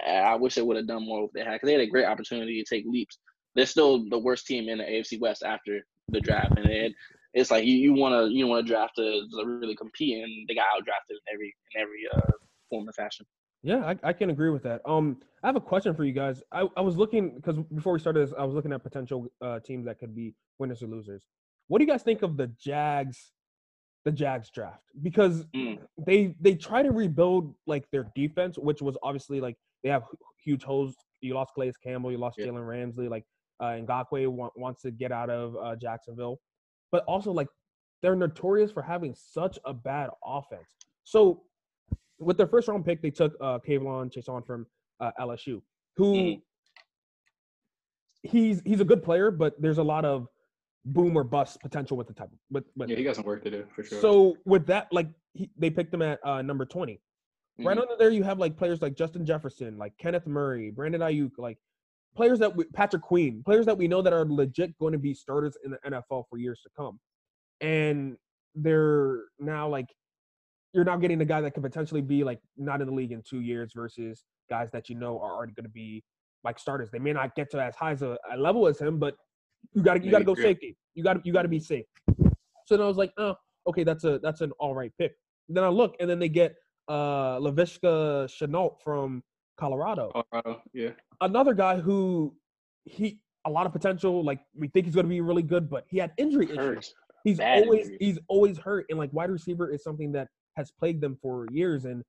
I 0.06 0.36
wish 0.36 0.54
they 0.54 0.62
would 0.62 0.76
have 0.76 0.86
done 0.86 1.04
more 1.04 1.24
if 1.24 1.32
they 1.32 1.40
had, 1.40 1.52
because 1.52 1.66
they 1.66 1.72
had 1.72 1.82
a 1.82 1.86
great 1.86 2.06
opportunity 2.06 2.62
to 2.62 2.74
take 2.74 2.84
leaps. 2.86 3.18
They're 3.54 3.66
still 3.66 4.08
the 4.08 4.18
worst 4.18 4.46
team 4.46 4.68
in 4.68 4.78
the 4.78 4.84
AFC 4.84 5.20
West 5.20 5.42
after 5.42 5.80
the 6.08 6.20
draft, 6.20 6.56
and 6.56 6.66
they 6.66 6.78
had, 6.78 6.92
it's 7.34 7.50
like 7.50 7.64
you, 7.64 7.74
you 7.74 7.92
want 7.94 8.12
to 8.14 8.34
you 8.34 8.46
want 8.46 8.66
to 8.66 8.72
draft 8.72 8.96
to, 8.96 9.02
to 9.30 9.44
really 9.46 9.76
compete, 9.76 10.22
and 10.22 10.48
they 10.48 10.54
got 10.54 10.66
outdrafted 10.74 11.10
in 11.10 11.34
every 11.34 11.54
in 11.74 11.80
every 11.82 12.00
uh, 12.14 12.32
form 12.68 12.86
and 12.86 12.94
fashion. 12.94 13.26
Yeah, 13.62 13.84
I, 13.84 13.96
I 14.08 14.12
can 14.14 14.30
agree 14.30 14.48
with 14.50 14.62
that. 14.62 14.80
Um, 14.86 15.18
I 15.42 15.48
have 15.48 15.56
a 15.56 15.60
question 15.60 15.94
for 15.94 16.04
you 16.04 16.12
guys. 16.12 16.42
I, 16.50 16.66
I 16.76 16.80
was 16.80 16.96
looking 16.96 17.36
because 17.36 17.58
before 17.74 17.92
we 17.92 17.98
started 17.98 18.26
this, 18.26 18.34
I 18.38 18.44
was 18.44 18.54
looking 18.54 18.72
at 18.72 18.82
potential 18.82 19.26
uh, 19.42 19.60
teams 19.60 19.84
that 19.84 19.98
could 19.98 20.14
be 20.14 20.34
winners 20.58 20.82
or 20.82 20.86
losers. 20.86 21.26
What 21.68 21.78
do 21.78 21.84
you 21.84 21.90
guys 21.90 22.02
think 22.02 22.22
of 22.22 22.36
the 22.38 22.46
Jags, 22.58 23.32
the 24.06 24.12
Jags 24.12 24.50
draft? 24.50 24.82
Because 25.02 25.44
Mm. 25.54 25.78
they 26.06 26.34
they 26.40 26.54
try 26.54 26.82
to 26.82 26.90
rebuild 26.90 27.54
like 27.66 27.84
their 27.92 28.06
defense, 28.16 28.56
which 28.58 28.80
was 28.80 28.96
obviously 29.02 29.40
like 29.40 29.56
they 29.84 29.90
have 29.90 30.04
huge 30.42 30.62
holes. 30.64 30.94
You 31.20 31.34
lost 31.34 31.52
Calais 31.54 31.72
Campbell, 31.84 32.10
you 32.10 32.18
lost 32.18 32.38
Yeah. 32.38 32.46
Jalen 32.46 32.66
Ramsey, 32.66 33.08
like 33.08 33.24
uh, 33.60 33.76
Ngakoue 33.86 34.28
wa- 34.28 34.48
wants 34.56 34.80
to 34.82 34.90
get 34.90 35.12
out 35.12 35.28
of 35.28 35.54
uh, 35.62 35.76
Jacksonville, 35.76 36.40
but 36.92 37.04
also 37.04 37.32
like 37.32 37.48
they're 38.02 38.16
notorious 38.16 38.70
for 38.72 38.82
having 38.82 39.14
such 39.14 39.58
a 39.64 39.74
bad 39.74 40.10
offense. 40.24 40.76
So 41.04 41.42
with 42.18 42.36
their 42.36 42.46
first 42.46 42.68
round 42.68 42.84
pick, 42.84 43.02
they 43.02 43.10
took 43.10 43.34
uh, 43.40 43.58
K'Lavon 43.66 44.10
Chaisson 44.12 44.46
from 44.46 44.66
uh, 45.00 45.10
LSU, 45.20 45.62
who 45.96 46.14
Mhm. 46.14 46.42
he's 48.22 48.62
he's 48.64 48.80
a 48.80 48.84
good 48.84 49.02
player, 49.02 49.30
but 49.30 49.60
there's 49.60 49.78
a 49.78 49.82
lot 49.82 50.04
of 50.04 50.28
boom 50.84 51.16
or 51.16 51.24
bust 51.24 51.60
potential 51.60 51.96
with 51.96 52.06
the 52.06 52.14
type. 52.14 52.30
With 52.50 52.64
Yeah, 52.76 52.96
he 52.96 53.04
got 53.04 53.16
some 53.16 53.24
work 53.24 53.42
to 53.44 53.50
do 53.50 53.66
for 53.74 53.82
sure. 53.82 54.00
so 54.00 54.36
with 54.44 54.66
that, 54.66 54.88
like 54.92 55.08
he, 55.34 55.50
they 55.56 55.70
picked 55.70 55.92
him 55.92 56.02
at 56.02 56.18
uh, 56.24 56.42
number 56.42 56.64
20 56.64 57.00
Right 57.58 57.76
Mhm. 57.76 57.82
under 57.82 57.96
there, 57.98 58.08
you 58.10 58.22
have 58.22 58.38
like 58.38 58.56
players 58.56 58.80
like 58.80 58.94
Justin 58.94 59.26
Jefferson, 59.26 59.76
like 59.76 59.92
Kenneth 59.98 60.26
Murray, 60.26 60.70
Brandon 60.70 61.02
Aiyuk, 61.02 61.32
like 61.36 61.58
players 62.14 62.38
that 62.40 62.54
we, 62.54 62.64
Patrick 62.64 63.02
Queen, 63.02 63.42
players 63.44 63.66
that 63.66 63.76
we 63.76 63.88
know 63.88 64.02
that 64.02 64.12
are 64.12 64.24
legit 64.24 64.76
going 64.78 64.92
to 64.92 64.98
be 64.98 65.14
starters 65.14 65.56
in 65.64 65.70
the 65.70 65.78
NFL 65.86 66.24
for 66.28 66.38
years 66.38 66.60
to 66.62 66.70
come. 66.76 66.98
And 67.60 68.16
they're 68.54 69.24
now 69.38 69.68
like 69.68 69.86
you're 70.72 70.84
now 70.84 70.96
getting 70.96 71.20
a 71.20 71.24
guy 71.24 71.40
that 71.40 71.52
could 71.52 71.62
potentially 71.62 72.00
be 72.00 72.24
like 72.24 72.40
not 72.56 72.80
in 72.80 72.86
the 72.86 72.94
league 72.94 73.12
in 73.12 73.22
two 73.28 73.40
years 73.40 73.72
versus 73.74 74.24
guys 74.48 74.70
that 74.72 74.88
you 74.88 74.94
know 74.94 75.18
are 75.20 75.32
already 75.32 75.52
going 75.52 75.64
to 75.64 75.70
be 75.70 76.02
like 76.44 76.58
starters. 76.58 76.90
They 76.90 76.98
may 76.98 77.12
not 77.12 77.34
get 77.34 77.50
to 77.52 77.62
as 77.62 77.74
high 77.74 77.92
as 77.92 78.02
a, 78.02 78.16
a 78.32 78.36
level 78.36 78.66
as 78.66 78.78
him, 78.78 78.98
but 78.98 79.16
you 79.72 79.82
got 79.82 79.94
to 79.94 80.04
you 80.04 80.10
got 80.10 80.18
to 80.18 80.24
go 80.24 80.34
good. 80.34 80.44
safety. 80.44 80.76
You 80.94 81.02
got 81.02 81.14
to 81.14 81.20
you 81.24 81.32
got 81.32 81.42
to 81.42 81.48
be 81.48 81.60
safe. 81.60 81.84
So 82.66 82.76
then 82.76 82.82
I 82.82 82.86
was 82.86 82.96
like, 82.96 83.12
oh, 83.18 83.34
okay, 83.66 83.84
that's 83.84 84.04
a 84.04 84.18
that's 84.22 84.40
an 84.40 84.52
all 84.58 84.74
right 84.74 84.92
pick. 84.98 85.12
Then 85.48 85.64
I 85.64 85.68
look, 85.68 85.96
and 86.00 86.08
then 86.08 86.18
they 86.18 86.28
get 86.28 86.54
uh 86.88 87.38
Laviska 87.38 88.28
Shenault 88.28 88.76
from 88.82 89.22
Colorado, 89.60 90.10
Colorado, 90.10 90.62
yeah. 90.72 90.90
another 91.20 91.52
guy 91.54 91.78
who 91.78 92.34
he 92.84 93.20
a 93.44 93.50
lot 93.50 93.66
of 93.66 93.72
potential. 93.72 94.24
Like 94.24 94.40
we 94.56 94.68
think 94.68 94.86
he's 94.86 94.94
going 94.94 95.06
to 95.06 95.10
be 95.10 95.20
really 95.20 95.42
good, 95.42 95.68
but 95.68 95.84
he 95.88 95.98
had 95.98 96.12
injury 96.16 96.50
issues. 96.50 96.94
He's 97.24 97.38
Bad 97.38 97.64
always 97.64 97.82
injuries. 97.82 97.98
he's 98.00 98.18
always 98.28 98.58
hurt, 98.58 98.86
and 98.88 98.98
like 98.98 99.12
wide 99.12 99.30
receiver 99.30 99.70
is 99.70 99.82
something 99.82 100.12
that 100.12 100.28
has 100.56 100.70
plagued 100.70 101.02
them 101.02 101.18
for 101.20 101.46
years, 101.52 101.84
and 101.84 102.02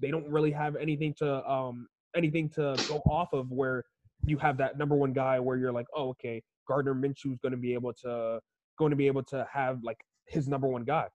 they 0.00 0.10
don't 0.10 0.28
really 0.28 0.50
have 0.50 0.74
anything 0.76 1.14
to 1.18 1.48
um 1.48 1.86
anything 2.16 2.48
to 2.50 2.76
go 2.88 2.96
off 3.08 3.32
of 3.32 3.50
where 3.50 3.84
you 4.26 4.36
have 4.38 4.56
that 4.56 4.76
number 4.76 4.96
one 4.96 5.12
guy 5.12 5.38
where 5.38 5.56
you're 5.56 5.72
like, 5.72 5.86
oh 5.94 6.08
okay, 6.10 6.42
Gardner 6.66 6.94
Minshew's 6.94 7.38
going 7.38 7.52
to 7.52 7.58
be 7.58 7.74
able 7.74 7.92
to 8.02 8.40
going 8.78 8.90
to 8.90 8.96
be 8.96 9.06
able 9.06 9.22
to 9.22 9.46
have 9.52 9.78
like 9.84 9.98
his 10.26 10.48
number 10.48 10.66
one 10.66 10.82
guy. 10.84 11.06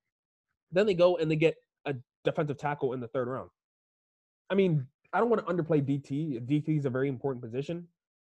Then 0.71 0.85
they 0.85 0.93
go 0.93 1.17
and 1.17 1.29
they 1.29 1.35
get 1.35 1.55
a 1.85 1.95
defensive 2.23 2.57
tackle 2.57 2.93
in 2.93 2.99
the 2.99 3.07
third 3.09 3.27
round. 3.27 3.49
I 4.49 4.55
mean, 4.55 4.87
I 5.13 5.19
don't 5.19 5.29
want 5.29 5.45
to 5.45 5.51
underplay 5.53 5.81
DT. 5.81 6.39
DT 6.47 6.77
is 6.77 6.85
a 6.85 6.89
very 6.89 7.09
important 7.09 7.43
position, 7.43 7.87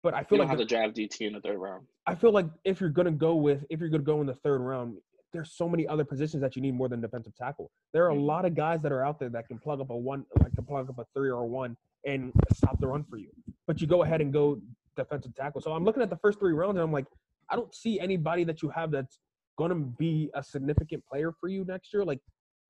but 0.02 0.14
I 0.14 0.20
You 0.20 0.26
feel 0.26 0.38
don't 0.40 0.48
like 0.48 0.50
have 0.50 0.58
the- 0.58 0.66
to 0.66 0.68
draft 0.76 0.96
DT 0.96 1.28
in 1.28 1.34
the 1.34 1.42
third 1.42 1.58
round. 1.58 1.86
I 2.06 2.16
feel 2.16 2.32
like 2.32 2.48
if 2.66 2.82
you're 2.82 2.90
gonna 2.90 3.12
go 3.12 3.36
with 3.36 3.66
if 3.70 3.80
you're 3.80 3.90
gonna 3.90 4.04
go 4.04 4.20
in 4.22 4.28
the 4.28 4.36
third 4.36 4.60
round, 4.62 4.98
there's 5.32 5.52
so 5.54 5.68
many 5.70 5.88
other 5.88 6.04
positions 6.06 6.42
that 6.42 6.56
you 6.56 6.62
need 6.62 6.74
more 6.74 6.90
than 6.90 7.02
defensive 7.02 7.36
tackle. 7.36 7.72
There 7.92 8.06
are 8.06 8.12
a 8.12 8.16
Mhm. 8.16 8.26
lot 8.26 8.46
of 8.46 8.56
guys 8.56 8.82
that 8.82 8.92
are 8.92 9.04
out 9.04 9.20
there 9.20 9.30
that 9.30 9.48
can 9.48 9.58
plug 9.60 9.82
up 9.82 9.90
a 9.90 9.98
one, 9.98 10.26
like 10.42 10.54
can 10.54 10.66
plug 10.66 10.90
up 10.90 10.98
a 11.00 11.06
three 11.14 11.30
or 11.30 11.42
a 11.42 11.46
one 11.48 11.78
and 12.06 12.32
stop 12.54 12.80
the 12.80 12.88
run 12.88 13.04
for 13.04 13.18
you. 13.18 13.32
But 13.66 13.80
you 13.82 13.88
go 13.88 14.04
ahead 14.04 14.22
and 14.22 14.34
go 14.34 14.62
defensive 14.96 15.34
tackle. 15.34 15.62
So 15.62 15.74
I'm 15.74 15.84
looking 15.84 16.04
at 16.04 16.10
the 16.10 16.18
first 16.18 16.40
three 16.40 16.54
rounds 16.54 16.76
and 16.76 16.84
I'm 16.84 16.92
like, 16.92 17.08
I 17.50 17.56
don't 17.56 17.74
see 17.74 18.00
anybody 18.00 18.44
that 18.44 18.62
you 18.62 18.70
have 18.70 18.92
that's 18.92 19.20
gonna 19.58 19.76
be 19.76 20.30
a 20.34 20.44
significant 20.44 21.06
player 21.06 21.32
for 21.32 21.48
you 21.48 21.64
next 21.66 21.94
year. 21.94 22.04
Like, 22.04 22.20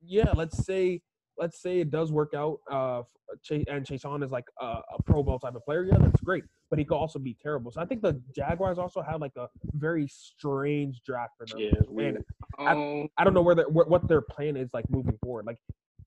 yeah, 0.01 0.31
let's 0.33 0.63
say 0.65 1.01
let's 1.37 1.61
say 1.61 1.79
it 1.79 1.91
does 1.91 2.11
work 2.11 2.33
out, 2.35 2.59
uh, 2.71 3.03
and 3.67 3.85
Chaisson 3.85 4.23
is 4.23 4.31
like 4.31 4.45
a, 4.61 4.65
a 4.65 5.03
Pro 5.05 5.23
Bowl 5.23 5.39
type 5.39 5.55
of 5.55 5.65
player. 5.65 5.85
Yeah, 5.85 5.97
that's 5.99 6.21
great. 6.21 6.43
But 6.69 6.79
he 6.79 6.85
could 6.85 6.95
also 6.95 7.19
be 7.19 7.35
terrible. 7.41 7.71
So 7.71 7.81
I 7.81 7.85
think 7.85 8.01
the 8.01 8.21
Jaguars 8.35 8.77
also 8.77 9.01
had 9.01 9.21
like 9.21 9.35
a 9.37 9.47
very 9.73 10.07
strange 10.07 11.01
draft 11.05 11.33
for 11.37 11.45
them. 11.45 11.59
Yeah. 11.59 11.71
And 12.05 12.23
Um, 12.59 13.09
I 13.17 13.23
don't 13.23 13.33
know 13.33 13.41
where 13.41 13.55
what 13.69 14.07
their 14.07 14.21
plan 14.21 14.57
is 14.57 14.69
like 14.73 14.89
moving 14.89 15.17
forward. 15.23 15.45
Like 15.45 15.57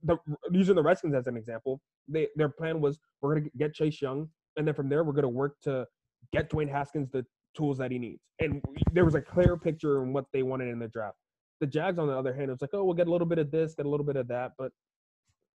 the 0.02 0.16
using 0.50 0.74
the 0.74 0.82
Redskins 0.82 1.14
as 1.14 1.26
an 1.26 1.36
example, 1.36 1.80
they 2.08 2.28
their 2.36 2.48
plan 2.48 2.80
was 2.80 2.98
we're 3.20 3.34
gonna 3.36 3.50
get 3.56 3.74
Chase 3.74 4.00
Young, 4.00 4.28
and 4.56 4.66
then 4.66 4.74
from 4.74 4.88
there 4.88 5.04
we're 5.04 5.12
gonna 5.12 5.28
work 5.28 5.56
to 5.62 5.86
get 6.32 6.50
Dwayne 6.50 6.70
Haskins 6.70 7.10
the 7.10 7.24
tools 7.56 7.78
that 7.78 7.90
he 7.90 7.98
needs. 7.98 8.22
And 8.40 8.62
there 8.92 9.04
was 9.04 9.14
a 9.14 9.20
clear 9.20 9.56
picture 9.56 10.02
on 10.02 10.12
what 10.12 10.26
they 10.32 10.42
wanted 10.42 10.68
in 10.68 10.78
the 10.78 10.88
draft. 10.88 11.16
The 11.60 11.66
Jags, 11.66 11.98
on 11.98 12.06
the 12.06 12.12
other 12.12 12.34
hand, 12.34 12.48
it 12.48 12.52
was 12.52 12.60
like, 12.60 12.74
oh, 12.74 12.84
we'll 12.84 12.94
get 12.94 13.06
a 13.06 13.10
little 13.10 13.26
bit 13.26 13.38
of 13.38 13.50
this, 13.50 13.74
get 13.74 13.86
a 13.86 13.88
little 13.88 14.04
bit 14.04 14.16
of 14.16 14.28
that, 14.28 14.52
but 14.58 14.72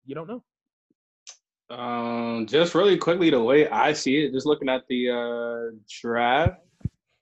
you 0.08 0.15
don't 0.15 0.28
know. 0.28 0.43
Um, 1.70 2.48
just 2.48 2.74
really 2.76 2.98
quickly, 2.98 3.30
the 3.30 3.43
way 3.43 3.67
I 3.67 3.91
see 3.93 4.24
it, 4.26 4.32
just 4.32 4.46
looking 4.48 4.70
at 4.70 4.84
the 4.88 5.10
uh, 5.12 5.76
draft, 6.02 6.62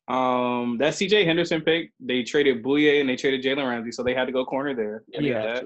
um, 0.07 0.77
that 0.77 0.93
CJ 0.93 1.25
Henderson 1.25 1.61
pick, 1.61 1.91
they 1.99 2.21
traded 2.23 2.63
Bouye 2.63 2.99
and 3.01 3.09
they 3.09 3.15
traded 3.15 3.43
Jalen 3.43 3.67
Ramsey, 3.67 3.91
so 3.91 4.03
they 4.03 4.13
had 4.13 4.25
to 4.25 4.31
go 4.31 4.45
corner 4.45 4.75
there. 4.75 5.03
Yeah, 5.07 5.21
they 5.21 5.27
Yeah. 5.29 5.41
have 5.41 5.55
that. 5.55 5.61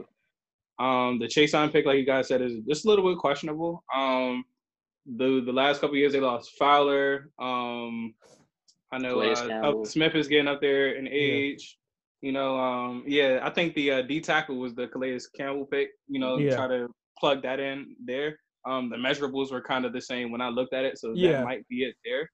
to. 0.79 0.83
Um, 0.85 1.19
the 1.19 1.25
Chaisson 1.25 1.73
pick, 1.73 1.85
like 1.85 1.97
you 1.97 2.05
guys 2.05 2.29
said, 2.29 2.41
is 2.41 2.53
just 2.65 2.85
a 2.85 2.87
little 2.87 3.07
bit 3.09 3.17
questionable. 3.19 3.83
Um, 3.93 4.45
the 5.05 5.41
the 5.45 5.51
last 5.51 5.81
couple 5.81 5.97
years 5.97 6.13
they 6.13 6.21
lost 6.21 6.51
Fowler. 6.57 7.29
Um, 7.37 8.13
I 8.93 8.97
know 8.97 9.19
uh, 9.19 9.83
Smith 9.83 10.15
is 10.15 10.29
getting 10.29 10.47
up 10.47 10.61
there 10.61 10.93
in 10.93 11.05
age. 11.09 11.77
You 12.21 12.31
know, 12.31 12.57
um, 12.57 13.03
yeah, 13.05 13.39
I 13.43 13.49
think 13.49 13.75
the 13.75 13.91
uh, 13.91 14.01
D 14.03 14.21
tackle 14.21 14.55
was 14.57 14.73
the 14.73 14.87
Calais 14.87 15.19
Campbell 15.35 15.65
pick. 15.65 15.89
You 16.07 16.19
know, 16.21 16.37
Yeah. 16.37 16.55
try 16.55 16.67
to 16.69 16.87
plug 17.19 17.43
that 17.43 17.59
in 17.59 17.95
there. 18.03 18.39
Um, 18.65 18.89
the 18.89 18.97
measurables 18.97 19.51
were 19.51 19.61
kind 19.61 19.85
of 19.85 19.93
the 19.93 20.01
same 20.01 20.31
when 20.31 20.41
I 20.41 20.49
looked 20.49 20.73
at 20.73 20.85
it, 20.85 20.97
so 20.97 21.13
Yeah. 21.15 21.33
that 21.39 21.43
might 21.45 21.67
be 21.67 21.83
it 21.83 21.95
there. 22.05 22.29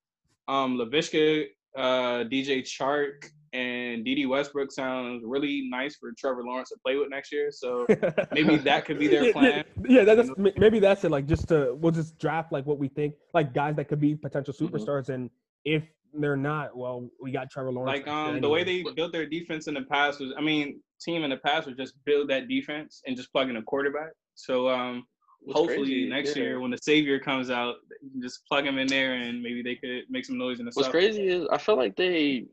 Um, 0.47 0.77
Laviska, 0.77 1.45
uh, 1.77 2.23
DJ 2.25 2.61
Chark, 2.61 3.25
and 3.53 4.03
Dede 4.03 4.27
Westbrook 4.27 4.71
sounds 4.71 5.23
really 5.25 5.67
nice 5.69 5.95
for 5.95 6.11
Trevor 6.17 6.43
Lawrence 6.43 6.69
to 6.69 6.77
play 6.85 6.97
with 6.97 7.09
next 7.09 7.31
year. 7.31 7.51
So 7.51 7.85
maybe 8.33 8.57
that 8.57 8.85
could 8.85 8.99
be 8.99 9.07
their 9.07 9.31
plan. 9.31 9.63
Yeah, 9.87 10.03
yeah 10.03 10.03
that's 10.15 10.29
maybe 10.57 10.79
that's 10.79 11.03
it. 11.05 11.11
Like 11.11 11.25
just 11.25 11.47
to 11.49 11.75
we'll 11.75 11.91
just 11.93 12.17
draft 12.19 12.51
like 12.51 12.65
what 12.65 12.79
we 12.79 12.89
think, 12.89 13.15
like 13.33 13.53
guys 13.53 13.75
that 13.77 13.87
could 13.87 14.01
be 14.01 14.15
potential 14.15 14.53
Mm-hmm. 14.53 14.75
superstars, 14.75 15.09
and 15.09 15.29
if 15.63 15.83
they're 16.13 16.35
not, 16.37 16.75
well, 16.77 17.09
we 17.21 17.31
got 17.31 17.49
Trevor 17.49 17.71
Lawrence. 17.71 17.97
like 17.99 18.07
um 18.07 18.41
the 18.41 18.49
way 18.49 18.63
they 18.63 18.83
built 18.95 19.11
their 19.13 19.25
defense 19.25 19.67
in 19.67 19.73
the 19.73 19.83
past 19.83 20.19
was 20.19 20.33
I 20.37 20.41
mean 20.41 20.81
team 21.01 21.23
in 21.23 21.29
the 21.29 21.37
past 21.37 21.67
was 21.67 21.75
just 21.77 21.93
build 22.05 22.29
that 22.29 22.47
defense 22.47 23.01
and 23.05 23.15
just 23.15 23.31
plug 23.31 23.49
in 23.49 23.55
a 23.57 23.63
quarterback. 23.63 24.11
So 24.35 24.69
um 24.69 25.05
What's 25.41 25.59
hopefully 25.59 25.77
crazy- 25.87 26.09
next 26.09 26.35
yeah. 26.35 26.43
year 26.43 26.59
when 26.59 26.71
the 26.71 26.77
savior 26.77 27.19
comes 27.19 27.49
out, 27.51 27.75
you 28.01 28.09
can 28.09 28.21
just 28.21 28.45
plug 28.47 28.65
him 28.65 28.77
in 28.77 28.87
there 28.87 29.13
and 29.13 29.41
maybe 29.43 29.61
they 29.61 29.75
could 29.75 30.03
make 30.09 30.25
some 30.25 30.37
noise 30.37 30.59
in 30.59 30.65
the 30.65 30.71
What's 30.73 30.87
south. 30.87 30.91
crazy 30.91 31.27
is 31.27 31.47
I 31.51 31.57
feel 31.59 31.77
like 31.77 31.95
they, 31.95 32.45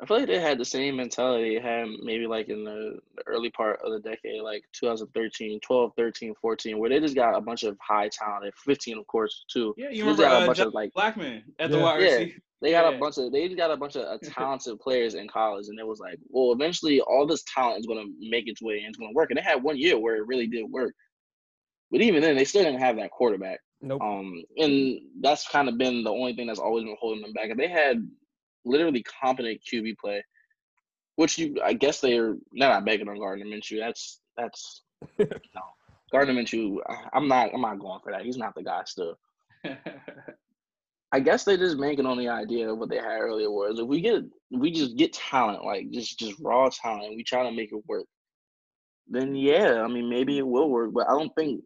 I 0.00 0.06
feel 0.06 0.18
like 0.18 0.26
they 0.26 0.40
had 0.40 0.58
the 0.58 0.64
same 0.64 0.96
mentality 0.96 1.56
had 1.60 1.86
maybe 2.02 2.26
like 2.26 2.48
in 2.48 2.64
the, 2.64 2.98
the 3.16 3.22
early 3.26 3.50
part 3.50 3.78
of 3.84 3.92
the 3.92 4.00
decade, 4.00 4.42
like 4.42 4.64
2013, 4.72 5.60
12, 5.60 5.92
13, 5.96 6.34
14, 6.34 6.78
where 6.78 6.90
they 6.90 6.98
just 6.98 7.14
got 7.14 7.36
a 7.36 7.40
bunch 7.40 7.62
of 7.62 7.78
high 7.80 8.08
talent, 8.08 8.52
15 8.64 8.98
of 8.98 9.06
course 9.06 9.44
too. 9.48 9.72
Yeah, 9.78 9.90
you 9.90 10.00
remember 10.02 10.22
got 10.24 10.40
a 10.40 10.44
uh, 10.44 10.46
bunch 10.46 10.58
Jeff 10.58 10.66
of 10.68 10.74
like 10.74 10.92
Blackmon 10.94 11.42
at 11.60 11.70
the 11.70 11.76
Yeah. 11.76 11.82
wide 11.84 12.02
Yeah. 12.02 12.24
they 12.60 12.70
got 12.72 12.90
Yeah. 12.90 12.96
a 12.96 12.98
bunch 12.98 13.18
of 13.18 13.30
they 13.30 13.46
just 13.46 13.56
got 13.56 13.70
a 13.70 13.76
bunch 13.76 13.94
of 13.94 14.02
uh, 14.02 14.18
talented 14.24 14.80
players 14.80 15.14
in 15.14 15.28
college, 15.28 15.68
and 15.68 15.78
it 15.78 15.86
was 15.86 16.00
like, 16.00 16.18
well, 16.28 16.50
eventually 16.52 17.00
all 17.02 17.24
this 17.24 17.44
talent 17.44 17.78
is 17.78 17.86
gonna 17.86 18.06
make 18.18 18.48
its 18.48 18.60
way 18.60 18.78
and 18.78 18.88
it's 18.88 18.98
gonna 18.98 19.12
work. 19.12 19.30
And 19.30 19.38
they 19.38 19.42
had 19.42 19.62
one 19.62 19.78
year 19.78 19.96
where 19.96 20.16
it 20.16 20.26
really 20.26 20.48
did 20.48 20.64
work, 20.64 20.92
but 21.92 22.00
even 22.00 22.22
then, 22.22 22.34
they 22.36 22.44
still 22.44 22.64
didn't 22.64 22.80
have 22.80 22.96
that 22.96 23.10
quarterback. 23.12 23.60
nope. 23.80 24.00
Um, 24.02 24.42
and 24.56 24.98
that's 25.20 25.46
kind 25.46 25.68
of 25.68 25.78
been 25.78 26.02
the 26.02 26.10
only 26.10 26.34
thing 26.34 26.46
that's 26.48 26.58
always 26.58 26.84
been 26.84 26.96
holding 26.98 27.22
them 27.22 27.32
back. 27.34 27.50
If 27.50 27.58
they 27.58 27.68
had 27.68 28.08
literally 28.64 29.02
competent 29.04 29.60
QB 29.70 29.96
play, 29.98 30.24
which 31.16 31.38
you, 31.38 31.56
I 31.62 31.74
guess 31.74 32.00
they're 32.00 32.34
they're 32.56 32.68
not 32.70 32.84
begging 32.86 33.08
on 33.08 33.18
Gardner 33.18 33.44
Minshew. 33.44 33.78
That's 33.78 34.20
that's 34.36 34.82
no 35.18 35.26
Gardner 36.10 36.34
Minshew. 36.34 36.78
I- 36.88 37.08
I'm 37.12 37.28
not 37.28 37.50
I'm 37.54 37.60
not 37.60 37.78
going 37.78 38.00
for 38.02 38.10
that. 38.12 38.24
He's 38.24 38.38
not 38.38 38.54
the 38.54 38.62
guy 38.62 38.82
still. 38.86 39.18
I 41.14 41.20
guess 41.20 41.44
they 41.44 41.58
just 41.58 41.78
banking 41.78 42.06
on 42.06 42.16
the 42.16 42.28
idea 42.28 42.70
of 42.72 42.78
what 42.78 42.88
they 42.88 42.96
had 42.96 43.20
earlier 43.20 43.50
was 43.50 43.78
if 43.78 43.86
we 43.86 44.00
get 44.00 44.22
we 44.50 44.70
just 44.70 44.96
get 44.96 45.12
talent, 45.12 45.62
like 45.64 45.90
just 45.90 46.18
just 46.18 46.40
raw 46.40 46.70
talent, 46.70 47.14
we 47.16 47.22
try 47.22 47.42
to 47.42 47.54
make 47.54 47.70
it 47.70 47.82
work, 47.86 48.06
then 49.08 49.34
yeah, 49.34 49.82
I 49.82 49.88
mean 49.88 50.08
maybe 50.08 50.38
it 50.38 50.46
will 50.46 50.70
work. 50.70 50.92
But 50.94 51.08
I 51.08 51.12
don't 51.12 51.32
think 51.36 51.62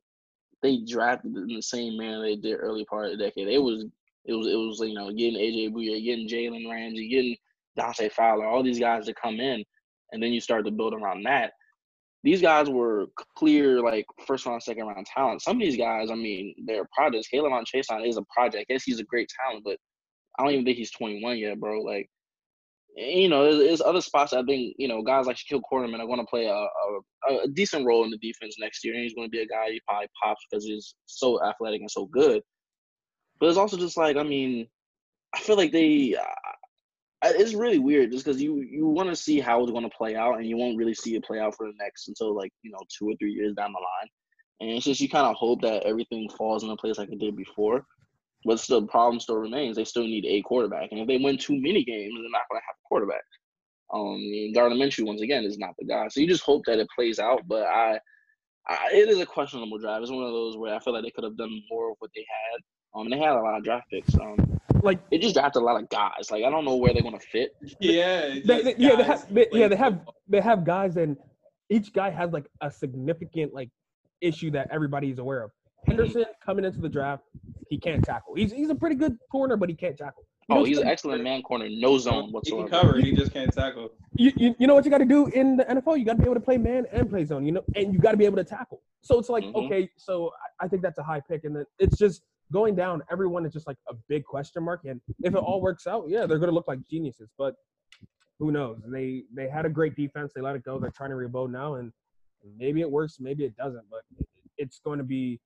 they 0.62 0.78
drafted 0.78 1.36
in 1.36 1.48
the 1.48 1.62
same 1.62 1.96
manner 1.96 2.22
they 2.22 2.36
did 2.36 2.56
early 2.56 2.84
part 2.84 3.06
of 3.06 3.18
the 3.18 3.24
decade. 3.24 3.48
It 3.48 3.58
was 3.58 3.84
it 4.24 4.32
was 4.32 4.46
it 4.46 4.56
was 4.56 4.80
you 4.80 4.94
know 4.94 5.10
getting 5.10 5.38
AJ 5.38 5.72
Bouye, 5.72 6.04
getting 6.04 6.28
Jalen 6.28 6.70
Ramsey, 6.70 7.08
getting 7.08 7.36
Dante 7.76 8.08
Fowler, 8.08 8.46
all 8.46 8.62
these 8.62 8.80
guys 8.80 9.06
to 9.06 9.14
come 9.14 9.40
in. 9.40 9.64
and 10.12 10.22
then 10.22 10.32
you 10.32 10.40
start 10.40 10.64
to 10.64 10.70
build 10.70 10.94
around 10.94 11.22
that. 11.24 11.52
These 12.22 12.42
guys 12.42 12.68
were 12.68 13.06
clear, 13.36 13.80
like 13.80 14.06
first 14.26 14.46
round, 14.46 14.62
second 14.62 14.86
round 14.86 15.06
talent. 15.06 15.42
Some 15.42 15.56
of 15.56 15.62
these 15.62 15.76
guys, 15.76 16.10
I 16.10 16.14
mean, 16.14 16.54
they're 16.66 16.88
projects. 16.92 17.28
K'Lavon 17.32 17.64
Chaisson 17.64 18.06
is 18.08 18.16
a 18.16 18.24
project. 18.34 18.66
Yes, 18.68 18.82
he's 18.82 18.98
a 18.98 19.04
great 19.04 19.30
talent, 19.44 19.64
but 19.64 19.78
I 20.38 20.42
don't 20.42 20.52
even 20.52 20.64
think 20.64 20.78
he's 20.78 20.90
21 20.90 21.38
yet, 21.38 21.60
bro. 21.60 21.80
Like, 21.82 22.10
you 22.96 23.28
know, 23.28 23.44
there's, 23.44 23.58
there's 23.58 23.80
other 23.82 24.00
spots 24.00 24.32
I 24.32 24.42
think, 24.42 24.74
you 24.78 24.88
know, 24.88 25.02
guys 25.02 25.26
like 25.26 25.36
Shaquille 25.36 25.60
Quarterman 25.70 26.00
are 26.00 26.06
going 26.06 26.18
to 26.18 26.24
play 26.24 26.46
a, 26.46 26.54
a, 26.54 27.44
a, 27.44 27.48
decent 27.48 27.84
role 27.84 28.04
in 28.04 28.10
the 28.10 28.16
defense 28.16 28.56
next 28.58 28.82
year. 28.84 28.94
And 28.94 29.02
he's 29.02 29.14
going 29.14 29.26
to 29.26 29.30
be 29.30 29.40
a 29.40 29.46
guy 29.46 29.70
he 29.70 29.80
probably 29.86 30.08
pops 30.22 30.44
because 30.50 30.64
he's 30.64 30.94
so 31.04 31.42
athletic 31.44 31.80
and 31.80 31.90
so 31.90 32.06
good. 32.06 32.40
But 33.38 33.50
it's 33.50 33.58
also 33.58 33.76
just 33.76 33.98
like, 33.98 34.16
I 34.16 34.22
mean, 34.22 34.66
I 35.34 35.40
feel 35.40 35.56
like 35.56 35.72
they, 35.72 36.16
uh, 36.18 37.32
it's 37.34 37.52
really 37.52 37.78
weird 37.78 38.12
just 38.12 38.24
because 38.24 38.40
you, 38.40 38.62
you 38.62 38.86
want 38.86 39.10
to 39.10 39.16
see 39.16 39.40
how 39.40 39.62
it's 39.62 39.72
going 39.72 39.88
to 39.88 39.96
play 39.96 40.16
out 40.16 40.38
and 40.38 40.46
you 40.46 40.56
won't 40.56 40.78
really 40.78 40.94
see 40.94 41.16
it 41.16 41.24
play 41.24 41.38
out 41.38 41.54
for 41.54 41.66
the 41.66 41.74
next 41.78 42.08
until 42.08 42.34
like, 42.34 42.52
you 42.62 42.70
know, 42.70 42.80
two 42.98 43.10
or 43.10 43.14
three 43.18 43.32
years 43.32 43.54
down 43.54 43.72
the 43.72 43.78
line. 43.78 44.08
And 44.60 44.70
it's 44.70 44.86
just 44.86 45.02
you 45.02 45.10
kind 45.10 45.26
of 45.26 45.36
hope 45.36 45.60
that 45.62 45.82
everything 45.82 46.30
falls 46.30 46.62
into 46.62 46.76
place 46.76 46.96
like 46.96 47.12
it 47.12 47.18
did 47.18 47.36
before. 47.36 47.84
But 48.46 48.60
the 48.68 48.82
problem 48.86 49.18
still 49.18 49.36
remains. 49.36 49.76
They 49.76 49.84
still 49.84 50.04
need 50.04 50.24
a 50.24 50.40
quarterback, 50.42 50.92
and 50.92 51.00
if 51.00 51.08
they 51.08 51.18
win 51.18 51.36
too 51.36 51.60
many 51.60 51.84
games, 51.84 52.14
they're 52.14 52.30
not 52.30 52.48
going 52.48 52.60
to 52.60 52.66
have 52.66 52.76
a 52.78 52.86
quarterback. 52.88 53.24
Um, 53.92 54.20
Gardner 54.54 54.76
Minshew 54.76 55.04
once 55.04 55.20
again 55.20 55.44
is 55.44 55.58
not 55.58 55.74
the 55.78 55.84
guy. 55.84 56.08
So 56.08 56.20
you 56.20 56.28
just 56.28 56.44
hope 56.44 56.62
that 56.66 56.78
it 56.78 56.88
plays 56.94 57.18
out. 57.18 57.42
But 57.46 57.64
I, 57.64 57.98
I, 58.68 58.90
it 58.92 59.08
is 59.08 59.18
a 59.18 59.26
questionable 59.26 59.78
draft. 59.78 60.02
It's 60.02 60.10
one 60.10 60.24
of 60.24 60.32
those 60.32 60.56
where 60.56 60.74
I 60.74 60.78
feel 60.78 60.92
like 60.92 61.04
they 61.04 61.10
could 61.10 61.24
have 61.24 61.36
done 61.36 61.60
more 61.70 61.90
of 61.90 61.96
what 61.98 62.10
they 62.14 62.24
had. 62.28 63.00
Um, 63.00 63.10
they 63.10 63.18
had 63.18 63.36
a 63.36 63.40
lot 63.40 63.58
of 63.58 63.64
draft 63.64 63.86
picks. 63.90 64.14
Um, 64.14 64.60
like 64.82 65.08
they 65.10 65.18
just 65.18 65.34
drafted 65.34 65.62
a 65.62 65.64
lot 65.64 65.82
of 65.82 65.88
guys. 65.88 66.30
Like 66.30 66.44
I 66.44 66.50
don't 66.50 66.64
know 66.64 66.76
where 66.76 66.92
they're 66.92 67.02
going 67.02 67.18
to 67.18 67.26
fit. 67.26 67.50
Yeah, 67.80 68.38
they, 68.44 68.62
they, 68.62 68.74
yeah, 68.78 68.96
they 68.96 69.02
have, 69.02 69.34
they, 69.34 69.46
yeah, 69.52 69.68
they 69.68 69.76
have 69.76 70.00
they 70.28 70.40
have 70.40 70.64
guys, 70.64 70.96
and 70.96 71.16
each 71.68 71.92
guy 71.92 72.10
has 72.10 72.30
like 72.32 72.46
a 72.60 72.70
significant 72.70 73.52
like 73.52 73.70
issue 74.20 74.50
that 74.52 74.68
everybody's 74.70 75.18
aware 75.18 75.42
of. 75.42 75.50
Henderson 75.86 76.24
coming 76.44 76.64
into 76.64 76.80
the 76.80 76.88
draft, 76.88 77.24
he 77.68 77.78
can't 77.78 78.04
tackle. 78.04 78.34
He's 78.34 78.52
he's 78.52 78.70
a 78.70 78.74
pretty 78.74 78.96
good 78.96 79.16
corner, 79.30 79.56
but 79.56 79.68
he 79.68 79.74
can't 79.74 79.96
tackle. 79.96 80.24
You 80.48 80.56
oh, 80.56 80.64
he's 80.64 80.78
an 80.78 80.86
excellent 80.86 81.24
man 81.24 81.42
corner, 81.42 81.66
no 81.68 81.98
zone 81.98 82.30
whatsoever. 82.30 82.62
He 82.62 82.70
can 82.70 82.80
cover, 82.80 83.00
he 83.00 83.12
just 83.12 83.32
can't 83.32 83.52
tackle. 83.52 83.90
You, 84.14 84.32
you, 84.36 84.54
you 84.60 84.66
know 84.68 84.74
what 84.74 84.84
you 84.84 84.92
got 84.92 84.98
to 84.98 85.04
do 85.04 85.26
in 85.26 85.56
the 85.56 85.64
NFL? 85.64 85.98
You 85.98 86.04
got 86.04 86.12
to 86.12 86.18
be 86.18 86.24
able 86.24 86.34
to 86.34 86.40
play 86.40 86.56
man 86.56 86.86
and 86.92 87.10
play 87.10 87.24
zone. 87.24 87.44
You 87.44 87.52
know, 87.52 87.64
and 87.74 87.92
you 87.92 87.98
got 87.98 88.12
to 88.12 88.16
be 88.16 88.26
able 88.26 88.36
to 88.36 88.44
tackle. 88.44 88.80
So 89.02 89.18
it's 89.18 89.28
like, 89.28 89.42
mm-hmm. 89.42 89.56
okay, 89.56 89.90
so 89.96 90.30
I 90.60 90.68
think 90.68 90.82
that's 90.82 90.98
a 90.98 91.02
high 91.02 91.20
pick, 91.20 91.42
and 91.42 91.56
then 91.56 91.64
it's 91.80 91.98
just 91.98 92.22
going 92.52 92.76
down. 92.76 93.02
Everyone 93.10 93.44
is 93.44 93.52
just 93.52 93.66
like 93.66 93.76
a 93.88 93.94
big 94.08 94.24
question 94.24 94.62
mark, 94.62 94.82
and 94.84 95.00
if 95.24 95.34
it 95.34 95.38
all 95.38 95.60
works 95.60 95.88
out, 95.88 96.04
yeah, 96.06 96.26
they're 96.26 96.38
going 96.38 96.50
to 96.50 96.54
look 96.54 96.68
like 96.68 96.78
geniuses. 96.88 97.28
But 97.36 97.56
who 98.38 98.52
knows? 98.52 98.78
They 98.86 99.24
they 99.34 99.48
had 99.48 99.66
a 99.66 99.70
great 99.70 99.96
defense. 99.96 100.32
They 100.32 100.42
let 100.42 100.54
it 100.54 100.62
go. 100.62 100.78
They're 100.78 100.90
trying 100.90 101.10
to 101.10 101.16
rebuild 101.16 101.50
now, 101.50 101.74
and 101.74 101.92
maybe 102.56 102.82
it 102.82 102.90
works, 102.90 103.16
maybe 103.18 103.44
it 103.44 103.56
doesn't. 103.56 103.84
But 103.90 104.02
it's 104.58 104.78
going 104.78 104.98
to 104.98 105.04
be 105.04 105.40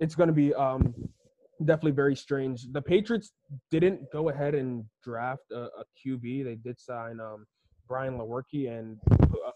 it's 0.00 0.14
going 0.14 0.28
to 0.28 0.32
be 0.32 0.54
um, 0.54 0.94
definitely 1.64 1.92
very 1.92 2.16
strange. 2.16 2.66
The 2.72 2.82
Patriots 2.82 3.32
didn't 3.70 4.10
go 4.12 4.28
ahead 4.28 4.54
and 4.54 4.84
draft 5.02 5.50
a, 5.52 5.62
a 5.64 5.84
QB. 6.06 6.44
They 6.44 6.56
did 6.56 6.80
sign 6.80 7.20
um, 7.20 7.46
Brian 7.86 8.18
Lewerke 8.18 8.70
and 8.70 8.98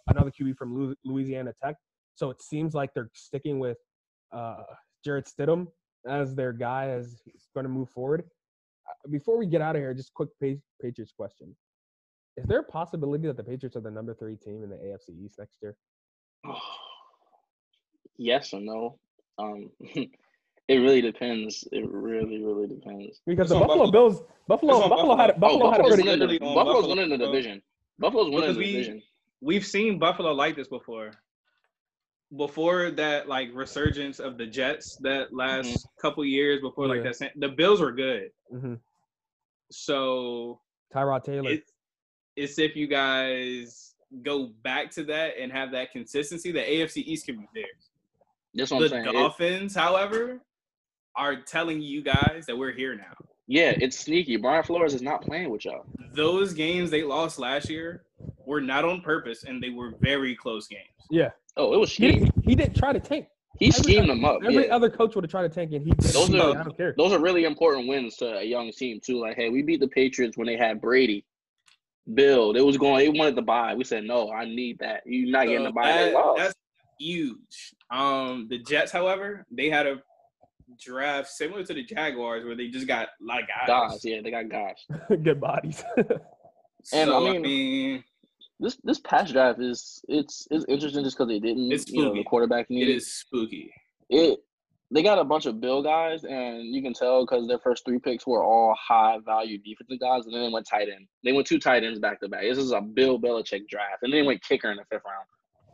another 0.09 0.31
QB 0.31 0.57
from 0.57 0.97
Louisiana 1.05 1.53
Tech. 1.63 1.77
So 2.15 2.31
it 2.31 2.43
seems 2.43 2.75
like 2.75 2.91
they're 2.95 3.11
sticking 3.15 3.59
with 3.59 3.79
uh, 4.33 4.63
Jarrett 5.05 5.27
Stidham 5.27 5.69
as 6.09 6.35
their 6.35 6.53
guy 6.53 6.89
as 6.89 7.21
he's 7.25 7.49
going 7.55 7.65
to 7.65 7.71
move 7.71 7.89
forward. 7.91 8.25
Uh, 8.89 9.11
before 9.11 9.39
we 9.39 9.47
get 9.47 9.61
out 9.61 9.77
of 9.77 9.83
here, 9.83 9.95
just 9.95 10.13
quick 10.15 10.31
Patriots 10.41 11.13
question: 11.17 11.55
Is 12.37 12.45
there 12.47 12.61
a 12.61 12.65
possibility 12.65 13.27
that 13.29 13.37
the 13.37 13.45
Patriots 13.45 13.77
are 13.77 13.81
the 13.81 13.91
number 13.91 14.15
three 14.15 14.37
team 14.37 14.65
in 14.65 14.71
the 14.71 14.77
AFC 14.77 15.25
East 15.25 15.37
next 15.39 15.59
year? 15.63 15.77
yes 18.19 18.53
and 18.53 18.67
no. 18.67 18.99
Um, 19.39 19.71
It 20.73 20.79
really 20.79 21.03
depends. 21.03 21.69
It 21.71 21.87
really, 21.91 22.43
really 22.43 22.67
depends. 22.67 23.21
Because 23.27 23.51
the 23.51 23.57
Buffalo, 23.57 23.85
Buffalo, 23.85 23.91
Bills, 23.91 24.23
Buffalo, 24.49 24.89
Buffalo, 24.89 25.17
had 25.17 25.39
Buffalo 25.39 25.67
oh, 25.67 25.71
had 25.71 25.81
a 25.81 25.85
pretty 25.85 26.03
good. 26.03 26.19
Buffalo's 26.41 26.55
Buffalo, 26.55 26.89
winning 26.89 27.11
the 27.11 27.19
division. 27.19 27.63
Buffalo's 27.99 28.31
winning 28.31 28.55
the 28.55 28.59
we, 28.59 28.73
division. 28.73 29.03
We've 29.43 29.67
seen 29.67 29.99
Buffalo 29.99 30.33
like 30.33 30.57
this 30.57 30.69
before. 30.69 31.11
Before 32.35 32.91
that, 32.93 33.29
like 33.29 33.51
resurgence 33.53 34.19
of 34.19 34.39
the 34.39 34.47
Jets 34.47 34.97
that 35.03 35.35
last 35.35 35.69
mm-hmm. 35.69 36.01
couple 36.01 36.25
years 36.25 36.63
before, 36.63 36.87
yeah. 36.87 37.03
like 37.03 37.19
that, 37.19 37.33
the 37.37 37.49
Bills 37.49 37.83
were 37.83 37.93
good. 37.93 38.31
Mm-hmm. 38.51 38.75
So 39.71 40.59
Tyrod 40.95 41.25
Taylor. 41.25 41.51
It's, 41.51 41.71
it's 42.35 42.59
if 42.59 42.77
you 42.77 42.87
guys 42.87 43.93
go 44.23 44.53
back 44.63 44.91
to 44.93 45.05
that 45.05 45.35
and 45.39 45.53
have 45.53 45.71
that 45.73 45.93
consistency, 45.93 46.51
the 46.51 46.61
AFC 46.61 46.99
East 47.05 47.27
can 47.27 47.37
be 47.37 47.47
theirs. 47.55 47.91
That's 48.55 48.71
what 48.71 48.79
the 48.81 48.97
I'm 48.97 49.05
saying. 49.05 49.15
Dolphins, 49.15 49.77
it, 49.77 49.79
however, 49.79 50.41
are 51.17 51.37
telling 51.37 51.81
you 51.81 52.03
guys 52.03 52.45
that 52.47 52.57
we're 52.57 52.73
here 52.73 52.95
now. 52.95 53.15
Yeah, 53.47 53.75
it's 53.77 53.99
sneaky. 53.99 54.37
Brian 54.37 54.63
Flores 54.63 54.95
is 54.95 55.03
not 55.03 55.23
playing 55.23 55.51
with 55.51 55.65
y'all. 55.65 55.85
Those 56.15 56.53
games 56.55 56.91
they 56.91 57.03
lost 57.03 57.39
last 57.39 57.69
year 57.69 58.05
were 58.47 58.61
not 58.61 58.85
on 58.85 59.01
purpose, 59.01 59.45
and 59.45 59.63
they 59.63 59.71
were 59.71 59.95
very 60.01 60.35
close 60.35 60.67
games. 60.67 60.89
Yeah. 61.11 61.31
Oh, 61.57 61.75
it 61.75 61.79
was 61.79 61.93
he, 61.93 62.27
he, 62.45 62.55
didn't 62.55 62.77
try 62.77 62.93
to 62.93 63.01
tank. 63.01 63.27
He 63.59 63.67
every, 63.67 63.83
schemed 63.83 64.09
them 64.09 64.25
up. 64.25 64.41
Every 64.45 64.67
yeah. 64.67 64.75
other 64.75 64.89
coach 64.89 65.15
would 65.15 65.25
have 65.25 65.31
tried 65.31 65.43
to 65.43 65.49
tank, 65.49 65.73
and 65.73 65.85
he. 65.85 65.93
Those 65.99 66.31
are 66.35 66.59
I 66.59 66.63
don't 66.63 66.77
care. 66.77 66.95
those 66.97 67.13
are 67.13 67.19
really 67.19 67.45
important 67.45 67.89
wins 67.89 68.17
to 68.17 68.39
a 68.39 68.43
young 68.43 68.73
team 68.73 69.01
too. 69.05 69.21
Like, 69.21 69.37
hey, 69.37 69.51
we 69.51 69.63
beat 69.63 69.81
the 69.81 69.89
Patriots 69.89 70.37
when 70.37 70.47
they 70.47 70.57
had 70.57 70.81
Brady. 70.81 71.27
Bill, 72.15 72.57
it 72.57 72.63
was 72.63 72.79
going. 72.79 72.99
They 72.99 73.17
wanted 73.17 73.37
to 73.37 73.43
buy. 73.43 73.75
We 73.75 73.85
said 73.85 74.05
no. 74.05 74.33
I 74.33 74.45
need 74.45 74.79
that. 74.81 75.03
You're 75.05 75.31
not 75.31 75.45
so 75.45 75.51
getting 75.51 75.65
the 75.65 75.73
buy. 75.73 75.87
That, 75.87 76.35
that's 76.37 76.55
huge. 76.99 77.75
Um, 77.91 78.47
the 78.49 78.59
Jets, 78.59 78.91
however, 78.91 79.47
they 79.51 79.69
had 79.69 79.87
a 79.87 80.03
draft 80.79 81.29
similar 81.29 81.65
to 81.65 81.75
the 81.75 81.85
Jaguars 81.85 82.45
where 82.45 82.55
they 82.55 82.69
just 82.69 82.87
got 82.87 83.09
a 83.21 83.25
lot 83.25 83.43
of 83.43 83.49
guys. 83.49 83.67
Guys, 83.67 84.05
yeah, 84.05 84.21
they 84.23 84.31
got 84.31 84.49
guys. 84.49 84.77
Good 85.23 85.41
bodies. 85.41 85.83
and 85.97 87.09
so, 87.09 87.17
I, 87.17 87.33
mean, 87.33 87.37
I 87.37 87.39
mean, 87.39 88.05
this 88.61 88.77
this 88.85 89.01
past 89.01 89.33
draft 89.33 89.61
is 89.61 90.03
it's 90.09 90.47
it's 90.51 90.65
interesting 90.69 91.05
just 91.05 91.17
because 91.17 91.29
they 91.29 91.41
didn't 91.41 91.71
it's 91.73 91.91
you 91.91 92.05
know 92.05 92.15
the 92.15 92.25
quarterback 92.25 92.71
need. 92.71 92.89
It 92.89 92.97
is 92.97 93.13
spooky. 93.13 93.73
It 94.09 94.41
they 94.93 95.03
got 95.03 95.19
a 95.19 95.25
bunch 95.25 95.47
of 95.47 95.61
Bill 95.61 95.83
guys, 95.83 96.25
and 96.25 96.67
you 96.67 96.83
can 96.83 96.93
tell 96.93 97.25
because 97.25 97.49
their 97.49 97.59
first 97.59 97.85
three 97.85 97.99
picks 97.99 98.27
were 98.27 98.45
all 98.45 98.77
high 98.79 99.19
value 99.25 99.59
defensive 99.59 99.99
guys, 100.01 100.27
and 100.27 100.35
then 100.35 100.43
they 100.43 100.53
went 100.53 100.67
tight 100.67 100.89
end. 100.95 101.07
They 101.25 101.33
went 101.33 101.47
two 101.47 101.59
tight 101.59 101.83
ends 101.83 101.99
back 101.99 102.21
to 102.21 102.29
back. 102.29 102.43
This 102.43 102.59
is 102.59 102.73
a 102.73 102.81
Bill 102.81 103.19
Belichick 103.19 103.69
draft, 103.69 104.03
and 104.03 104.13
then 104.13 104.21
they 104.21 104.27
went 104.27 104.43
kicker 104.43 104.71
in 104.71 104.77
the 104.77 104.85
fifth 104.91 105.03
round 105.07 105.27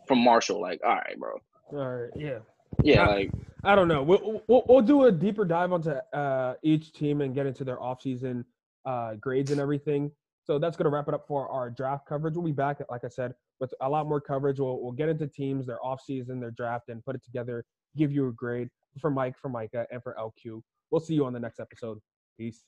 from 0.06 0.18
Marshall. 0.18 0.60
Like, 0.60 0.80
all 0.84 0.94
right, 0.94 1.18
bro. 1.18 1.32
All 1.72 1.88
right, 1.88 2.10
yeah. 2.16 2.38
Yeah, 2.82 3.04
I, 3.04 3.14
like 3.14 3.30
I 3.64 3.74
don't 3.74 3.88
know. 3.88 4.02
We'll, 4.02 4.42
we'll, 4.46 4.64
we'll 4.68 4.82
do 4.82 5.04
a 5.04 5.12
deeper 5.12 5.44
dive 5.44 5.72
onto 5.72 5.90
uh, 5.90 6.54
each 6.62 6.92
team 6.92 7.20
and 7.20 7.34
get 7.34 7.46
into 7.46 7.64
their 7.64 7.78
offseason 7.78 8.44
uh, 8.86 9.14
grades 9.14 9.50
and 9.50 9.60
everything. 9.60 10.10
So 10.44 10.58
that's 10.58 10.76
going 10.76 10.84
to 10.84 10.90
wrap 10.90 11.08
it 11.08 11.14
up 11.14 11.26
for 11.26 11.48
our 11.48 11.68
draft 11.68 12.06
coverage. 12.08 12.34
We'll 12.34 12.46
be 12.46 12.52
back, 12.52 12.80
like 12.88 13.04
I 13.04 13.08
said, 13.08 13.34
with 13.60 13.74
a 13.82 13.88
lot 13.88 14.08
more 14.08 14.20
coverage. 14.20 14.60
We'll, 14.60 14.80
we'll 14.80 14.92
get 14.92 15.08
into 15.08 15.26
teams, 15.26 15.66
their 15.66 15.78
offseason, 15.84 16.40
their 16.40 16.52
draft, 16.52 16.88
and 16.88 17.04
put 17.04 17.16
it 17.16 17.24
together, 17.24 17.64
give 17.96 18.12
you 18.12 18.28
a 18.28 18.32
grade 18.32 18.68
for 18.98 19.10
Mike, 19.10 19.36
for 19.38 19.48
Micah, 19.48 19.86
and 19.90 20.02
for 20.02 20.16
LQ. 20.18 20.62
We'll 20.90 21.00
see 21.00 21.14
you 21.14 21.26
on 21.26 21.32
the 21.32 21.40
next 21.40 21.60
episode. 21.60 21.98
Peace. 22.38 22.64